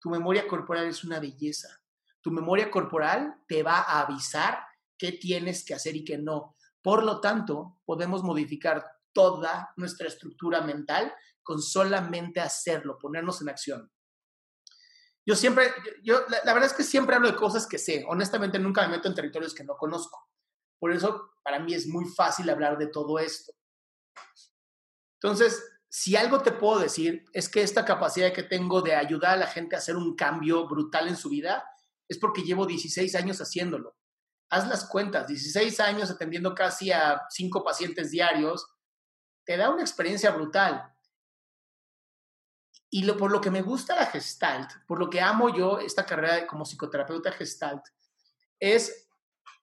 Tu 0.00 0.10
memoria 0.10 0.46
corporal 0.48 0.86
es 0.86 1.04
una 1.04 1.20
belleza. 1.20 1.80
Tu 2.20 2.30
memoria 2.30 2.70
corporal 2.70 3.42
te 3.46 3.62
va 3.62 3.78
a 3.78 4.00
avisar 4.02 4.64
qué 4.98 5.12
tienes 5.12 5.64
que 5.64 5.74
hacer 5.74 5.96
y 5.96 6.04
qué 6.04 6.18
no. 6.18 6.56
Por 6.82 7.04
lo 7.04 7.20
tanto, 7.20 7.78
podemos 7.84 8.22
modificar 8.22 8.84
toda 9.12 9.72
nuestra 9.76 10.08
estructura 10.08 10.60
mental 10.60 11.12
con 11.42 11.60
solamente 11.60 12.40
hacerlo, 12.40 12.98
ponernos 12.98 13.40
en 13.42 13.48
acción. 13.48 13.92
Yo 15.24 15.36
siempre, 15.36 15.72
yo, 16.02 16.20
la, 16.28 16.52
verdad 16.52 16.70
es 16.70 16.72
que 16.72 16.82
siempre 16.82 17.14
hablo 17.14 17.30
de 17.30 17.36
cosas 17.36 17.66
que 17.66 17.78
sé. 17.78 18.04
Honestamente, 18.08 18.58
nunca 18.58 18.82
me 18.82 18.96
meto 18.96 19.08
en 19.08 19.14
territorios 19.14 19.54
que 19.54 19.64
no 19.64 19.76
conozco. 19.76 20.28
Por 20.80 20.92
eso, 20.92 21.34
para 21.44 21.60
mí 21.60 21.74
es 21.74 21.86
muy 21.86 22.06
fácil 22.06 22.50
hablar 22.50 22.76
de 22.76 22.88
todo 22.88 23.18
esto. 23.20 23.52
Entonces, 25.20 25.62
si 25.88 26.16
algo 26.16 26.42
te 26.42 26.52
puedo 26.52 26.80
decir 26.80 27.24
es 27.32 27.48
que 27.48 27.62
esta 27.62 27.84
capacidad 27.84 28.32
que 28.32 28.42
tengo 28.42 28.82
de 28.82 28.96
ayudar 28.96 29.34
a 29.34 29.36
la 29.36 29.46
gente 29.46 29.76
a 29.76 29.78
hacer 29.78 29.94
un 29.94 30.16
cambio 30.16 30.66
brutal 30.66 31.06
en 31.06 31.16
su 31.16 31.28
vida 31.28 31.64
es 32.08 32.18
porque 32.18 32.42
llevo 32.42 32.66
16 32.66 33.14
años 33.14 33.40
haciéndolo. 33.40 33.96
Haz 34.50 34.66
las 34.68 34.86
cuentas, 34.86 35.28
16 35.28 35.78
años 35.80 36.10
atendiendo 36.10 36.54
casi 36.54 36.90
a 36.90 37.22
5 37.30 37.62
pacientes 37.62 38.10
diarios, 38.10 38.66
te 39.44 39.56
da 39.56 39.70
una 39.70 39.82
experiencia 39.82 40.30
brutal. 40.30 40.88
Y 42.90 43.10
por 43.12 43.30
lo 43.30 43.40
que 43.40 43.50
me 43.50 43.62
gusta 43.62 43.94
la 43.96 44.06
Gestalt, 44.06 44.70
por 44.86 44.98
lo 44.98 45.08
que 45.08 45.20
amo 45.20 45.48
yo 45.54 45.78
esta 45.78 46.04
carrera 46.04 46.46
como 46.46 46.64
psicoterapeuta 46.64 47.32
Gestalt, 47.32 47.82
es 48.60 49.08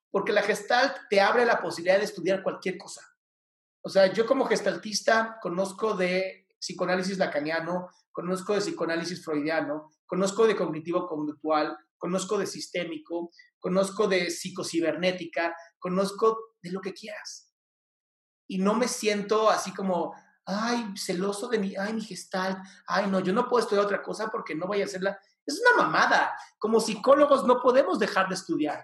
porque 0.10 0.34
la 0.34 0.42
Gestalt 0.42 1.08
te 1.10 1.22
abre 1.22 1.46
la 1.46 1.62
posibilidad 1.62 2.00
de 2.00 2.06
estudiar 2.06 2.42
cualquier 2.42 2.78
cosa. 2.78 3.02
O 3.82 3.90
sea, 3.90 4.12
yo 4.12 4.26
como 4.26 4.46
gestaltista 4.46 5.38
conozco 5.42 5.94
de 5.94 6.48
psicoanálisis 6.60 7.18
lacaniano, 7.18 7.90
conozco 8.12 8.54
de 8.54 8.60
psicoanálisis 8.62 9.24
freudiano, 9.24 9.92
conozco 10.06 10.48
de 10.48 10.56
cognitivo 10.56 11.08
conductual, 11.08 11.78
conozco 11.98 12.38
de 12.38 12.48
sistémico, 12.48 13.32
conozco 13.60 14.08
de 14.08 14.32
psicocibernética, 14.32 15.56
conozco 15.78 16.56
de 16.62 16.72
lo 16.72 16.82
que 16.82 16.94
quieras 16.94 17.49
y 18.50 18.58
no 18.58 18.74
me 18.74 18.88
siento 18.88 19.50
así 19.50 19.72
como, 19.74 20.16
ay, 20.44 20.94
celoso 20.98 21.48
de 21.48 21.60
mi, 21.60 21.76
ay, 21.76 21.94
mi 21.94 22.02
gestal, 22.02 22.62
ay, 22.88 23.06
no, 23.08 23.20
yo 23.20 23.32
no 23.32 23.48
puedo 23.48 23.64
estudiar 23.64 23.86
otra 23.86 24.02
cosa 24.02 24.28
porque 24.28 24.56
no 24.56 24.66
voy 24.66 24.82
a 24.82 24.86
hacerla. 24.86 25.20
Es 25.46 25.62
una 25.62 25.84
mamada. 25.84 26.34
Como 26.58 26.80
psicólogos 26.80 27.46
no 27.46 27.62
podemos 27.62 28.00
dejar 28.00 28.28
de 28.28 28.34
estudiar. 28.34 28.84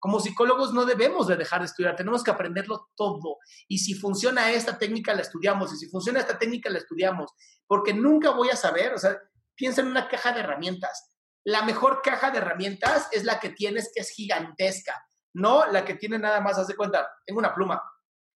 Como 0.00 0.18
psicólogos 0.18 0.74
no 0.74 0.84
debemos 0.84 1.28
de 1.28 1.36
dejar 1.36 1.60
de 1.60 1.66
estudiar, 1.66 1.94
tenemos 1.94 2.24
que 2.24 2.32
aprenderlo 2.32 2.90
todo. 2.96 3.38
Y 3.68 3.78
si 3.78 3.94
funciona 3.94 4.50
esta 4.50 4.76
técnica, 4.76 5.14
la 5.14 5.22
estudiamos. 5.22 5.72
Y 5.72 5.76
si 5.76 5.88
funciona 5.88 6.18
esta 6.18 6.36
técnica, 6.36 6.68
la 6.68 6.78
estudiamos. 6.78 7.32
Porque 7.66 7.94
nunca 7.94 8.30
voy 8.30 8.50
a 8.50 8.56
saber, 8.56 8.92
o 8.92 8.98
sea, 8.98 9.16
piensa 9.54 9.82
en 9.82 9.86
una 9.86 10.08
caja 10.08 10.32
de 10.32 10.40
herramientas. 10.40 11.12
La 11.44 11.62
mejor 11.62 12.02
caja 12.02 12.32
de 12.32 12.38
herramientas 12.38 13.08
es 13.12 13.24
la 13.24 13.38
que 13.38 13.50
tienes 13.50 13.92
que 13.94 14.00
es 14.00 14.10
gigantesca, 14.10 15.00
no 15.32 15.64
la 15.66 15.84
que 15.84 15.94
tiene 15.94 16.18
nada 16.18 16.40
más, 16.40 16.58
haz 16.58 16.66
de 16.66 16.74
cuenta, 16.74 17.08
tengo 17.24 17.38
una 17.38 17.54
pluma, 17.54 17.80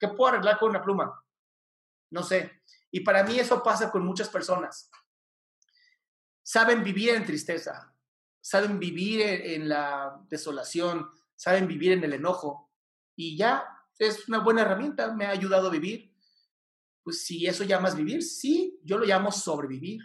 ¿Qué 0.00 0.08
puedo 0.08 0.32
arreglar 0.32 0.58
con 0.58 0.70
una 0.70 0.82
pluma? 0.82 1.22
No 2.10 2.22
sé. 2.22 2.62
Y 2.90 3.00
para 3.00 3.22
mí 3.22 3.38
eso 3.38 3.62
pasa 3.62 3.90
con 3.90 4.04
muchas 4.04 4.30
personas. 4.30 4.90
Saben 6.42 6.82
vivir 6.82 7.10
en 7.10 7.26
tristeza, 7.26 7.94
saben 8.40 8.78
vivir 8.78 9.20
en, 9.20 9.68
la 9.68 10.18
desolación, 10.28 11.08
saben 11.36 11.68
vivir 11.68 11.92
en 11.92 12.02
el 12.02 12.14
enojo. 12.14 12.72
Y 13.14 13.36
ya 13.36 13.64
es 13.98 14.26
una 14.26 14.38
buena 14.38 14.62
herramienta, 14.62 15.12
me 15.12 15.26
ha 15.26 15.30
ayudado 15.30 15.68
a 15.68 15.70
vivir. 15.70 16.16
Pues 17.02 17.24
si 17.24 17.46
eso 17.46 17.64
llamas 17.64 17.94
vivir, 17.94 18.22
sí, 18.22 18.80
yo 18.82 18.96
lo 18.96 19.04
llamo 19.04 19.30
sobrevivir. 19.30 20.00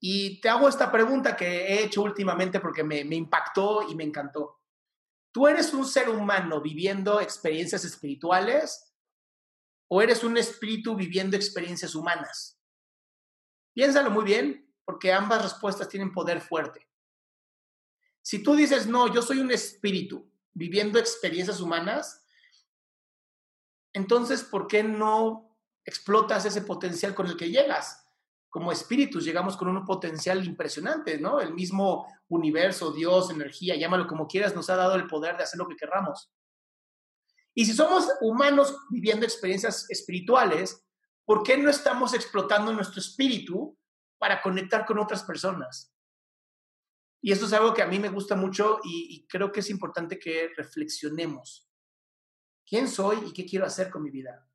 Y 0.00 0.40
te 0.40 0.48
hago 0.48 0.68
esta 0.68 0.92
pregunta 0.92 1.36
que 1.36 1.66
he 1.66 1.84
hecho 1.84 2.02
últimamente 2.02 2.60
porque 2.60 2.84
me 2.84 3.00
impactó 3.00 3.82
y 3.90 3.96
me 3.96 4.04
encantó. 4.04 4.57
¿Tú 5.32 5.46
eres 5.46 5.72
un 5.72 5.86
ser 5.86 6.08
humano 6.08 6.60
viviendo 6.60 7.20
experiencias 7.20 7.84
espirituales 7.84 8.94
o 9.88 10.02
eres 10.02 10.24
un 10.24 10.36
espíritu 10.36 10.96
viviendo 10.96 11.36
experiencias 11.36 11.94
humanas? 11.94 12.58
Piénsalo 13.74 14.10
muy 14.10 14.24
bien, 14.24 14.74
porque 14.84 15.12
ambas 15.12 15.42
respuestas 15.42 15.88
tienen 15.88 16.12
poder 16.12 16.40
fuerte. 16.40 16.88
Si 18.22 18.42
tú 18.42 18.56
dices, 18.56 18.86
no, 18.86 19.12
yo 19.12 19.22
soy 19.22 19.38
un 19.38 19.50
espíritu 19.50 20.30
viviendo 20.52 20.98
experiencias 20.98 21.60
humanas, 21.60 22.26
entonces, 23.92 24.42
¿por 24.42 24.66
qué 24.66 24.82
no 24.82 25.56
explotas 25.84 26.44
ese 26.44 26.62
potencial 26.62 27.14
con 27.14 27.26
el 27.26 27.36
que 27.36 27.50
llegas? 27.50 28.07
Como 28.50 28.72
espíritus 28.72 29.24
llegamos 29.24 29.56
con 29.56 29.68
un 29.68 29.84
potencial 29.84 30.44
impresionante, 30.44 31.18
¿no? 31.18 31.40
El 31.40 31.54
mismo 31.54 32.06
universo, 32.28 32.92
Dios, 32.92 33.30
energía, 33.30 33.76
llámalo 33.76 34.06
como 34.06 34.26
quieras, 34.26 34.54
nos 34.54 34.70
ha 34.70 34.76
dado 34.76 34.94
el 34.94 35.06
poder 35.06 35.36
de 35.36 35.42
hacer 35.42 35.58
lo 35.58 35.68
que 35.68 35.76
querramos. 35.76 36.32
Y 37.54 37.66
si 37.66 37.74
somos 37.74 38.08
humanos 38.20 38.76
viviendo 38.90 39.26
experiencias 39.26 39.90
espirituales, 39.90 40.84
¿por 41.24 41.42
qué 41.42 41.58
no 41.58 41.68
estamos 41.68 42.14
explotando 42.14 42.72
nuestro 42.72 43.00
espíritu 43.00 43.76
para 44.18 44.40
conectar 44.40 44.86
con 44.86 44.98
otras 44.98 45.22
personas? 45.24 45.92
Y 47.20 47.32
esto 47.32 47.46
es 47.46 47.52
algo 47.52 47.74
que 47.74 47.82
a 47.82 47.86
mí 47.86 47.98
me 47.98 48.10
gusta 48.10 48.36
mucho 48.36 48.78
y, 48.84 49.16
y 49.16 49.26
creo 49.26 49.50
que 49.50 49.60
es 49.60 49.70
importante 49.70 50.18
que 50.18 50.52
reflexionemos. 50.56 51.68
¿Quién 52.64 52.86
soy 52.86 53.18
y 53.26 53.32
qué 53.32 53.44
quiero 53.44 53.66
hacer 53.66 53.90
con 53.90 54.02
mi 54.02 54.10
vida? 54.10 54.48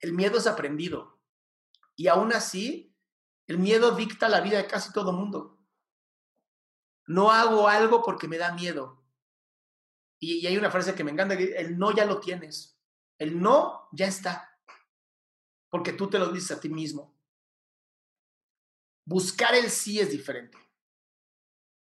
El 0.00 0.12
miedo 0.12 0.38
es 0.38 0.46
aprendido, 0.46 1.15
y 1.96 2.08
aún 2.08 2.32
así, 2.32 2.94
el 3.46 3.58
miedo 3.58 3.92
dicta 3.92 4.28
la 4.28 4.42
vida 4.42 4.58
de 4.58 4.66
casi 4.66 4.92
todo 4.92 5.12
mundo. 5.12 5.58
No 7.06 7.30
hago 7.30 7.68
algo 7.68 8.02
porque 8.02 8.28
me 8.28 8.36
da 8.36 8.52
miedo. 8.52 9.02
Y, 10.18 10.46
hay 10.46 10.58
una 10.58 10.70
frase 10.70 10.94
que 10.94 11.04
me 11.04 11.10
encanta, 11.10 11.34
el 11.34 11.78
no 11.78 11.94
ya 11.94 12.04
lo 12.04 12.20
tienes. 12.20 12.78
El 13.18 13.40
no 13.40 13.88
ya 13.92 14.06
está. 14.06 14.60
Porque 15.70 15.94
tú 15.94 16.08
te 16.08 16.18
lo 16.18 16.28
dices 16.28 16.50
a 16.56 16.60
ti 16.60 16.68
mismo. 16.68 17.16
Buscar 19.04 19.54
el 19.54 19.70
sí 19.70 19.98
es 19.98 20.10
diferente. 20.10 20.58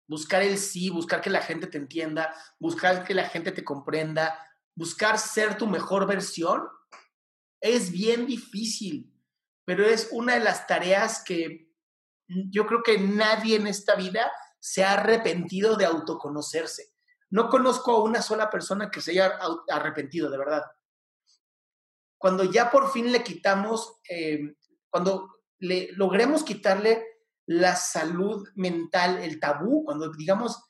Buscar 0.06 0.42
el 0.42 0.56
sí, 0.56 0.88
buscar 0.88 1.20
que 1.20 1.28
la 1.28 1.42
gente 1.42 1.66
te 1.66 1.76
entienda, 1.76 2.34
buscar 2.58 3.04
que 3.04 3.12
la 3.12 3.28
gente 3.28 3.52
te 3.52 3.62
comprenda, 3.62 4.38
buscar 4.74 5.18
ser 5.18 5.58
tu 5.58 5.66
mejor 5.66 6.06
versión, 6.06 6.66
es 7.60 7.90
bien 7.90 8.24
difícil 8.24 9.17
pero 9.68 9.85
es 9.85 10.09
una 10.12 10.33
de 10.33 10.40
las 10.40 10.66
tareas 10.66 11.22
que 11.22 11.70
yo 12.26 12.66
creo 12.66 12.83
que 12.83 12.98
nadie 12.98 13.57
en 13.57 13.66
esta 13.66 13.96
vida 13.96 14.33
se 14.59 14.83
ha 14.83 14.94
arrepentido 14.94 15.76
de 15.76 15.85
autoconocerse. 15.85 16.94
No 17.28 17.50
conozco 17.50 17.90
a 17.90 18.02
una 18.02 18.22
sola 18.22 18.48
persona 18.48 18.90
que 18.90 19.02
se 19.02 19.11
haya 19.11 19.38
arrepentido, 19.68 20.31
de 20.31 20.38
verdad. 20.38 20.62
Cuando 22.16 22.44
ya 22.44 22.70
por 22.70 22.90
fin 22.92 23.12
le 23.12 23.22
quitamos, 23.22 24.00
em, 24.09 24.57
cuando 24.88 25.28
le 25.59 25.92
logremos 25.92 26.44
quitarle 26.44 27.04
la 27.44 27.76
salud 27.76 28.48
mental, 28.54 29.18
el 29.18 29.38
tabú, 29.38 29.85
cuando 29.85 30.11
digamos, 30.12 30.64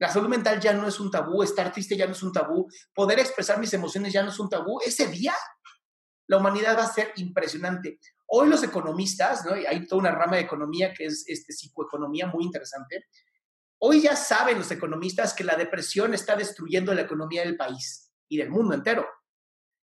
la 0.00 0.08
salud 0.08 0.28
mental 0.28 0.58
ya 0.58 0.72
no 0.72 0.88
es 0.88 0.98
un 0.98 1.12
tabú, 1.12 1.44
estar 1.44 1.72
triste 1.72 1.96
ya 1.96 2.06
no 2.06 2.12
es 2.12 2.24
un 2.24 2.32
tabú, 2.32 2.68
poder 2.92 3.20
expresar 3.20 3.60
mis 3.60 3.72
emociones 3.72 4.12
ya 4.12 4.24
no 4.24 4.30
es 4.30 4.40
un 4.40 4.48
tabú, 4.48 4.80
ese 4.84 5.06
día 5.06 5.32
la 6.32 6.38
humanidad 6.38 6.78
va 6.78 6.84
a 6.84 6.92
ser 6.92 7.12
impresionante. 7.16 8.00
Hoy 8.26 8.48
los 8.48 8.62
economistas, 8.62 9.44
¿no? 9.44 9.52
hay 9.52 9.86
toda 9.86 10.00
una 10.00 10.12
rama 10.12 10.36
de 10.36 10.42
economía 10.42 10.94
que 10.94 11.04
es 11.04 11.24
este, 11.28 11.52
psicoeconomía 11.52 12.26
muy 12.26 12.44
interesante, 12.44 13.04
hoy 13.78 14.00
ya 14.00 14.16
saben 14.16 14.56
los 14.56 14.70
economistas 14.70 15.34
que 15.34 15.44
la 15.44 15.56
depresión 15.56 16.14
está 16.14 16.34
destruyendo 16.34 16.94
la 16.94 17.02
economía 17.02 17.42
del 17.42 17.58
país 17.58 18.10
y 18.28 18.38
del 18.38 18.48
mundo 18.48 18.74
entero. 18.74 19.06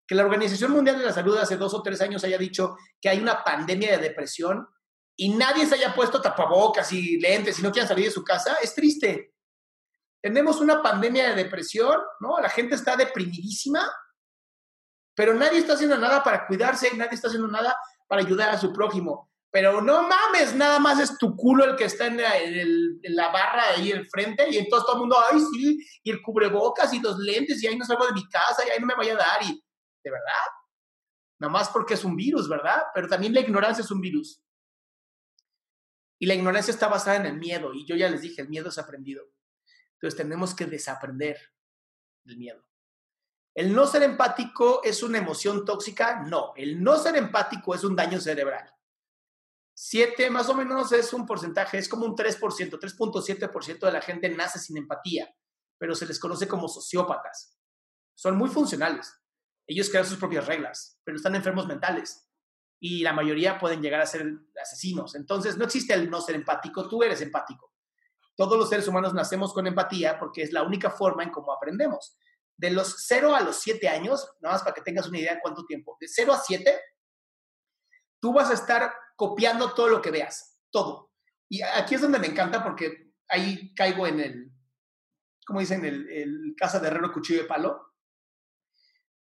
Que 0.08 0.16
la 0.16 0.24
Organización 0.24 0.72
Mundial 0.72 0.98
de 0.98 1.04
la 1.04 1.12
Salud 1.12 1.38
hace 1.38 1.56
dos 1.56 1.72
o 1.72 1.82
tres 1.84 2.00
años 2.00 2.24
haya 2.24 2.36
dicho 2.36 2.76
que 3.00 3.08
hay 3.08 3.20
una 3.20 3.44
pandemia 3.44 3.92
de 3.92 4.08
depresión 4.08 4.66
y 5.14 5.28
nadie 5.28 5.66
se 5.66 5.76
haya 5.76 5.94
puesto 5.94 6.20
tapabocas 6.20 6.92
y 6.92 7.20
lentes 7.20 7.60
y 7.60 7.62
no 7.62 7.70
quieran 7.70 7.86
salir 7.86 8.06
de 8.06 8.10
su 8.10 8.24
casa, 8.24 8.56
es 8.60 8.74
triste. 8.74 9.34
Tenemos 10.20 10.60
una 10.60 10.82
pandemia 10.82 11.28
de 11.28 11.44
depresión, 11.44 12.00
¿no? 12.18 12.40
La 12.40 12.48
gente 12.48 12.74
está 12.74 12.96
deprimidísima, 12.96 13.88
pero 15.20 15.34
nadie 15.34 15.58
está 15.58 15.74
haciendo 15.74 15.98
nada 15.98 16.24
para 16.24 16.46
cuidarse, 16.46 16.96
nadie 16.96 17.12
está 17.12 17.28
haciendo 17.28 17.46
nada 17.46 17.76
para 18.08 18.22
ayudar 18.22 18.48
a 18.48 18.56
su 18.56 18.72
prójimo. 18.72 19.30
Pero 19.50 19.82
no 19.82 20.08
mames, 20.08 20.54
nada 20.54 20.78
más 20.78 20.98
es 20.98 21.18
tu 21.18 21.36
culo 21.36 21.62
el 21.62 21.76
que 21.76 21.84
está 21.84 22.06
en 22.06 22.16
la, 22.16 23.28
barra 23.30 23.68
ahí 23.68 23.92
al 23.92 24.06
frente 24.06 24.48
y 24.48 24.56
entonces 24.56 24.86
todo 24.86 24.94
el 24.94 25.00
mundo, 25.00 25.18
ay, 25.30 25.38
sí, 25.52 25.86
y 26.02 26.10
el 26.10 26.22
cubrebocas 26.22 26.94
y 26.94 27.00
los 27.00 27.18
lentes 27.18 27.62
y 27.62 27.66
ahí 27.66 27.76
no 27.76 27.84
salgo 27.84 28.06
de 28.06 28.14
mi 28.14 28.26
casa 28.30 28.66
y 28.66 28.70
ahí 28.70 28.80
no 28.80 28.86
me 28.86 28.94
vaya 28.94 29.12
a 29.12 29.16
dar 29.16 29.42
y, 29.42 29.62
¿de 30.02 30.10
verdad? 30.10 30.46
nada 31.38 31.52
más 31.52 31.68
porque 31.68 31.92
es 31.92 32.04
un 32.04 32.16
virus, 32.16 32.48
¿verdad? 32.48 32.84
Pero 32.94 33.06
también 33.06 33.34
la 33.34 33.40
ignorancia 33.40 33.84
es 33.84 33.90
un 33.90 34.00
virus. 34.00 34.42
Y 36.18 36.24
la 36.24 36.34
ignorancia 36.34 36.72
está 36.72 36.88
basada 36.88 37.18
en 37.18 37.26
el 37.26 37.36
miedo, 37.36 37.74
y 37.74 37.86
yo 37.86 37.94
ya 37.94 38.08
les 38.08 38.22
dije, 38.22 38.40
el 38.40 38.48
miedo 38.48 38.70
es 38.70 38.78
aprendido. 38.78 39.22
Entonces 39.96 40.16
tenemos 40.16 40.54
que 40.54 40.64
desaprender 40.64 41.36
el 42.24 42.38
miedo. 42.38 42.69
¿El 43.60 43.74
no 43.74 43.86
ser 43.86 44.02
empático 44.04 44.80
es 44.82 45.02
una 45.02 45.18
emoción 45.18 45.66
tóxica? 45.66 46.22
No, 46.22 46.54
el 46.56 46.82
no 46.82 46.96
ser 46.96 47.14
empático 47.16 47.74
es 47.74 47.84
un 47.84 47.94
daño 47.94 48.18
cerebral. 48.18 48.74
Siete 49.74 50.30
más 50.30 50.48
o 50.48 50.54
menos 50.54 50.90
es 50.92 51.12
un 51.12 51.26
porcentaje, 51.26 51.76
es 51.76 51.86
como 51.86 52.06
un 52.06 52.16
3%, 52.16 52.40
3.7% 52.40 53.78
de 53.80 53.92
la 53.92 54.00
gente 54.00 54.30
nace 54.30 54.58
sin 54.58 54.78
empatía, 54.78 55.28
pero 55.76 55.94
se 55.94 56.06
les 56.06 56.18
conoce 56.18 56.48
como 56.48 56.68
sociópatas. 56.68 57.60
Son 58.14 58.38
muy 58.38 58.48
funcionales. 58.48 59.12
Ellos 59.66 59.90
crean 59.90 60.06
sus 60.06 60.16
propias 60.16 60.46
reglas, 60.46 60.98
pero 61.04 61.18
están 61.18 61.34
enfermos 61.34 61.66
mentales 61.66 62.30
y 62.80 63.02
la 63.02 63.12
mayoría 63.12 63.58
pueden 63.58 63.82
llegar 63.82 64.00
a 64.00 64.06
ser 64.06 64.38
asesinos. 64.58 65.14
Entonces, 65.16 65.58
no 65.58 65.66
existe 65.66 65.92
el 65.92 66.08
no 66.08 66.22
ser 66.22 66.36
empático, 66.36 66.88
tú 66.88 67.02
eres 67.02 67.20
empático. 67.20 67.74
Todos 68.34 68.58
los 68.58 68.70
seres 68.70 68.88
humanos 68.88 69.12
nacemos 69.12 69.52
con 69.52 69.66
empatía 69.66 70.18
porque 70.18 70.44
es 70.44 70.50
la 70.50 70.62
única 70.62 70.88
forma 70.88 71.24
en 71.24 71.30
cómo 71.30 71.52
aprendemos. 71.52 72.16
De 72.60 72.70
los 72.70 72.94
0 73.06 73.34
a 73.34 73.40
los 73.40 73.56
7 73.56 73.88
años, 73.88 74.30
nada 74.40 74.54
más 74.54 74.62
para 74.62 74.74
que 74.74 74.82
tengas 74.82 75.06
una 75.06 75.18
idea 75.18 75.34
de 75.34 75.40
cuánto 75.40 75.64
tiempo, 75.64 75.96
de 75.98 76.06
0 76.06 76.32
a 76.34 76.38
7, 76.38 76.78
tú 78.20 78.34
vas 78.34 78.50
a 78.50 78.54
estar 78.54 78.92
copiando 79.16 79.72
todo 79.72 79.88
lo 79.88 80.02
que 80.02 80.10
veas, 80.10 80.58
todo. 80.70 81.10
Y 81.48 81.62
aquí 81.62 81.94
es 81.94 82.02
donde 82.02 82.18
me 82.18 82.26
encanta 82.26 82.62
porque 82.62 83.12
ahí 83.28 83.74
caigo 83.74 84.06
en 84.06 84.20
el, 84.20 84.52
¿cómo 85.46 85.60
dicen? 85.60 85.84
El, 85.84 86.08
el 86.10 86.54
casa 86.56 86.78
de 86.78 86.88
herrero 86.88 87.12
cuchillo 87.12 87.42
de 87.42 87.48
palo 87.48 87.94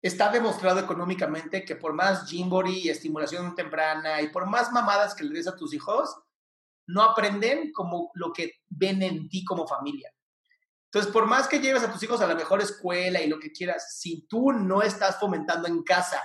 está 0.01 0.31
demostrado 0.31 0.81
económicamente 0.81 1.65
que 1.65 1.77
por 1.77 1.93
más 1.93 2.33
y 2.33 2.89
estimulación 2.89 3.55
temprana 3.55 4.23
y 4.23 4.29
por 4.29 4.47
más 4.47 4.73
mamadas 4.73 5.15
que 5.15 5.25
le 5.25 5.35
des 5.35 5.49
a 5.49 5.57
tus 5.57 5.75
hijos, 5.75 6.17
no 6.87 7.03
aprenden 7.03 7.73
como 7.73 8.11
lo 8.15 8.33
que 8.33 8.63
ven 8.69 9.03
en 9.03 9.29
ti 9.29 9.45
como 9.45 9.67
familia. 9.67 10.11
Entonces, 10.91 11.13
por 11.13 11.27
más 11.27 11.49
que 11.49 11.61
lleves 11.61 11.83
a 11.83 11.93
tus 11.93 12.03
hijos 12.03 12.21
a 12.21 12.27
la 12.27 12.35
mejor 12.35 12.61
escuela 12.61 13.21
y 13.21 13.29
lo 13.29 13.39
que 13.39 13.53
quieras, 13.53 13.99
si 13.99 14.27
tú 14.27 14.53
no 14.53 14.83
estás 14.83 15.19
fomentando 15.19 15.69
en 15.69 15.83
casa 15.83 16.23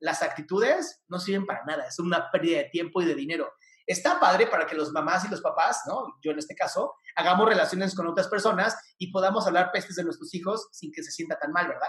las 0.00 0.22
actitudes, 0.22 1.02
no 1.08 1.18
sirven 1.18 1.46
para 1.46 1.64
nada. 1.64 1.86
Es 1.86 1.98
una 1.98 2.30
pérdida 2.30 2.58
de 2.58 2.70
tiempo 2.70 3.00
y 3.00 3.06
de 3.06 3.14
dinero. 3.14 3.52
Está 3.86 4.18
padre 4.18 4.48
para 4.48 4.66
que 4.66 4.74
los 4.74 4.90
mamás 4.92 5.24
y 5.24 5.28
los 5.28 5.40
papás, 5.40 5.82
¿no? 5.86 6.18
Yo 6.22 6.32
en 6.32 6.38
este 6.38 6.54
caso, 6.54 6.94
hagamos 7.14 7.48
relaciones 7.48 7.94
con 7.94 8.06
otras 8.08 8.28
personas 8.28 8.76
y 8.98 9.12
podamos 9.12 9.46
hablar 9.46 9.70
pestes 9.72 9.96
de 9.96 10.04
nuestros 10.04 10.34
hijos 10.34 10.68
sin 10.72 10.90
que 10.92 11.02
se 11.04 11.12
sienta 11.12 11.38
tan 11.38 11.52
mal, 11.52 11.68
¿verdad? 11.68 11.88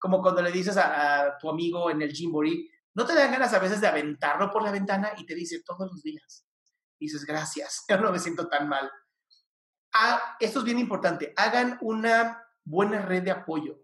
como 0.00 0.22
cuando 0.22 0.42
le 0.42 0.50
dices 0.50 0.76
a, 0.78 1.36
tu 1.38 1.48
amigo 1.48 1.90
en 1.90 2.02
el 2.02 2.10
Jimbori, 2.10 2.68
no 2.94 3.06
te 3.06 3.14
dan 3.14 3.30
ganas 3.30 3.52
a 3.52 3.60
veces 3.60 3.80
de 3.80 3.86
aventarlo 3.86 4.50
por 4.50 4.62
la 4.64 4.72
ventana 4.72 5.12
y 5.16 5.26
te 5.26 5.34
dice 5.34 5.62
todos 5.64 5.88
los 5.92 6.02
días. 6.02 6.44
dices, 6.98 7.24
gracias, 7.24 7.84
ya 7.88 7.98
no 7.98 8.10
me 8.10 8.18
siento 8.18 8.48
tan 8.48 8.68
mal. 8.68 8.90
Ah, 9.92 10.36
esto 10.38 10.60
es 10.60 10.64
bien 10.64 10.78
importante, 10.78 11.32
hagan 11.36 11.78
una 11.80 12.46
buena 12.64 13.02
red 13.02 13.22
de 13.22 13.30
apoyo. 13.30 13.82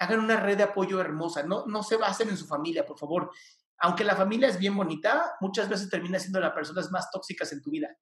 Hagan 0.00 0.20
una 0.20 0.36
red 0.36 0.56
de 0.56 0.64
apoyo 0.64 1.00
hermosa, 1.00 1.42
no, 1.42 1.66
no 1.66 1.82
se 1.82 1.96
basen 1.96 2.28
en 2.28 2.36
su 2.36 2.46
familia, 2.46 2.84
por 2.84 2.98
favor. 2.98 3.30
Aunque 3.78 4.04
la 4.04 4.16
familia 4.16 4.48
es 4.48 4.58
bien 4.58 4.76
bonita, 4.76 5.36
muchas 5.40 5.68
veces 5.68 5.88
termina 5.88 6.18
siendo 6.18 6.40
las 6.40 6.52
personas 6.52 6.90
más 6.90 7.10
tóxicas 7.10 7.52
en 7.52 7.62
tu 7.62 7.70
vida. 7.70 7.96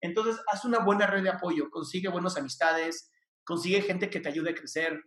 Entonces, 0.00 0.40
haz 0.50 0.64
una 0.64 0.78
buena 0.78 1.06
red 1.06 1.22
de 1.22 1.30
apoyo, 1.30 1.70
consigue 1.70 2.08
buenas 2.08 2.36
amistades, 2.36 3.10
consigue 3.44 3.82
gente 3.82 4.08
que 4.08 4.20
te 4.20 4.28
ayude 4.28 4.50
a 4.50 4.54
crecer, 4.54 5.00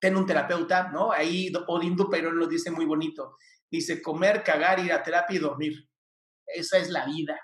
ten 0.00 0.16
un 0.16 0.26
terapeuta, 0.26 0.90
¿no? 0.90 1.12
Ahí 1.12 1.52
Odín 1.68 1.94
Duperón 1.96 2.38
lo 2.38 2.46
dice 2.46 2.70
muy 2.70 2.86
bonito. 2.86 3.36
Dice, 3.70 4.02
comer, 4.02 4.42
cagar, 4.42 4.80
ir 4.80 4.92
a 4.92 5.02
terapia 5.02 5.36
y 5.36 5.38
dormir. 5.38 5.88
Esa 6.46 6.78
es 6.78 6.90
la 6.90 7.04
vida. 7.04 7.38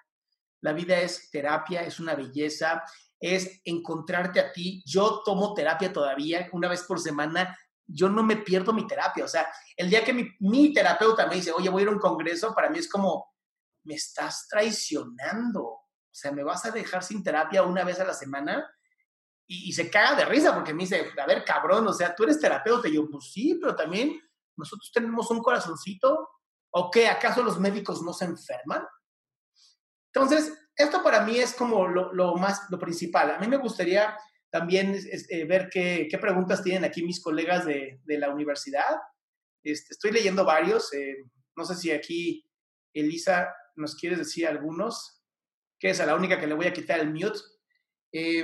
La 0.61 0.73
vida 0.73 0.99
es 1.01 1.31
terapia, 1.31 1.83
es 1.83 2.01
una 2.01 2.15
belleza, 2.15 2.83
es 3.21 3.61
encontrarte 3.65 4.41
a 4.41 4.53
ti. 4.53 4.83
Yo 4.87 5.23
tomo 5.25 5.55
terapia 5.55 5.93
todavía, 5.93 6.49
una 6.53 6.69
vez 6.69 6.83
por 6.83 7.01
semana. 7.01 7.57
Yo 7.87 8.09
no 8.09 8.23
me 8.23 8.37
pierdo 8.37 8.73
mi 8.73 8.87
terapia. 8.87 9.25
O 9.25 9.29
sea, 9.29 9.49
el 9.77 9.89
día 9.89 10.05
que 10.05 10.35
mi, 10.41 10.73
terapeuta 10.73 11.27
me 11.27 11.37
dice, 11.37 11.53
oye, 11.53 11.69
voy 11.69 11.83
a 11.83 11.85
ir 11.85 11.89
a 11.89 11.93
un 11.93 11.99
congreso, 11.99 12.55
para 12.55 12.69
mí 12.69 12.79
es 12.79 12.89
como, 12.89 13.33
me 13.85 13.95
estás 13.95 14.49
traicionando. 14.49 15.63
O 15.65 16.19
sea, 16.19 16.33
¿me 16.33 16.43
vas 16.43 16.65
a 16.65 16.71
dejar 16.71 17.03
sin 17.03 17.23
terapia 17.23 17.63
una 17.63 17.85
vez 17.85 18.01
a 18.01 18.05
la 18.05 18.15
semana? 18.15 18.69
y, 19.49 19.73
se 19.73 19.89
caga 19.91 20.17
de 20.17 20.25
risa 20.25 20.53
porque 20.55 20.75
me 20.75 20.83
dice, 20.83 21.13
a 21.17 21.27
ver, 21.27 21.45
cabrón, 21.45 21.87
o 21.87 21.93
sea, 21.93 22.15
tú 22.15 22.25
eres 22.25 22.41
terapeuta. 22.41 22.89
Y 22.89 22.95
yo, 22.95 23.09
pues 23.09 23.31
sí, 23.33 23.57
pero 23.61 23.77
también 23.77 24.21
nosotros 24.57 24.91
tenemos 24.93 25.31
un 25.31 25.41
corazoncito. 25.41 26.29
¿O 26.71 26.91
qué? 26.91 27.09
¿Acaso 27.09 27.43
los 27.43 27.59
médicos 27.61 28.03
no 28.03 28.13
se 28.13 28.25
enferman? 28.25 28.85
Entonces, 30.17 30.51
esto 30.75 31.03
para 31.03 31.21
mí 31.21 31.39
es 31.39 31.53
como 31.53 31.87
lo, 31.87 32.37
más, 32.37 32.63
lo 32.71 32.79
principal. 32.79 33.33
A 33.33 33.39
mí 33.39 33.47
me 33.49 33.59
gustaría 33.59 34.17
también 34.51 34.99
eh, 35.29 35.45
ver 35.45 35.69
qué, 35.71 36.09
qué, 36.11 36.17
preguntas 36.17 36.63
tienen 36.63 36.85
aquí 36.85 37.03
mis 37.03 37.23
colegas 37.23 37.67
de, 37.67 38.01
de 38.03 38.19
la 38.19 38.31
universidad. 38.31 38.97
Este, 39.63 39.93
estoy 39.93 40.13
leyendo 40.13 40.47
varios. 40.47 40.91
Eh, 40.95 41.27
no 41.55 41.67
sé 41.67 41.75
si 41.75 41.91
aquí, 41.91 42.51
Elisa, 42.95 43.55
nos 43.75 43.95
quieres 43.95 44.19
decir 44.19 44.47
algunos. 44.47 45.23
Que 45.79 45.91
es 45.91 46.01
a 46.01 46.07
la 46.07 46.15
única 46.15 46.41
que 46.41 46.47
le 46.47 46.55
voy 46.55 46.67
a 46.67 46.73
quitar 46.73 46.99
el 46.99 47.13
mute. 47.13 47.39
Eh, 48.11 48.43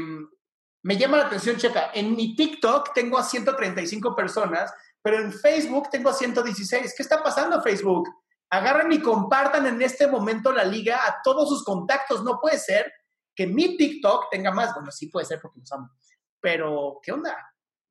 me 0.82 0.98
llama 0.98 1.16
la 1.16 1.26
atención, 1.26 1.56
checa, 1.56 1.90
en 1.94 2.14
mi 2.14 2.36
TikTok 2.36 2.92
tengo 2.92 3.16
a 3.16 3.24
135 3.24 4.14
personas, 4.14 4.74
pero 5.00 5.20
en 5.20 5.32
Facebook 5.32 5.88
tengo 5.90 6.10
a 6.10 6.14
116. 6.14 6.92
¿Qué 6.94 7.02
está 7.02 7.22
pasando 7.22 7.62
Facebook? 7.62 8.10
Agarren 8.53 8.92
y 8.92 9.00
compartan 9.00 9.66
en 9.66 9.80
este 9.80 10.07
momento 10.07 10.53
la 10.53 10.64
liga 10.64 11.07
a 11.07 11.22
todos 11.24 11.48
sus 11.48 11.64
contactos. 11.64 12.22
No 12.22 12.38
puede 12.38 12.59
ser 12.59 12.92
que 13.34 13.46
mi 13.46 13.78
TikTok 13.78 14.28
tenga 14.30 14.50
más. 14.50 14.74
Bueno, 14.74 14.90
sí 14.90 15.07
puede 15.07 15.24
ser 15.24 15.40
porque 15.40 15.61
los 15.61 15.72
amo. 15.72 15.90
Pero, 16.38 17.00
¿qué 17.03 17.12
onda? 17.12 17.34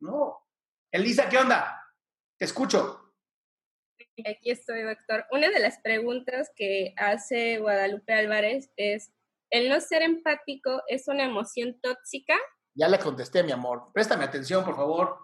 No. 0.02 0.48
Elisa, 0.92 1.28
¿qué 1.28 1.40
onda? 1.40 1.84
Te 2.38 2.46
escucho. 2.46 3.16
Aquí 4.24 4.52
estoy, 4.52 4.84
doctor. 4.84 5.26
Una 5.32 5.50
de 5.50 5.58
las 5.58 5.80
preguntas 5.80 6.52
que 6.56 6.94
hace 6.96 7.58
Guadalupe 7.58 8.14
Álvarez 8.14 8.70
es, 8.76 9.12
¿el 9.50 9.68
no 9.68 9.82
ser 9.82 10.04
empático 10.04 10.84
es 10.88 11.08
una 11.08 11.24
emoción 11.24 11.80
tóxica? 11.82 12.36
Ya 12.76 12.88
le 12.88 13.00
contesté, 13.00 13.42
mi 13.42 13.52
amor. 13.52 13.92
Préstame 13.96 14.26
atención, 14.26 14.64
por 14.64 14.76
favor. 14.76 15.18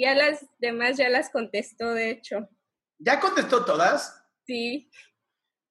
Ya 0.00 0.14
las 0.14 0.46
demás 0.58 0.96
ya 0.96 1.08
las 1.08 1.30
contestó, 1.30 1.92
de 1.92 2.10
hecho. 2.10 2.48
¿Ya 2.98 3.20
contestó 3.20 3.64
todas? 3.64 4.24
Sí. 4.46 4.90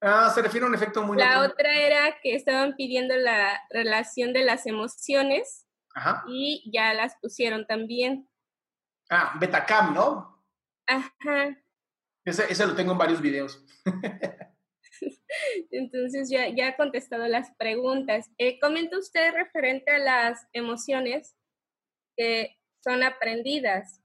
Ah, 0.02 0.30
se 0.34 0.42
refiere 0.42 0.66
a 0.66 0.70
un 0.70 0.76
efecto 0.76 1.02
muy... 1.04 1.18
La 1.18 1.42
otra 1.42 1.74
era 1.74 2.18
que 2.22 2.36
estaban 2.36 2.76
pidiendo 2.76 3.16
la 3.16 3.60
relación 3.72 4.34
de 4.34 4.44
las 4.44 4.66
emociones 4.68 5.66
Ajá. 5.96 6.24
y 6.28 6.70
ya 6.72 6.94
las 6.94 7.16
pusieron 7.22 7.66
también. 7.66 8.30
Ah, 9.10 9.36
Betacam, 9.40 9.94
¿no? 9.94 10.44
Ajá. 10.88 11.58
Ese, 12.26 12.52
ese 12.52 12.68
lo 12.68 12.76
tengo 12.76 12.92
en 12.92 12.98
varios 12.98 13.22
videos. 13.22 13.64
Entonces 15.72 16.30
ya, 16.30 16.48
ya 16.50 16.70
ha 16.70 16.78
contestado 16.78 17.28
las 17.28 17.52
preguntas. 17.58 18.30
Eh, 18.38 18.60
comenta 18.60 18.98
usted 18.98 19.34
referente 19.34 19.92
a 19.92 20.00
las 20.00 20.48
emociones 20.54 21.36
que 22.16 22.58
son 22.84 23.04
aprendidas. 23.04 24.02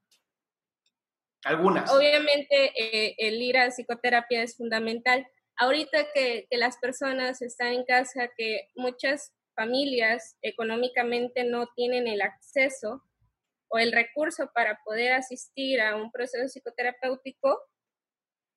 Algunas. 1.45 1.91
Obviamente 1.91 2.73
eh, 2.77 3.15
el 3.19 3.41
ir 3.41 3.57
a 3.59 3.71
psicoterapia 3.71 4.43
es 4.43 4.57
fundamental. 4.57 5.27
Ahorita 5.57 6.13
que, 6.13 6.47
que 6.51 6.57
las 6.57 6.77
personas 6.79 7.43
están 7.43 7.69
en 7.73 7.85
casa, 7.85 8.31
que 8.37 8.69
muchas 8.75 9.33
familias 9.55 10.37
económicamente 10.43 11.45
no 11.45 11.69
tienen 11.75 12.07
el 12.09 12.23
acceso 12.23 13.03
o 13.69 13.79
el 13.79 13.93
recurso 13.93 14.51
para 14.55 14.81
poder 14.85 15.13
asistir 15.13 15.81
a 15.81 15.97
un 15.97 16.11
proceso 16.11 16.49
psicoterapéutico, 16.49 17.61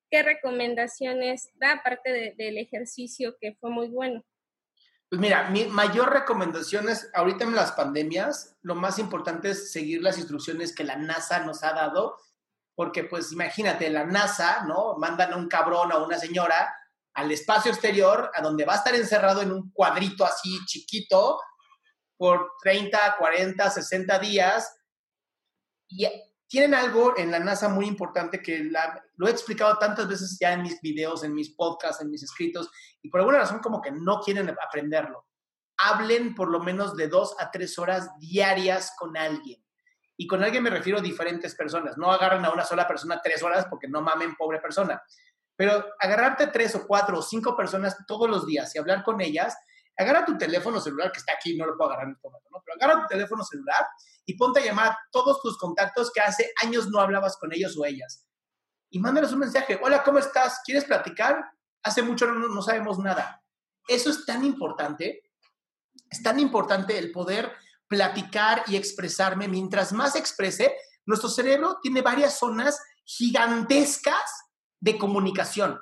¿qué 0.09 0.23
recomendaciones 0.23 1.49
da 1.55 1.73
aparte 1.73 2.35
del 2.37 2.57
ejercicio 2.57 3.35
que 3.39 3.55
fue 3.59 3.69
muy 3.69 3.89
bueno? 3.89 4.23
Pues 5.09 5.21
mira, 5.21 5.49
mi 5.51 5.65
mayor 5.65 6.11
recomendación 6.11 6.89
es, 6.89 7.11
ahorita 7.13 7.43
en 7.43 7.55
las 7.55 7.73
pandemias, 7.73 8.57
lo 8.63 8.73
más 8.73 8.97
importante 8.97 9.51
es 9.51 9.71
seguir 9.71 10.01
las 10.01 10.17
instrucciones 10.17 10.73
que 10.73 10.83
la 10.83 10.95
NASA 10.95 11.45
nos 11.45 11.63
ha 11.63 11.73
dado, 11.73 12.17
porque 12.75 13.03
pues 13.03 13.31
imagínate, 13.31 13.89
la 13.89 14.05
NASA, 14.05 14.65
¿no? 14.65 14.95
Mandan 14.97 15.33
a 15.33 15.37
un 15.37 15.47
cabrón 15.47 15.91
o 15.91 15.95
a 15.95 16.05
una 16.05 16.17
señora 16.17 16.73
al 17.13 17.31
espacio 17.31 17.71
exterior, 17.71 18.31
a 18.33 18.41
donde 18.41 18.65
va 18.65 18.73
a 18.73 18.77
estar 18.77 18.95
encerrado 18.95 19.41
en 19.41 19.51
un 19.51 19.71
cuadrito 19.71 20.25
así 20.25 20.59
chiquito 20.65 21.39
por 22.17 22.53
30, 22.61 23.17
40, 23.19 23.69
60 23.69 24.19
días. 24.19 24.75
Y 25.87 26.07
tienen 26.47 26.73
algo 26.73 27.17
en 27.17 27.31
la 27.31 27.39
NASA 27.39 27.69
muy 27.69 27.85
importante 27.85 28.41
que 28.41 28.69
lo 29.15 29.27
he 29.27 29.31
explicado 29.31 29.77
tantas 29.77 30.07
veces 30.07 30.37
ya 30.39 30.53
en 30.53 30.63
mis 30.63 30.79
videos, 30.81 31.23
en 31.23 31.33
mis 31.33 31.51
podcasts, 31.55 32.01
en 32.01 32.09
mis 32.09 32.23
escritos, 32.23 32.69
y 33.01 33.09
por 33.09 33.19
alguna 33.19 33.39
razón 33.39 33.59
como 33.59 33.81
que 33.81 33.91
no 33.91 34.19
quieren 34.21 34.49
aprenderlo. 34.49 35.27
Hablen 35.77 36.35
por 36.35 36.49
lo 36.49 36.59
menos 36.59 36.95
de 36.95 37.07
dos 37.07 37.35
a 37.39 37.51
tres 37.51 37.77
horas 37.77 38.09
diarias 38.19 38.93
con 38.97 39.17
alguien. 39.17 39.62
Y 40.17 40.27
con 40.27 40.43
alguien 40.43 40.63
me 40.63 40.69
refiero 40.69 40.99
a 40.99 41.01
diferentes 41.01 41.55
personas. 41.55 41.97
No 41.97 42.11
agarren 42.11 42.45
a 42.45 42.51
una 42.51 42.63
sola 42.63 42.87
persona 42.87 43.21
tres 43.23 43.41
horas 43.41 43.65
porque 43.69 43.87
no 43.87 44.01
mamen, 44.01 44.35
pobre 44.35 44.59
persona. 44.59 45.01
Pero 45.55 45.85
agarrarte 45.99 46.47
tres 46.47 46.75
o 46.75 46.85
cuatro 46.87 47.19
o 47.19 47.21
cinco 47.21 47.55
personas 47.55 47.97
todos 48.07 48.29
los 48.29 48.45
días 48.45 48.73
y 48.75 48.79
hablar 48.79 49.03
con 49.03 49.21
ellas, 49.21 49.55
agarra 49.97 50.25
tu 50.25 50.37
teléfono 50.37 50.79
celular, 50.79 51.11
que 51.11 51.19
está 51.19 51.33
aquí, 51.33 51.55
no 51.55 51.65
lo 51.65 51.77
puedo 51.77 51.91
agarrar 51.91 52.07
en 52.07 52.13
este 52.13 52.27
momento, 52.27 52.49
¿no? 52.51 52.63
Pero 52.65 52.75
agarra 52.75 53.01
tu 53.01 53.07
teléfono 53.07 53.43
celular 53.43 53.85
y 54.25 54.35
ponte 54.35 54.59
a 54.61 54.65
llamar 54.65 54.87
a 54.91 54.99
todos 55.11 55.41
tus 55.41 55.57
contactos 55.57 56.11
que 56.11 56.21
hace 56.21 56.51
años 56.63 56.89
no 56.89 56.99
hablabas 56.99 57.37
con 57.37 57.53
ellos 57.53 57.77
o 57.77 57.85
ellas. 57.85 58.25
Y 58.89 58.99
mándales 58.99 59.31
un 59.31 59.39
mensaje. 59.39 59.79
Hola, 59.81 60.03
¿cómo 60.03 60.19
estás? 60.19 60.61
¿Quieres 60.63 60.85
platicar? 60.85 61.43
Hace 61.83 62.01
mucho 62.01 62.27
no, 62.27 62.47
no 62.47 62.61
sabemos 62.61 62.99
nada. 62.99 63.43
Eso 63.87 64.09
es 64.09 64.25
tan 64.25 64.43
importante. 64.43 65.23
Es 66.09 66.21
tan 66.21 66.39
importante 66.39 66.97
el 66.97 67.11
poder 67.11 67.51
platicar 67.87 68.63
y 68.67 68.75
expresarme. 68.75 69.47
Mientras 69.47 69.93
más 69.93 70.15
exprese, 70.15 70.75
nuestro 71.05 71.29
cerebro 71.29 71.79
tiene 71.81 72.01
varias 72.01 72.39
zonas 72.39 72.81
gigantescas 73.05 74.49
de 74.79 74.97
comunicación. 74.97 75.79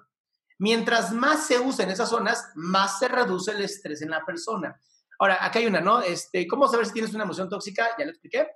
Mientras 0.59 1.11
más 1.11 1.47
se 1.47 1.59
usen 1.59 1.89
esas 1.89 2.09
zonas, 2.09 2.51
más 2.55 2.99
se 2.99 3.07
reduce 3.07 3.51
el 3.51 3.61
estrés 3.61 4.01
en 4.01 4.11
la 4.11 4.23
persona. 4.23 4.79
Ahora, 5.19 5.43
acá 5.43 5.59
hay 5.59 5.65
una, 5.65 5.81
¿no? 5.81 6.01
Este, 6.01 6.47
¿Cómo 6.47 6.67
saber 6.67 6.85
si 6.85 6.93
tienes 6.93 7.13
una 7.13 7.23
emoción 7.23 7.49
tóxica? 7.49 7.89
Ya 7.97 8.05
lo 8.05 8.11
expliqué. 8.11 8.47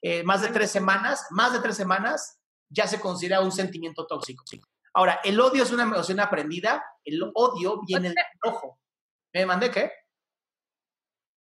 Eh, 0.00 0.24
más 0.24 0.42
de 0.42 0.48
tres 0.48 0.70
semanas, 0.70 1.26
más 1.30 1.52
de 1.52 1.60
tres 1.60 1.76
semanas, 1.76 2.40
ya 2.68 2.86
se 2.86 2.98
considera 2.98 3.40
un 3.40 3.52
sentimiento 3.52 4.06
tóxico. 4.06 4.44
Ahora, 4.94 5.20
el 5.24 5.40
odio 5.40 5.62
es 5.62 5.70
una 5.70 5.84
emoción 5.84 6.20
aprendida. 6.20 6.84
El 7.04 7.22
odio 7.34 7.80
viene 7.86 8.08
del 8.08 8.18
enojo. 8.42 8.78
¿Me 9.32 9.46
mandé 9.46 9.70
qué? 9.70 9.92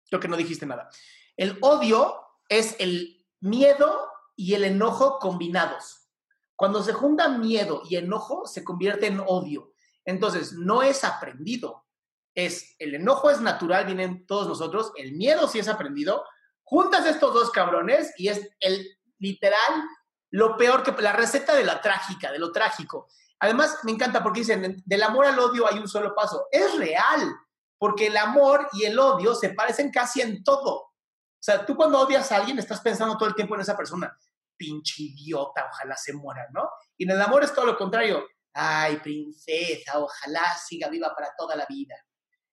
Creo 0.10 0.20
que 0.20 0.28
no 0.28 0.38
dijiste 0.38 0.66
nada. 0.66 0.90
El 1.38 1.58
odio 1.62 2.16
es 2.50 2.76
el 2.80 3.26
miedo 3.40 4.10
y 4.36 4.56
el 4.56 4.64
enojo 4.64 5.20
combinados. 5.20 6.10
Cuando 6.56 6.84
se 6.84 6.94
junta 6.94 7.30
miedo 7.30 7.84
y 7.88 7.96
enojo, 7.96 8.48
se 8.48 8.64
convierte 8.64 9.08
en 9.08 9.22
odio. 9.26 9.72
Entonces, 10.04 10.54
no 10.54 10.82
es 10.82 11.04
aprendido. 11.04 11.86
Es 12.34 12.76
el 12.80 12.96
enojo 12.96 13.30
es 13.30 13.42
natural, 13.42 13.86
vienen 13.86 14.26
todos 14.26 14.48
nosotros. 14.48 14.92
El 14.96 15.14
miedo 15.14 15.48
sí 15.48 15.60
es 15.60 15.68
aprendido. 15.68 16.24
Juntas 16.64 17.06
estos 17.06 17.34
dos 17.34 17.52
cabrones 17.52 18.14
y 18.18 18.30
es 18.30 18.50
el 18.60 18.88
literal 19.20 19.84
lo 20.32 20.58
peor 20.58 20.84
que 20.84 21.00
la 21.02 21.14
receta 21.14 21.56
de 21.56 21.64
la 21.64 21.82
trágica, 21.82 22.32
de 22.32 22.40
lo 22.40 22.52
trágico. 22.52 23.08
Además, 23.40 23.80
me 23.84 23.92
encanta 23.92 24.24
porque 24.24 24.42
dicen, 24.42 24.82
del 24.86 25.04
amor 25.04 25.26
al 25.26 25.40
odio 25.40 25.68
hay 25.68 25.78
un 25.78 25.88
solo 25.88 26.14
paso. 26.16 26.48
Es 26.52 26.76
real, 26.78 27.36
porque 27.78 28.08
el 28.08 28.18
amor 28.18 28.68
y 28.74 28.86
el 28.86 28.98
odio 28.98 29.36
se 29.36 29.50
parecen 29.50 29.92
casi 29.92 30.22
en 30.22 30.44
todo. 30.44 30.94
O 31.40 31.44
sea, 31.48 31.66
tú 31.66 31.76
cuando 31.76 32.00
odias 32.00 32.32
a 32.32 32.38
alguien 32.38 32.58
estás 32.58 32.82
pensando 32.82 33.18
todo 33.18 33.30
el 33.30 33.36
tiempo 33.36 33.56
en 33.56 33.62
esa 33.62 33.78
persona 33.78 34.18
pinche 34.58 35.04
idiota, 35.04 35.70
ojalá 35.72 35.96
se 35.96 36.14
muera, 36.14 36.48
¿no? 36.52 36.68
Y 36.98 37.04
en 37.04 37.12
el 37.12 37.22
amor 37.22 37.44
es 37.44 37.54
todo 37.54 37.66
lo 37.66 37.78
contrario. 37.78 38.26
Ay, 38.54 38.98
princesa, 38.98 40.00
ojalá 40.00 40.42
siga 40.58 40.90
viva 40.90 41.14
para 41.16 41.30
toda 41.38 41.56
la 41.56 41.66
vida. 41.70 41.96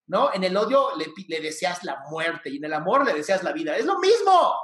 ¿No? 0.06 0.34
En 0.34 0.44
el 0.44 0.54
odio 0.54 0.90
le, 0.96 1.40
deseas 1.40 1.82
la 1.82 1.98
muerte 2.10 2.50
y 2.50 2.58
en 2.58 2.64
el 2.66 2.74
amor 2.74 3.06
le 3.06 3.14
deseas 3.14 3.42
la 3.42 3.52
vida. 3.52 3.74
Es 3.74 3.86
lo 3.86 3.98
mismo. 3.98 4.54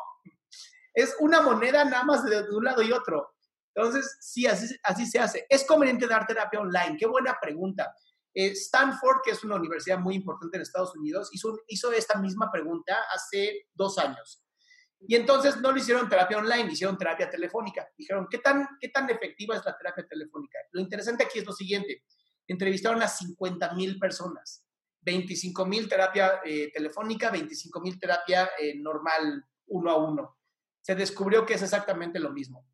Es 0.93 1.17
una 1.19 1.41
moneda 1.41 1.83
nada 1.85 2.05
más 2.05 2.23
de, 2.25 2.43
un 2.51 2.65
lado 2.65 2.83
y 2.83 2.93
otro. 2.93 3.35
Entonces, 3.75 4.19
sí, 4.21 4.47
así, 4.47 4.77
así 4.83 5.07
se 5.07 5.19
hace. 5.19 5.47
¿Es 5.49 5.65
conveniente 5.65 6.07
dar 6.07 6.27
terapia 6.27 6.61
online? 6.61 6.97
Qué 6.99 7.07
buena 7.07 7.39
pregunta. 7.41 7.91
Eh, 8.35 8.53
Stanford, 8.53 9.23
que 9.25 9.33
es 9.33 9.43
una 9.45 9.57
universidad 9.57 9.99
muy 9.99 10.15
importante 10.15 10.57
en 10.57 10.63
Estados 10.63 10.95
Unidos, 10.95 11.31
hizo, 11.33 11.93
esta 11.93 12.19
misma 12.21 12.51
pregunta 12.51 12.97
hace 13.15 13.67
dos 13.75 13.99
años. 13.99 14.45
Y 15.01 15.17
entonces 15.17 15.61
no 15.61 15.73
lo 15.73 15.79
hicieron 15.79 16.09
terapia 16.09 16.39
online, 16.39 16.73
hicieron 16.73 16.99
terapia 16.99 17.31
telefónica. 17.31 17.89
Dijeron, 17.97 18.29
¿qué 18.31 18.39
tan, 18.39 18.69
¿qué 18.81 18.89
tan 18.89 19.09
efectiva 19.09 19.57
es 19.57 19.65
la 19.65 19.77
terapia 19.77 20.07
telefónica? 20.07 20.59
Lo 20.73 20.81
interesante 20.81 21.25
aquí 21.25 21.39
es 21.39 21.47
lo 21.47 21.53
siguiente. 21.53 22.05
Entrevistaron 22.47 23.03
a 23.03 23.09
50 23.09 23.75
mil 23.75 23.99
personas. 23.99 24.65
25 25.03 25.65
mil 25.67 25.89
terapia 25.89 26.41
eh, 26.45 26.71
telefónica, 26.73 27.31
25 27.31 27.81
mil 27.81 27.99
terapia 27.99 28.51
eh, 28.61 28.79
normal 28.79 29.45
uno 29.69 29.91
a 29.91 29.97
uno. 29.97 30.39
Se 30.83 30.95
descubrió 30.95 31.47
que 31.47 31.55
es 31.55 31.63
exactamente 31.63 32.19
lo 32.19 32.31
mismo. 32.31 32.67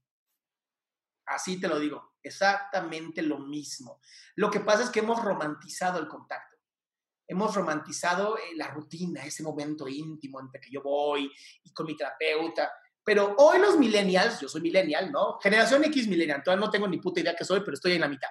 Así 1.27 1.61
te 1.61 1.69
lo 1.69 1.79
digo, 1.79 2.16
exactamente 2.27 3.23
lo 3.23 3.39
mismo. 3.39 4.01
Lo 4.35 4.51
que 4.51 4.61
pasa 4.61 4.83
es 4.85 4.91
que 4.91 5.01
hemos 5.01 5.23
romantizado 5.23 5.99
el 5.99 6.09
contacto 6.09 6.57
hemos 7.27 7.55
romantizado 7.55 8.37
eh, 8.39 8.57
la 8.57 8.69
rutina, 8.69 9.25
ese 9.25 9.43
momento 9.43 9.89
íntimo 9.89 10.41
entre 10.41 10.61
que 10.61 10.71
yo 10.71 10.83
voy 10.83 11.31
y 11.65 11.73
con 11.73 11.87
mi 11.87 11.97
terapeuta. 11.97 12.73
Pero 13.05 13.35
hoy 13.39 13.59
los 13.59 13.79
millennials, 13.79 14.41
yo 14.41 14.49
soy 14.49 14.61
millennial, 14.61 15.13
¿no? 15.13 15.39
Generación 15.41 15.85
X 15.85 16.09
millennial, 16.09 16.43
todavía 16.43 16.65
no 16.65 16.71
tengo 16.71 16.89
ni 16.89 16.99
puta 16.99 17.21
idea 17.21 17.37
que 17.37 17.45
soy, 17.45 17.61
pero 17.61 17.75
estoy 17.75 17.93
en 17.93 18.01
la 18.01 18.09
mitad. 18.09 18.29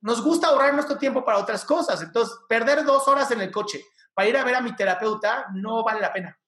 Nos 0.00 0.22
gusta 0.22 0.48
ahorrar 0.48 0.74
nuestro 0.74 0.98
tiempo 0.98 1.24
para 1.24 1.38
otras 1.38 1.64
cosas. 1.64 2.02
Entonces, 2.02 2.36
perder 2.48 2.84
dos 2.84 3.08
horas 3.08 3.30
en 3.30 3.40
el 3.40 3.50
coche 3.50 3.82
para 4.12 4.28
ir 4.28 4.36
a 4.36 4.44
ver 4.44 4.54
a 4.54 4.60
mi 4.60 4.76
terapeuta 4.76 5.46
no 5.54 5.82
vale 5.82 6.00
la 6.00 6.12
pena. 6.12 6.38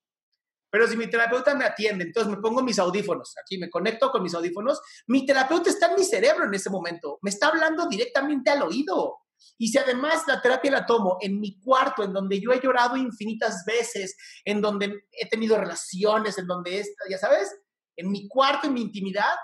Pero 0.76 0.88
si 0.88 0.96
mi 0.98 1.06
terapeuta 1.06 1.54
me 1.54 1.64
atiende, 1.64 2.04
entonces 2.04 2.30
me 2.30 2.36
pongo 2.36 2.62
mis 2.62 2.78
audífonos, 2.78 3.34
aquí 3.42 3.56
me 3.56 3.70
conecto 3.70 4.10
con 4.10 4.22
mis 4.22 4.34
audífonos, 4.34 4.78
mi 5.06 5.24
terapeuta 5.24 5.70
está 5.70 5.86
en 5.86 5.94
mi 5.94 6.04
cerebro 6.04 6.44
en 6.44 6.52
ese 6.52 6.68
momento, 6.68 7.18
me 7.22 7.30
está 7.30 7.48
hablando 7.48 7.88
directamente 7.88 8.50
al 8.50 8.60
oído. 8.60 9.20
Y 9.56 9.68
si 9.68 9.78
además 9.78 10.24
la 10.26 10.42
terapia 10.42 10.70
la 10.70 10.84
tomo 10.84 11.16
en 11.22 11.40
mi 11.40 11.58
cuarto, 11.60 12.02
en 12.02 12.12
donde 12.12 12.38
yo 12.38 12.52
he 12.52 12.60
llorado 12.60 12.98
infinitas 12.98 13.64
veces, 13.64 14.18
en 14.44 14.60
donde 14.60 15.06
he 15.12 15.26
tenido 15.30 15.56
relaciones, 15.56 16.36
en 16.36 16.46
donde, 16.46 16.80
es, 16.80 16.94
ya 17.08 17.16
sabes, 17.16 17.50
en 17.96 18.10
mi 18.10 18.28
cuarto, 18.28 18.66
en 18.66 18.74
mi 18.74 18.82
intimidad, 18.82 19.34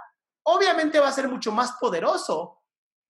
obviamente 0.43 1.01
va 1.01 1.09
a 1.09 1.13
ser 1.13 1.29
mucho 1.29 1.51
más 1.51 1.73
poderoso, 1.81 2.61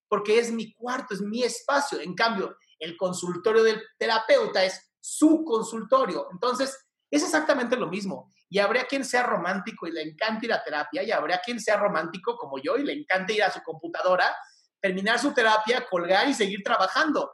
porque 0.09 0.39
es 0.39 0.53
mi 0.53 0.73
cuarto, 0.75 1.15
es 1.15 1.23
mi 1.23 1.43
espacio. 1.43 1.99
En 1.99 2.15
cambio, 2.15 2.57
el 2.79 2.97
consultorio 2.97 3.65
del 3.65 3.83
terapeuta 3.99 4.63
es 4.63 4.93
su 5.01 5.43
consultorio. 5.45 6.29
Entonces, 6.31 6.79
es 7.13 7.23
exactamente 7.23 7.77
lo 7.77 7.89
mismo. 7.89 8.33
Y 8.49 8.59
habrá 8.59 8.85
quien 8.85 9.05
sea 9.05 9.23
romántico 9.23 9.87
y 9.87 9.93
le 9.93 10.03
encante 10.03 10.47
ir 10.47 10.53
a 10.53 10.65
terapia, 10.65 11.03
y 11.03 11.11
habrá 11.11 11.39
quien 11.39 11.61
sea 11.61 11.77
romántico 11.77 12.37
como 12.37 12.59
yo 12.59 12.77
y 12.77 12.85
le 12.85 12.95
encante 12.95 13.35
ir 13.35 13.45
a 13.45 13.51
su 13.51 13.63
computadora 13.63 14.35
terminar 14.83 15.19
su 15.19 15.33
terapia, 15.33 15.87
colgar 15.89 16.29
y 16.29 16.35
seguir 16.35 16.63
trabajando. 16.63 17.33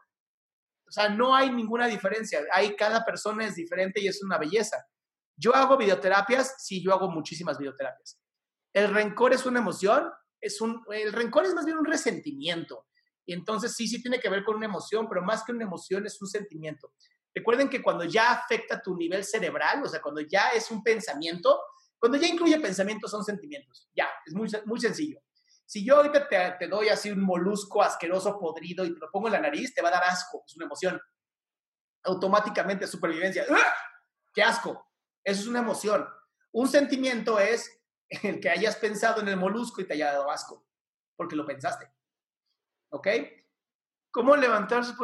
O 0.86 0.90
sea, 0.90 1.08
no 1.08 1.34
hay 1.34 1.50
ninguna 1.50 1.86
diferencia. 1.86 2.40
Hay, 2.52 2.76
cada 2.76 3.04
persona 3.04 3.46
es 3.46 3.54
diferente 3.54 4.00
y 4.00 4.08
es 4.08 4.22
una 4.22 4.36
belleza. 4.36 4.76
Yo 5.34 5.54
hago 5.54 5.76
videoterapias, 5.76 6.56
sí, 6.58 6.82
yo 6.82 6.92
hago 6.92 7.10
muchísimas 7.10 7.58
videoterapias. 7.58 8.20
El 8.74 8.92
rencor 8.92 9.32
es 9.32 9.46
una 9.46 9.60
emoción, 9.60 10.10
es 10.40 10.60
un, 10.60 10.84
el 10.92 11.12
rencor 11.12 11.46
es 11.46 11.54
más 11.54 11.64
bien 11.64 11.78
un 11.78 11.86
resentimiento. 11.86 12.86
Y 13.24 13.32
entonces 13.32 13.74
sí, 13.74 13.88
sí 13.88 14.02
tiene 14.02 14.20
que 14.20 14.28
ver 14.28 14.44
con 14.44 14.56
una 14.56 14.66
emoción, 14.66 15.08
pero 15.08 15.22
más 15.22 15.42
que 15.42 15.52
una 15.52 15.64
emoción 15.64 16.06
es 16.06 16.20
un 16.20 16.28
sentimiento. 16.28 16.92
Recuerden 17.34 17.68
que 17.68 17.82
cuando 17.82 18.04
ya 18.04 18.32
afecta 18.32 18.80
tu 18.80 18.96
nivel 18.96 19.24
cerebral, 19.24 19.82
o 19.84 19.88
sea, 19.88 20.00
cuando 20.00 20.20
ya 20.20 20.50
es 20.50 20.70
un 20.70 20.82
pensamiento, 20.82 21.60
cuando 21.98 22.18
ya 22.18 22.26
incluye 22.26 22.58
pensamientos 22.60 23.10
son 23.10 23.24
sentimientos. 23.24 23.88
Ya, 23.94 24.08
es 24.26 24.34
muy, 24.34 24.80
sencillo. 24.80 25.20
Si 25.66 25.84
yo 25.84 25.96
ahorita 25.96 26.56
te, 26.58 26.68
doy 26.68 26.88
así 26.88 27.10
un 27.10 27.20
molusco 27.20 27.82
asqueroso, 27.82 28.38
podrido 28.38 28.84
y 28.84 28.94
te 28.94 29.00
lo 29.00 29.10
pongo 29.10 29.28
en 29.28 29.34
la 29.34 29.40
nariz, 29.40 29.74
te 29.74 29.82
va 29.82 29.88
a 29.88 29.92
dar 29.92 30.04
asco, 30.04 30.44
es 30.46 30.56
una 30.56 30.66
emoción. 30.66 31.00
Automáticamente 32.04 32.86
supervivencia. 32.86 33.44
¡Ah! 33.50 33.74
¡Qué 34.32 34.42
asco! 34.42 34.86
Eso 35.24 35.42
es 35.42 35.46
una 35.46 35.58
emoción. 35.58 36.08
Un 36.52 36.68
sentimiento 36.68 37.38
es 37.38 37.80
el 38.08 38.40
que 38.40 38.48
hayas 38.48 38.76
pensado 38.76 39.20
en 39.20 39.28
el 39.28 39.36
molusco 39.36 39.80
y 39.80 39.86
te 39.86 39.94
haya 39.94 40.12
dado 40.12 40.30
asco, 40.30 40.66
porque 41.16 41.36
lo 41.36 41.44
pensaste. 41.44 41.92
¿Ok? 42.90 43.08
¿Cómo 44.10 44.36
levantarse 44.36 44.94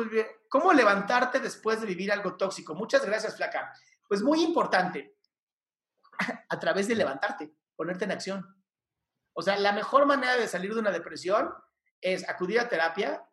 ¿Cómo 0.55 0.73
levantarte 0.73 1.41
después 1.41 1.81
de 1.81 1.87
vivir 1.89 2.13
algo 2.13 2.37
tóxico? 2.37 2.77
Muchas 2.77 3.05
gracias, 3.05 3.35
Flaca. 3.35 3.73
Pues 4.07 4.23
muy 4.23 4.41
importante, 4.41 5.17
a 6.49 6.61
través 6.61 6.87
de 6.87 6.95
levantarte, 6.95 7.57
ponerte 7.75 8.05
en 8.05 8.13
acción. 8.13 8.65
O 9.33 9.43
sea, 9.43 9.59
la 9.59 9.73
mejor 9.73 10.07
manera 10.07 10.37
de 10.37 10.47
salir 10.47 10.73
de 10.73 10.79
una 10.79 10.93
depresión 10.93 11.53
es 12.01 12.29
acudir 12.29 12.61
a 12.61 12.69
terapia 12.69 13.29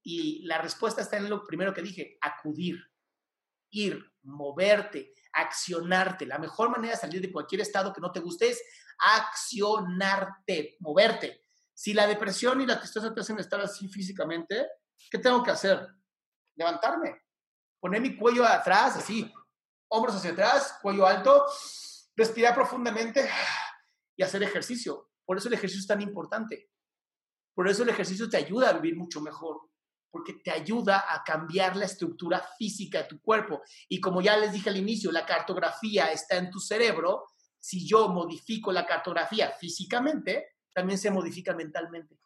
y 0.00 0.46
la 0.46 0.58
respuesta 0.58 1.02
está 1.02 1.16
en 1.16 1.28
lo 1.28 1.44
primero 1.44 1.74
que 1.74 1.82
dije, 1.82 2.16
acudir, 2.20 2.78
ir, 3.70 4.08
moverte, 4.22 5.12
accionarte. 5.32 6.24
La 6.24 6.38
mejor 6.38 6.70
manera 6.70 6.94
de 6.94 7.00
salir 7.00 7.20
de 7.20 7.32
cualquier 7.32 7.62
estado 7.62 7.92
que 7.92 8.00
no 8.00 8.12
te 8.12 8.20
guste 8.20 8.48
es 8.48 8.62
accionarte, 8.96 10.76
moverte. 10.78 11.46
Si 11.74 11.94
la 11.94 12.06
depresión 12.06 12.60
y 12.60 12.66
la 12.66 12.78
tristeza 12.78 13.12
te 13.12 13.22
hacen 13.22 13.40
estar 13.40 13.60
así 13.60 13.88
físicamente, 13.88 14.68
¿qué 15.10 15.18
tengo 15.18 15.42
que 15.42 15.50
hacer? 15.50 15.99
Levantarme, 16.60 17.22
poner 17.80 18.02
mi 18.02 18.14
cuello 18.14 18.44
atrás, 18.44 18.94
así, 18.94 19.32
hombros 19.88 20.16
hacia 20.16 20.32
atrás, 20.32 20.78
cuello 20.82 21.06
alto, 21.06 21.46
respirar 22.14 22.54
profundamente 22.54 23.26
y 24.14 24.22
hacer 24.22 24.42
ejercicio. 24.42 25.10
Por 25.24 25.38
eso 25.38 25.48
el 25.48 25.54
ejercicio 25.54 25.80
es 25.80 25.86
tan 25.86 26.02
importante. 26.02 26.70
Por 27.54 27.66
eso 27.66 27.82
el 27.82 27.88
ejercicio 27.88 28.28
te 28.28 28.36
ayuda 28.36 28.68
a 28.68 28.72
vivir 28.74 28.94
mucho 28.94 29.22
mejor, 29.22 29.70
porque 30.10 30.34
te 30.34 30.50
ayuda 30.50 31.06
a 31.08 31.24
cambiar 31.24 31.76
la 31.76 31.86
estructura 31.86 32.46
física 32.58 32.98
de 32.98 33.08
tu 33.08 33.22
cuerpo. 33.22 33.62
Y 33.88 33.98
como 34.02 34.20
ya 34.20 34.36
les 34.36 34.52
dije 34.52 34.68
al 34.68 34.76
inicio, 34.76 35.10
la 35.10 35.24
cartografía 35.24 36.12
está 36.12 36.36
en 36.36 36.50
tu 36.50 36.60
cerebro. 36.60 37.24
si 37.58 37.86
yo 37.86 38.08
modifico 38.08 38.70
la 38.70 38.86
cartografía 38.86 39.50
físicamente, 39.52 40.56
también 40.74 40.98
se 40.98 41.10
modifica 41.10 41.54
mentalmente. 41.54 42.18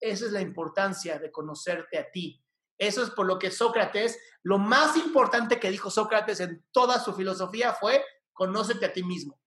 Esa 0.00 0.26
es 0.26 0.32
la 0.32 0.40
importancia 0.40 1.18
de 1.18 1.32
conocerte 1.32 1.98
a 1.98 2.10
ti. 2.10 2.40
Eso 2.80 3.02
es 3.02 3.10
por 3.10 3.26
lo 3.26 3.38
que 3.38 3.50
Sócrates, 3.50 4.18
lo 4.42 4.56
más 4.56 4.96
importante 4.96 5.60
que 5.60 5.70
dijo 5.70 5.90
Sócrates 5.90 6.40
en 6.40 6.64
toda 6.72 6.98
su 6.98 7.12
filosofía 7.12 7.74
fue, 7.74 8.02
conócete 8.32 8.86
a 8.86 8.92
ti 8.94 9.02
mismo. 9.02 9.38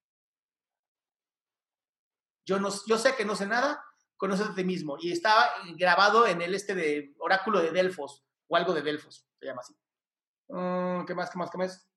Yo, 2.46 2.60
no, 2.60 2.70
yo 2.86 3.00
sé 3.00 3.16
que 3.16 3.26
no 3.26 3.36
sé 3.36 3.48
nada, 3.48 3.84
conócete 4.18 4.52
a 4.52 4.56
ti 4.56 4.64
mismo. 4.64 4.98
Y 5.00 5.12
estaba 5.12 5.50
grabado 5.76 6.28
en 6.28 6.44
el 6.44 6.54
este 6.54 6.76
de 6.76 7.16
oráculo 7.18 7.60
de 7.60 7.72
Delfos, 7.72 8.24
o 8.48 8.56
algo 8.56 8.72
de 8.72 8.84
Delfos, 8.84 9.28
se 9.40 9.48
llama 9.48 9.62
así. 9.62 9.74
Mm, 10.50 11.06
¿Qué 11.08 11.16
más, 11.16 11.32
qué 11.32 11.38
más, 11.40 11.50
qué 11.50 11.58
más? 11.58 11.90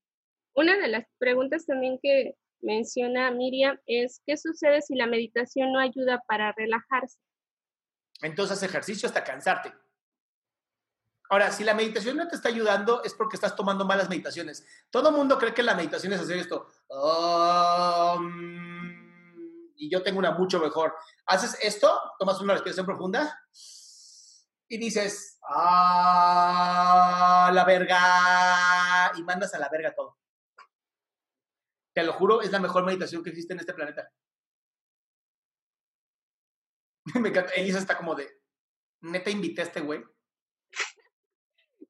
Una 0.55 0.79
de 0.79 0.89
las 0.89 1.05
preguntas 1.19 1.67
también 1.67 1.99
que 2.03 2.39
menciona 2.63 3.31
Miriam 3.31 3.79
es, 3.85 4.23
¿qué 4.25 4.39
sucede 4.39 4.81
si 4.81 4.95
la 4.95 5.07
meditación 5.07 5.71
no 5.71 5.81
ayuda 5.81 6.23
para 6.27 6.53
relajarse? 6.53 7.19
Entonces 8.23 8.63
ejercicio 8.63 9.07
hasta 9.07 9.23
cansarte. 9.23 9.75
Ahora, 11.29 11.51
si 11.51 11.65
la 11.65 11.75
meditación 11.75 12.17
no 12.17 12.29
te 12.29 12.37
está 12.37 12.49
ayudando, 12.49 13.03
es 13.03 13.13
porque 13.15 13.37
estás 13.37 13.57
tomando 13.57 13.85
malas 13.85 14.09
meditaciones. 14.09 14.65
Todo 14.91 15.11
mundo 15.11 15.39
cree 15.39 15.53
que 15.53 15.63
la 15.63 15.75
meditación 15.75 16.13
es 16.13 16.21
hacer 16.21 16.39
esto. 16.39 16.69
y 19.77 19.91
yo 19.91 20.03
tengo 20.03 20.19
una 20.19 20.33
mucho 20.33 20.61
mejor. 20.61 20.95
Haces 21.27 21.59
esto, 21.63 22.01
tomas 22.19 22.41
una 22.41 22.53
respiración 22.55 22.87
profunda 22.87 23.39
y 24.69 24.79
dices, 24.79 25.39
¡ah, 25.49 26.71
la 27.53 27.65
verga! 27.65 29.13
Y 29.17 29.23
mandas 29.23 29.55
a 29.55 29.59
la 29.59 29.69
verga 29.69 29.95
todo. 29.95 30.19
Te 31.93 32.03
lo 32.03 32.13
juro, 32.13 32.43
es 32.43 32.51
la 32.53 32.61
mejor 32.61 32.85
meditación 32.85 33.23
que 33.23 33.31
existe 33.31 33.55
en 33.55 33.61
este 33.61 33.73
planeta. 33.75 34.13
Me 37.15 37.31
encanta. 37.31 37.53
Elisa 37.53 37.79
está 37.79 37.97
como 37.97 38.15
de, 38.15 38.43
neta 39.01 39.31
invité 39.31 39.63
a 39.63 39.65
este 39.65 39.81
güey. 39.81 40.05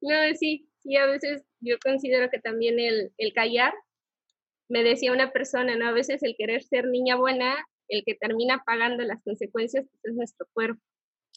No, 0.01 0.15
sí, 0.39 0.69
sí, 0.79 0.95
a 0.95 1.05
veces 1.05 1.43
yo 1.59 1.77
considero 1.83 2.29
que 2.29 2.39
también 2.39 2.79
el, 2.79 3.11
el 3.17 3.33
callar, 3.33 3.73
me 4.69 4.83
decía 4.83 5.11
una 5.11 5.31
persona, 5.31 5.75
¿no? 5.75 5.87
A 5.87 5.91
veces 5.91 6.23
el 6.23 6.35
querer 6.37 6.63
ser 6.63 6.87
niña 6.87 7.15
buena, 7.15 7.55
el 7.87 8.03
que 8.05 8.15
termina 8.15 8.63
pagando 8.65 9.03
las 9.03 9.21
consecuencias 9.23 9.85
pues, 9.89 9.99
es 10.03 10.13
nuestro 10.13 10.47
cuerpo. 10.53 10.81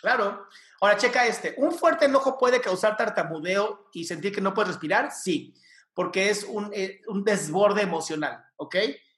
Claro. 0.00 0.46
Ahora 0.80 0.96
checa 0.96 1.26
este. 1.26 1.54
¿Un 1.58 1.72
fuerte 1.72 2.06
enojo 2.06 2.38
puede 2.38 2.60
causar 2.60 2.96
tartamudeo 2.96 3.90
y 3.92 4.04
sentir 4.04 4.34
que 4.34 4.40
no 4.40 4.54
puedes 4.54 4.70
respirar? 4.70 5.12
Sí, 5.12 5.54
porque 5.94 6.30
es 6.30 6.44
un, 6.44 6.70
eh, 6.72 7.02
un 7.08 7.22
desborde 7.24 7.82
emocional, 7.82 8.42
¿ok? 8.56 8.76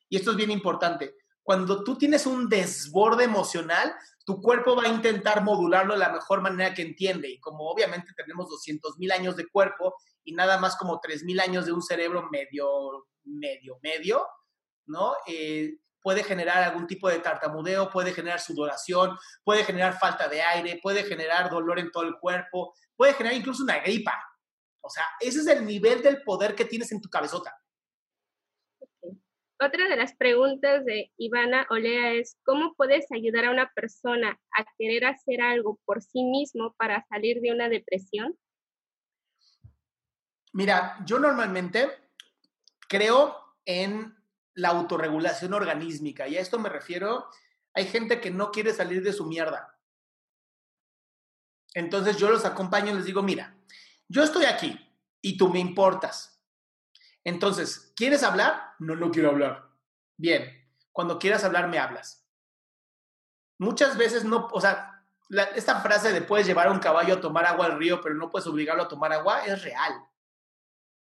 Y 0.08 0.16
esto 0.16 0.32
es 0.32 0.36
bien 0.36 0.50
importante. 0.50 1.14
Cuando 1.42 1.82
tú 1.84 1.96
tienes 1.96 2.26
un 2.26 2.48
desborde 2.48 3.24
emocional, 3.24 3.94
tu 4.24 4.40
cuerpo 4.40 4.76
va 4.76 4.84
a 4.84 4.88
intentar 4.88 5.42
modularlo 5.42 5.94
de 5.94 6.00
la 6.00 6.12
mejor 6.12 6.40
manera 6.40 6.74
que 6.74 6.82
entiende. 6.82 7.30
Y 7.30 7.40
como 7.40 7.68
obviamente 7.68 8.12
tenemos 8.16 8.48
200 8.48 8.98
mil 8.98 9.10
años 9.12 9.36
de 9.36 9.48
cuerpo 9.48 9.94
y 10.24 10.32
nada 10.32 10.58
más 10.58 10.76
como 10.76 11.00
3 11.00 11.24
mil 11.24 11.40
años 11.40 11.66
de 11.66 11.72
un 11.72 11.82
cerebro 11.82 12.28
medio, 12.30 13.06
medio, 13.24 13.78
medio, 13.82 14.26
¿no? 14.86 15.14
Eh, 15.26 15.78
puede 16.00 16.24
generar 16.24 16.62
algún 16.62 16.86
tipo 16.86 17.08
de 17.08 17.20
tartamudeo, 17.20 17.90
puede 17.90 18.12
generar 18.12 18.40
sudoración, 18.40 19.16
puede 19.44 19.64
generar 19.64 19.98
falta 19.98 20.28
de 20.28 20.42
aire, 20.42 20.80
puede 20.82 21.04
generar 21.04 21.48
dolor 21.48 21.78
en 21.78 21.90
todo 21.90 22.04
el 22.04 22.18
cuerpo, 22.18 22.74
puede 22.96 23.14
generar 23.14 23.38
incluso 23.38 23.62
una 23.62 23.78
gripa. 23.78 24.20
O 24.80 24.90
sea, 24.90 25.04
ese 25.20 25.40
es 25.40 25.46
el 25.46 25.64
nivel 25.64 26.02
del 26.02 26.22
poder 26.22 26.54
que 26.54 26.64
tienes 26.64 26.90
en 26.90 27.00
tu 27.00 27.08
cabezota. 27.08 27.56
Otra 29.64 29.86
de 29.86 29.94
las 29.94 30.16
preguntas 30.16 30.84
de 30.84 31.12
Ivana 31.16 31.68
Olea 31.70 32.14
es, 32.14 32.36
¿cómo 32.44 32.74
puedes 32.74 33.06
ayudar 33.12 33.44
a 33.44 33.52
una 33.52 33.70
persona 33.72 34.40
a 34.58 34.64
querer 34.76 35.04
hacer 35.04 35.40
algo 35.40 35.78
por 35.84 36.02
sí 36.02 36.24
mismo 36.24 36.74
para 36.76 37.06
salir 37.08 37.40
de 37.40 37.52
una 37.52 37.68
depresión? 37.68 38.36
Mira, 40.52 40.98
yo 41.06 41.20
normalmente 41.20 41.88
creo 42.88 43.36
en 43.64 44.16
la 44.54 44.70
autorregulación 44.70 45.54
organísmica 45.54 46.26
y 46.26 46.38
a 46.38 46.40
esto 46.40 46.58
me 46.58 46.68
refiero, 46.68 47.26
hay 47.72 47.84
gente 47.84 48.20
que 48.20 48.32
no 48.32 48.50
quiere 48.50 48.72
salir 48.72 49.04
de 49.04 49.12
su 49.12 49.26
mierda. 49.26 49.78
Entonces 51.74 52.16
yo 52.16 52.30
los 52.30 52.44
acompaño 52.44 52.90
y 52.90 52.96
les 52.96 53.04
digo, 53.04 53.22
mira, 53.22 53.56
yo 54.08 54.24
estoy 54.24 54.44
aquí 54.44 54.76
y 55.20 55.36
tú 55.36 55.50
me 55.50 55.60
importas 55.60 56.31
entonces, 57.24 57.92
¿quieres 57.96 58.22
hablar? 58.22 58.74
No, 58.78 58.96
no 58.96 59.10
quiero 59.10 59.30
hablar. 59.30 59.70
Bien, 60.16 60.44
cuando 60.90 61.18
quieras 61.18 61.44
hablar 61.44 61.68
me 61.68 61.78
hablas. 61.78 62.26
Muchas 63.58 63.96
veces 63.96 64.24
no, 64.24 64.48
o 64.52 64.60
sea, 64.60 65.04
esta 65.54 65.80
frase 65.80 66.12
de 66.12 66.22
puedes 66.22 66.46
llevar 66.46 66.68
a 66.68 66.72
un 66.72 66.80
caballo 66.80 67.14
a 67.14 67.20
tomar 67.20 67.46
agua 67.46 67.66
al 67.66 67.78
río, 67.78 68.00
pero 68.00 68.14
no 68.14 68.30
puedes 68.30 68.46
obligarlo 68.46 68.82
a 68.82 68.88
tomar 68.88 69.12
agua, 69.12 69.44
es 69.44 69.62
real. 69.62 69.92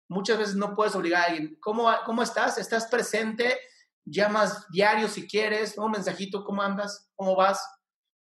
Muchas 0.08 0.38
veces 0.38 0.54
no 0.54 0.74
puedes 0.74 0.94
obligar 0.94 1.22
a 1.22 1.26
alguien. 1.26 1.56
¿Cómo, 1.60 1.92
cómo 2.04 2.22
estás? 2.22 2.58
¿Estás 2.58 2.86
presente? 2.86 3.58
Llamas 4.04 4.68
diario 4.70 5.08
si 5.08 5.26
quieres, 5.26 5.76
un 5.78 5.90
mensajito, 5.90 6.44
¿cómo 6.44 6.62
andas? 6.62 7.10
¿Cómo 7.16 7.34
vas? 7.34 7.66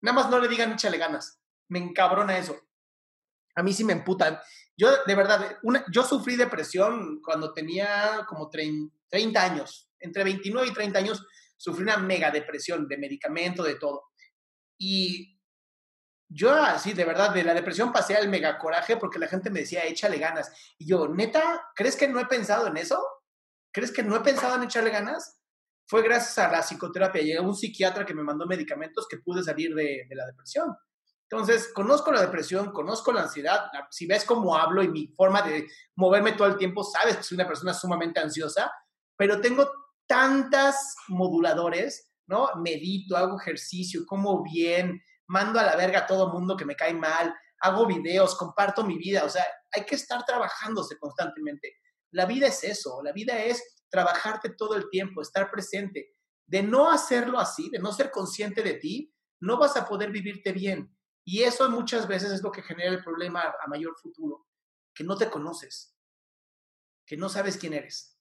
Nada 0.03 0.14
más 0.14 0.31
no 0.31 0.39
le 0.39 0.49
digan 0.49 0.72
échale 0.72 0.99
ganas. 0.99 1.41
Me 1.68 1.79
encabrona 1.79 2.37
eso. 2.37 2.57
A 3.57 3.62
mí 3.62 3.72
sí 3.72 3.85
me 3.85 3.95
emputan. 3.95 4.39
Yo, 4.77 4.89
de 5.07 5.14
verdad, 5.14 5.59
una, 5.62 5.85
yo 5.93 6.03
sufrí 6.03 6.37
depresión 6.37 7.20
cuando 7.22 7.53
tenía 7.53 8.25
como 8.29 8.51
30 8.51 9.43
años. 9.43 9.91
Entre 10.01 10.25
29 10.25 10.68
y 10.68 10.72
30 10.72 10.99
años 10.99 11.27
sufrí 11.57 11.85
una 11.85 11.97
mega 11.97 12.31
depresión 12.31 12.89
de 12.89 12.99
medicamento, 12.99 13.62
de 13.62 13.77
todo. 13.77 14.03
Y 14.79 15.41
yo 16.29 16.53
así, 16.53 16.93
de 16.93 17.05
verdad, 17.05 17.33
de 17.33 17.45
la 17.45 17.55
depresión 17.55 17.93
pasé 17.93 18.16
al 18.16 18.29
mega 18.29 18.59
coraje 18.59 18.97
porque 18.97 19.20
la 19.20 19.29
gente 19.29 19.51
me 19.51 19.61
decía, 19.61 19.85
échale 19.85 20.18
ganas. 20.18 20.53
Y 20.79 20.89
yo, 20.89 21.09
neta, 21.09 21.62
¿crees 21.77 21.97
que 21.97 22.09
no 22.09 22.18
he 22.18 22.27
pensado 22.27 22.66
en 22.66 22.77
eso? 22.77 23.01
¿Crees 23.72 23.93
que 23.93 24.03
no 24.03 24.16
he 24.16 24.20
pensado 24.20 24.57
en 24.57 24.64
echarle 24.64 24.91
ganas? 24.91 25.41
Fue 25.87 26.03
gracias 26.03 26.39
a 26.39 26.51
la 26.51 26.62
psicoterapia. 26.62 27.22
Llegó 27.22 27.45
un 27.45 27.55
psiquiatra 27.55 28.05
que 28.05 28.14
me 28.14 28.25
mandó 28.25 28.47
medicamentos 28.47 29.07
que 29.09 29.18
pude 29.18 29.45
salir 29.45 29.75
de 29.75 30.07
la 30.11 30.27
depresión. 30.27 30.75
Entonces, 31.31 31.72
conozco 31.72 32.12
la 32.12 32.20
depresión, 32.20 32.70
conozco 32.70 33.12
la 33.12 33.22
ansiedad. 33.22 33.70
Si 33.91 34.07
ves 34.07 34.25
cómo 34.25 34.57
hablo 34.57 34.83
y 34.83 34.89
mi 34.89 35.09
forma 35.09 35.43
de 35.43 35.68
moverme 35.97 36.33
todo 36.33 36.49
el 36.49 36.57
tiempo, 36.57 36.85
sabes 36.85 37.16
que 37.16 37.22
soy 37.22 37.37
una 37.37 37.47
persona 37.47 37.75
sumamente 37.75 38.20
ansiosa, 38.20 38.70
pero 39.16 39.41
tengo 39.41 39.70
tantas 40.07 40.95
moduladores, 41.09 42.12
¿no? 42.27 42.51
Medito, 42.57 43.16
hago 43.16 43.41
ejercicio, 43.41 44.05
como 44.07 44.43
bien, 44.43 45.03
mando 45.27 45.59
a 45.59 45.64
la 45.64 45.77
verga 45.77 46.01
a 46.01 46.07
todo 46.07 46.33
mundo 46.33 46.57
que 46.57 46.64
me 46.64 46.77
cae 46.77 46.95
mal, 46.95 47.35
hago 47.61 47.87
videos, 47.87 48.37
comparto 48.37 48.85
mi 48.85 48.99
vida. 48.99 49.25
O 49.25 49.29
sea, 49.29 49.45
hay 49.72 49.85
que 49.85 49.95
estar 49.95 50.25
trabajándose 50.25 50.99
constantemente. 50.99 51.79
La 52.12 52.27
vida 52.27 52.47
es 52.47 52.62
eso, 52.64 53.03
la 53.03 53.12
vida 53.12 53.39
es 53.43 53.83
trabajarte 53.89 54.51
todo 54.51 54.77
el 54.77 54.89
tiempo, 54.91 55.22
estar 55.22 55.51
presente. 55.51 56.11
De 56.47 56.62
no 56.62 56.91
hacerlo 56.91 57.39
así, 57.39 57.70
de 57.70 57.79
no 57.79 57.93
ser 57.93 58.11
consciente 58.11 58.62
de 58.62 58.75
ti, 58.75 59.14
no 59.41 59.59
vas 59.59 59.77
a 59.77 59.87
poder 59.87 60.11
vivirte 60.11 60.53
bien. 60.53 60.93
Y 61.25 61.43
eso 61.43 61.70
muchas 61.70 62.07
veces 62.07 62.31
es 62.31 62.43
lo 62.43 62.53
que 62.53 62.62
genera 62.62 62.91
el 62.91 63.03
problema 63.03 63.55
a 63.61 63.66
mayor 63.66 63.97
futuro, 63.97 64.47
que 64.95 65.05
no 65.05 65.16
te 65.16 65.31
conoces, 65.31 65.97
que 67.07 67.16
no 67.16 67.29
sabes 67.29 67.57
quién 67.57 67.72
eres. 67.72 68.18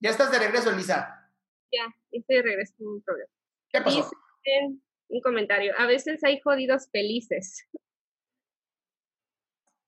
¿Ya 0.00 0.10
estás 0.10 0.30
de 0.30 0.38
regreso, 0.38 0.70
Elisa? 0.70 1.30
Ya, 1.70 1.94
estoy 2.10 2.36
de 2.36 2.42
regreso, 2.42 2.74
un 2.78 3.02
problema. 3.02 3.30
¿Qué 3.68 3.80
pasó? 3.80 4.10
un 5.10 5.20
comentario, 5.20 5.72
a 5.78 5.86
veces 5.86 6.22
hay 6.24 6.40
jodidos 6.40 6.88
felices. 6.90 7.66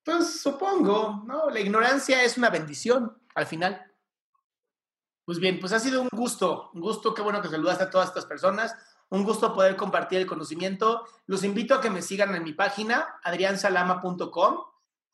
Pues 0.02 0.40
supongo, 0.40 1.22
¿no? 1.26 1.50
La 1.50 1.60
ignorancia 1.60 2.22
es 2.24 2.38
una 2.38 2.50
bendición 2.50 3.20
al 3.34 3.46
final. 3.46 3.86
Pues 5.24 5.38
bien, 5.38 5.60
pues 5.60 5.72
ha 5.72 5.78
sido 5.78 6.02
un 6.02 6.08
gusto, 6.10 6.70
un 6.74 6.80
gusto, 6.80 7.14
qué 7.14 7.22
bueno 7.22 7.42
que 7.42 7.48
saludaste 7.48 7.84
a 7.84 7.90
todas 7.90 8.08
estas 8.08 8.26
personas. 8.26 8.74
Un 9.10 9.24
gusto 9.24 9.54
poder 9.54 9.76
compartir 9.76 10.18
el 10.18 10.26
conocimiento. 10.26 11.06
Los 11.26 11.44
invito 11.44 11.74
a 11.74 11.80
que 11.80 11.90
me 11.90 12.02
sigan 12.02 12.34
en 12.34 12.44
mi 12.44 12.52
página, 12.52 13.20
adriansalama.com. 13.22 14.64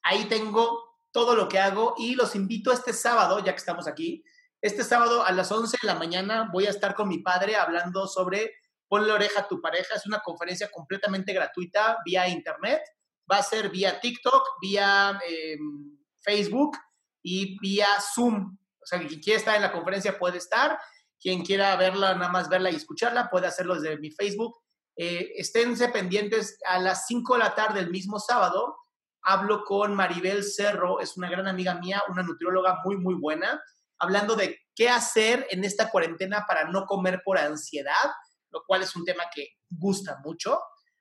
Ahí 0.02 0.26
tengo 0.26 0.84
todo 1.10 1.34
lo 1.34 1.48
que 1.48 1.58
hago 1.58 1.94
y 1.96 2.14
los 2.14 2.34
invito 2.36 2.72
este 2.72 2.92
sábado, 2.92 3.38
ya 3.38 3.52
que 3.52 3.58
estamos 3.58 3.86
aquí. 3.86 4.22
Este 4.60 4.84
sábado 4.84 5.24
a 5.24 5.32
las 5.32 5.50
11 5.50 5.78
de 5.80 5.86
la 5.86 5.94
mañana 5.94 6.50
voy 6.52 6.66
a 6.66 6.70
estar 6.70 6.94
con 6.94 7.08
mi 7.08 7.18
padre 7.18 7.56
hablando 7.56 8.06
sobre 8.06 8.52
Ponle 8.88 9.12
oreja 9.12 9.40
a 9.40 9.48
tu 9.48 9.60
pareja. 9.60 9.96
Es 9.96 10.06
una 10.06 10.20
conferencia 10.20 10.70
completamente 10.70 11.32
gratuita 11.32 11.98
vía 12.04 12.28
internet. 12.28 12.82
Va 13.30 13.38
a 13.38 13.42
ser 13.42 13.70
vía 13.70 14.00
TikTok, 14.00 14.60
vía 14.60 15.18
em, 15.28 15.98
Facebook 16.20 16.76
y 17.22 17.58
vía 17.58 17.88
Zoom. 18.14 18.56
O 18.80 18.86
sea, 18.86 19.00
quien 19.00 19.20
quiera 19.20 19.38
estar 19.38 19.56
en 19.56 19.62
la 19.62 19.72
conferencia 19.72 20.16
puede 20.16 20.38
estar. 20.38 20.78
Quien 21.20 21.44
quiera 21.44 21.74
verla, 21.76 22.14
nada 22.14 22.30
más 22.30 22.48
verla 22.48 22.70
y 22.70 22.76
escucharla, 22.76 23.30
puede 23.30 23.46
hacerlo 23.46 23.74
desde 23.74 23.98
mi 23.98 24.10
Facebook. 24.10 24.56
Eh, 24.96 25.32
esténse 25.36 25.88
pendientes 25.88 26.58
a 26.66 26.78
las 26.78 27.06
5 27.06 27.34
de 27.34 27.38
la 27.38 27.54
tarde 27.54 27.80
del 27.80 27.90
mismo 27.90 28.18
sábado. 28.18 28.76
Hablo 29.22 29.64
con 29.64 29.94
Maribel 29.94 30.44
Cerro, 30.44 31.00
es 31.00 31.16
una 31.16 31.28
gran 31.28 31.46
amiga 31.46 31.74
mía, 31.74 32.02
una 32.08 32.22
nutrióloga 32.22 32.78
muy, 32.84 32.96
muy 32.96 33.14
buena, 33.14 33.60
hablando 33.98 34.36
de 34.36 34.58
qué 34.74 34.88
hacer 34.88 35.46
en 35.50 35.64
esta 35.64 35.90
cuarentena 35.90 36.44
para 36.46 36.68
no 36.68 36.86
comer 36.86 37.22
por 37.24 37.36
ansiedad, 37.36 38.12
lo 38.50 38.62
cual 38.66 38.82
es 38.82 38.94
un 38.94 39.04
tema 39.04 39.24
que 39.34 39.48
gusta 39.68 40.20
mucho, 40.24 40.60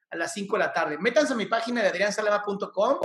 a 0.09 0.15
las 0.15 0.33
5 0.33 0.55
de 0.55 0.59
la 0.59 0.73
tarde. 0.73 0.97
Métanse 0.97 1.33
a 1.33 1.37
mi 1.37 1.45
página 1.45 1.81
de 1.81 1.89
adriansalama.com. 1.89 2.99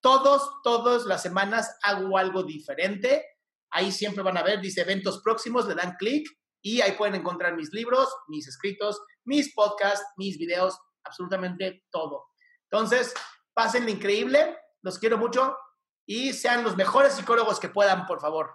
Todos, 0.00 0.62
todas 0.62 1.04
las 1.04 1.22
semanas 1.22 1.76
hago 1.82 2.16
algo 2.16 2.42
diferente. 2.42 3.26
Ahí 3.70 3.92
siempre 3.92 4.22
van 4.22 4.36
a 4.36 4.42
ver, 4.42 4.60
dice 4.60 4.80
eventos 4.80 5.22
próximos, 5.22 5.66
le 5.66 5.74
dan 5.74 5.96
clic 5.96 6.28
y 6.62 6.80
ahí 6.80 6.92
pueden 6.92 7.16
encontrar 7.16 7.56
mis 7.56 7.72
libros, 7.72 8.08
mis 8.28 8.46
escritos, 8.48 9.02
mis 9.24 9.52
podcasts, 9.54 10.06
mis 10.16 10.38
videos, 10.38 10.78
absolutamente 11.04 11.84
todo. 11.90 12.24
Entonces, 12.70 13.12
pasen 13.52 13.88
increíble, 13.88 14.56
los 14.82 14.98
quiero 14.98 15.18
mucho 15.18 15.56
y 16.06 16.32
sean 16.32 16.62
los 16.64 16.76
mejores 16.76 17.14
psicólogos 17.14 17.60
que 17.60 17.68
puedan, 17.68 18.06
por 18.06 18.20
favor. 18.20 18.54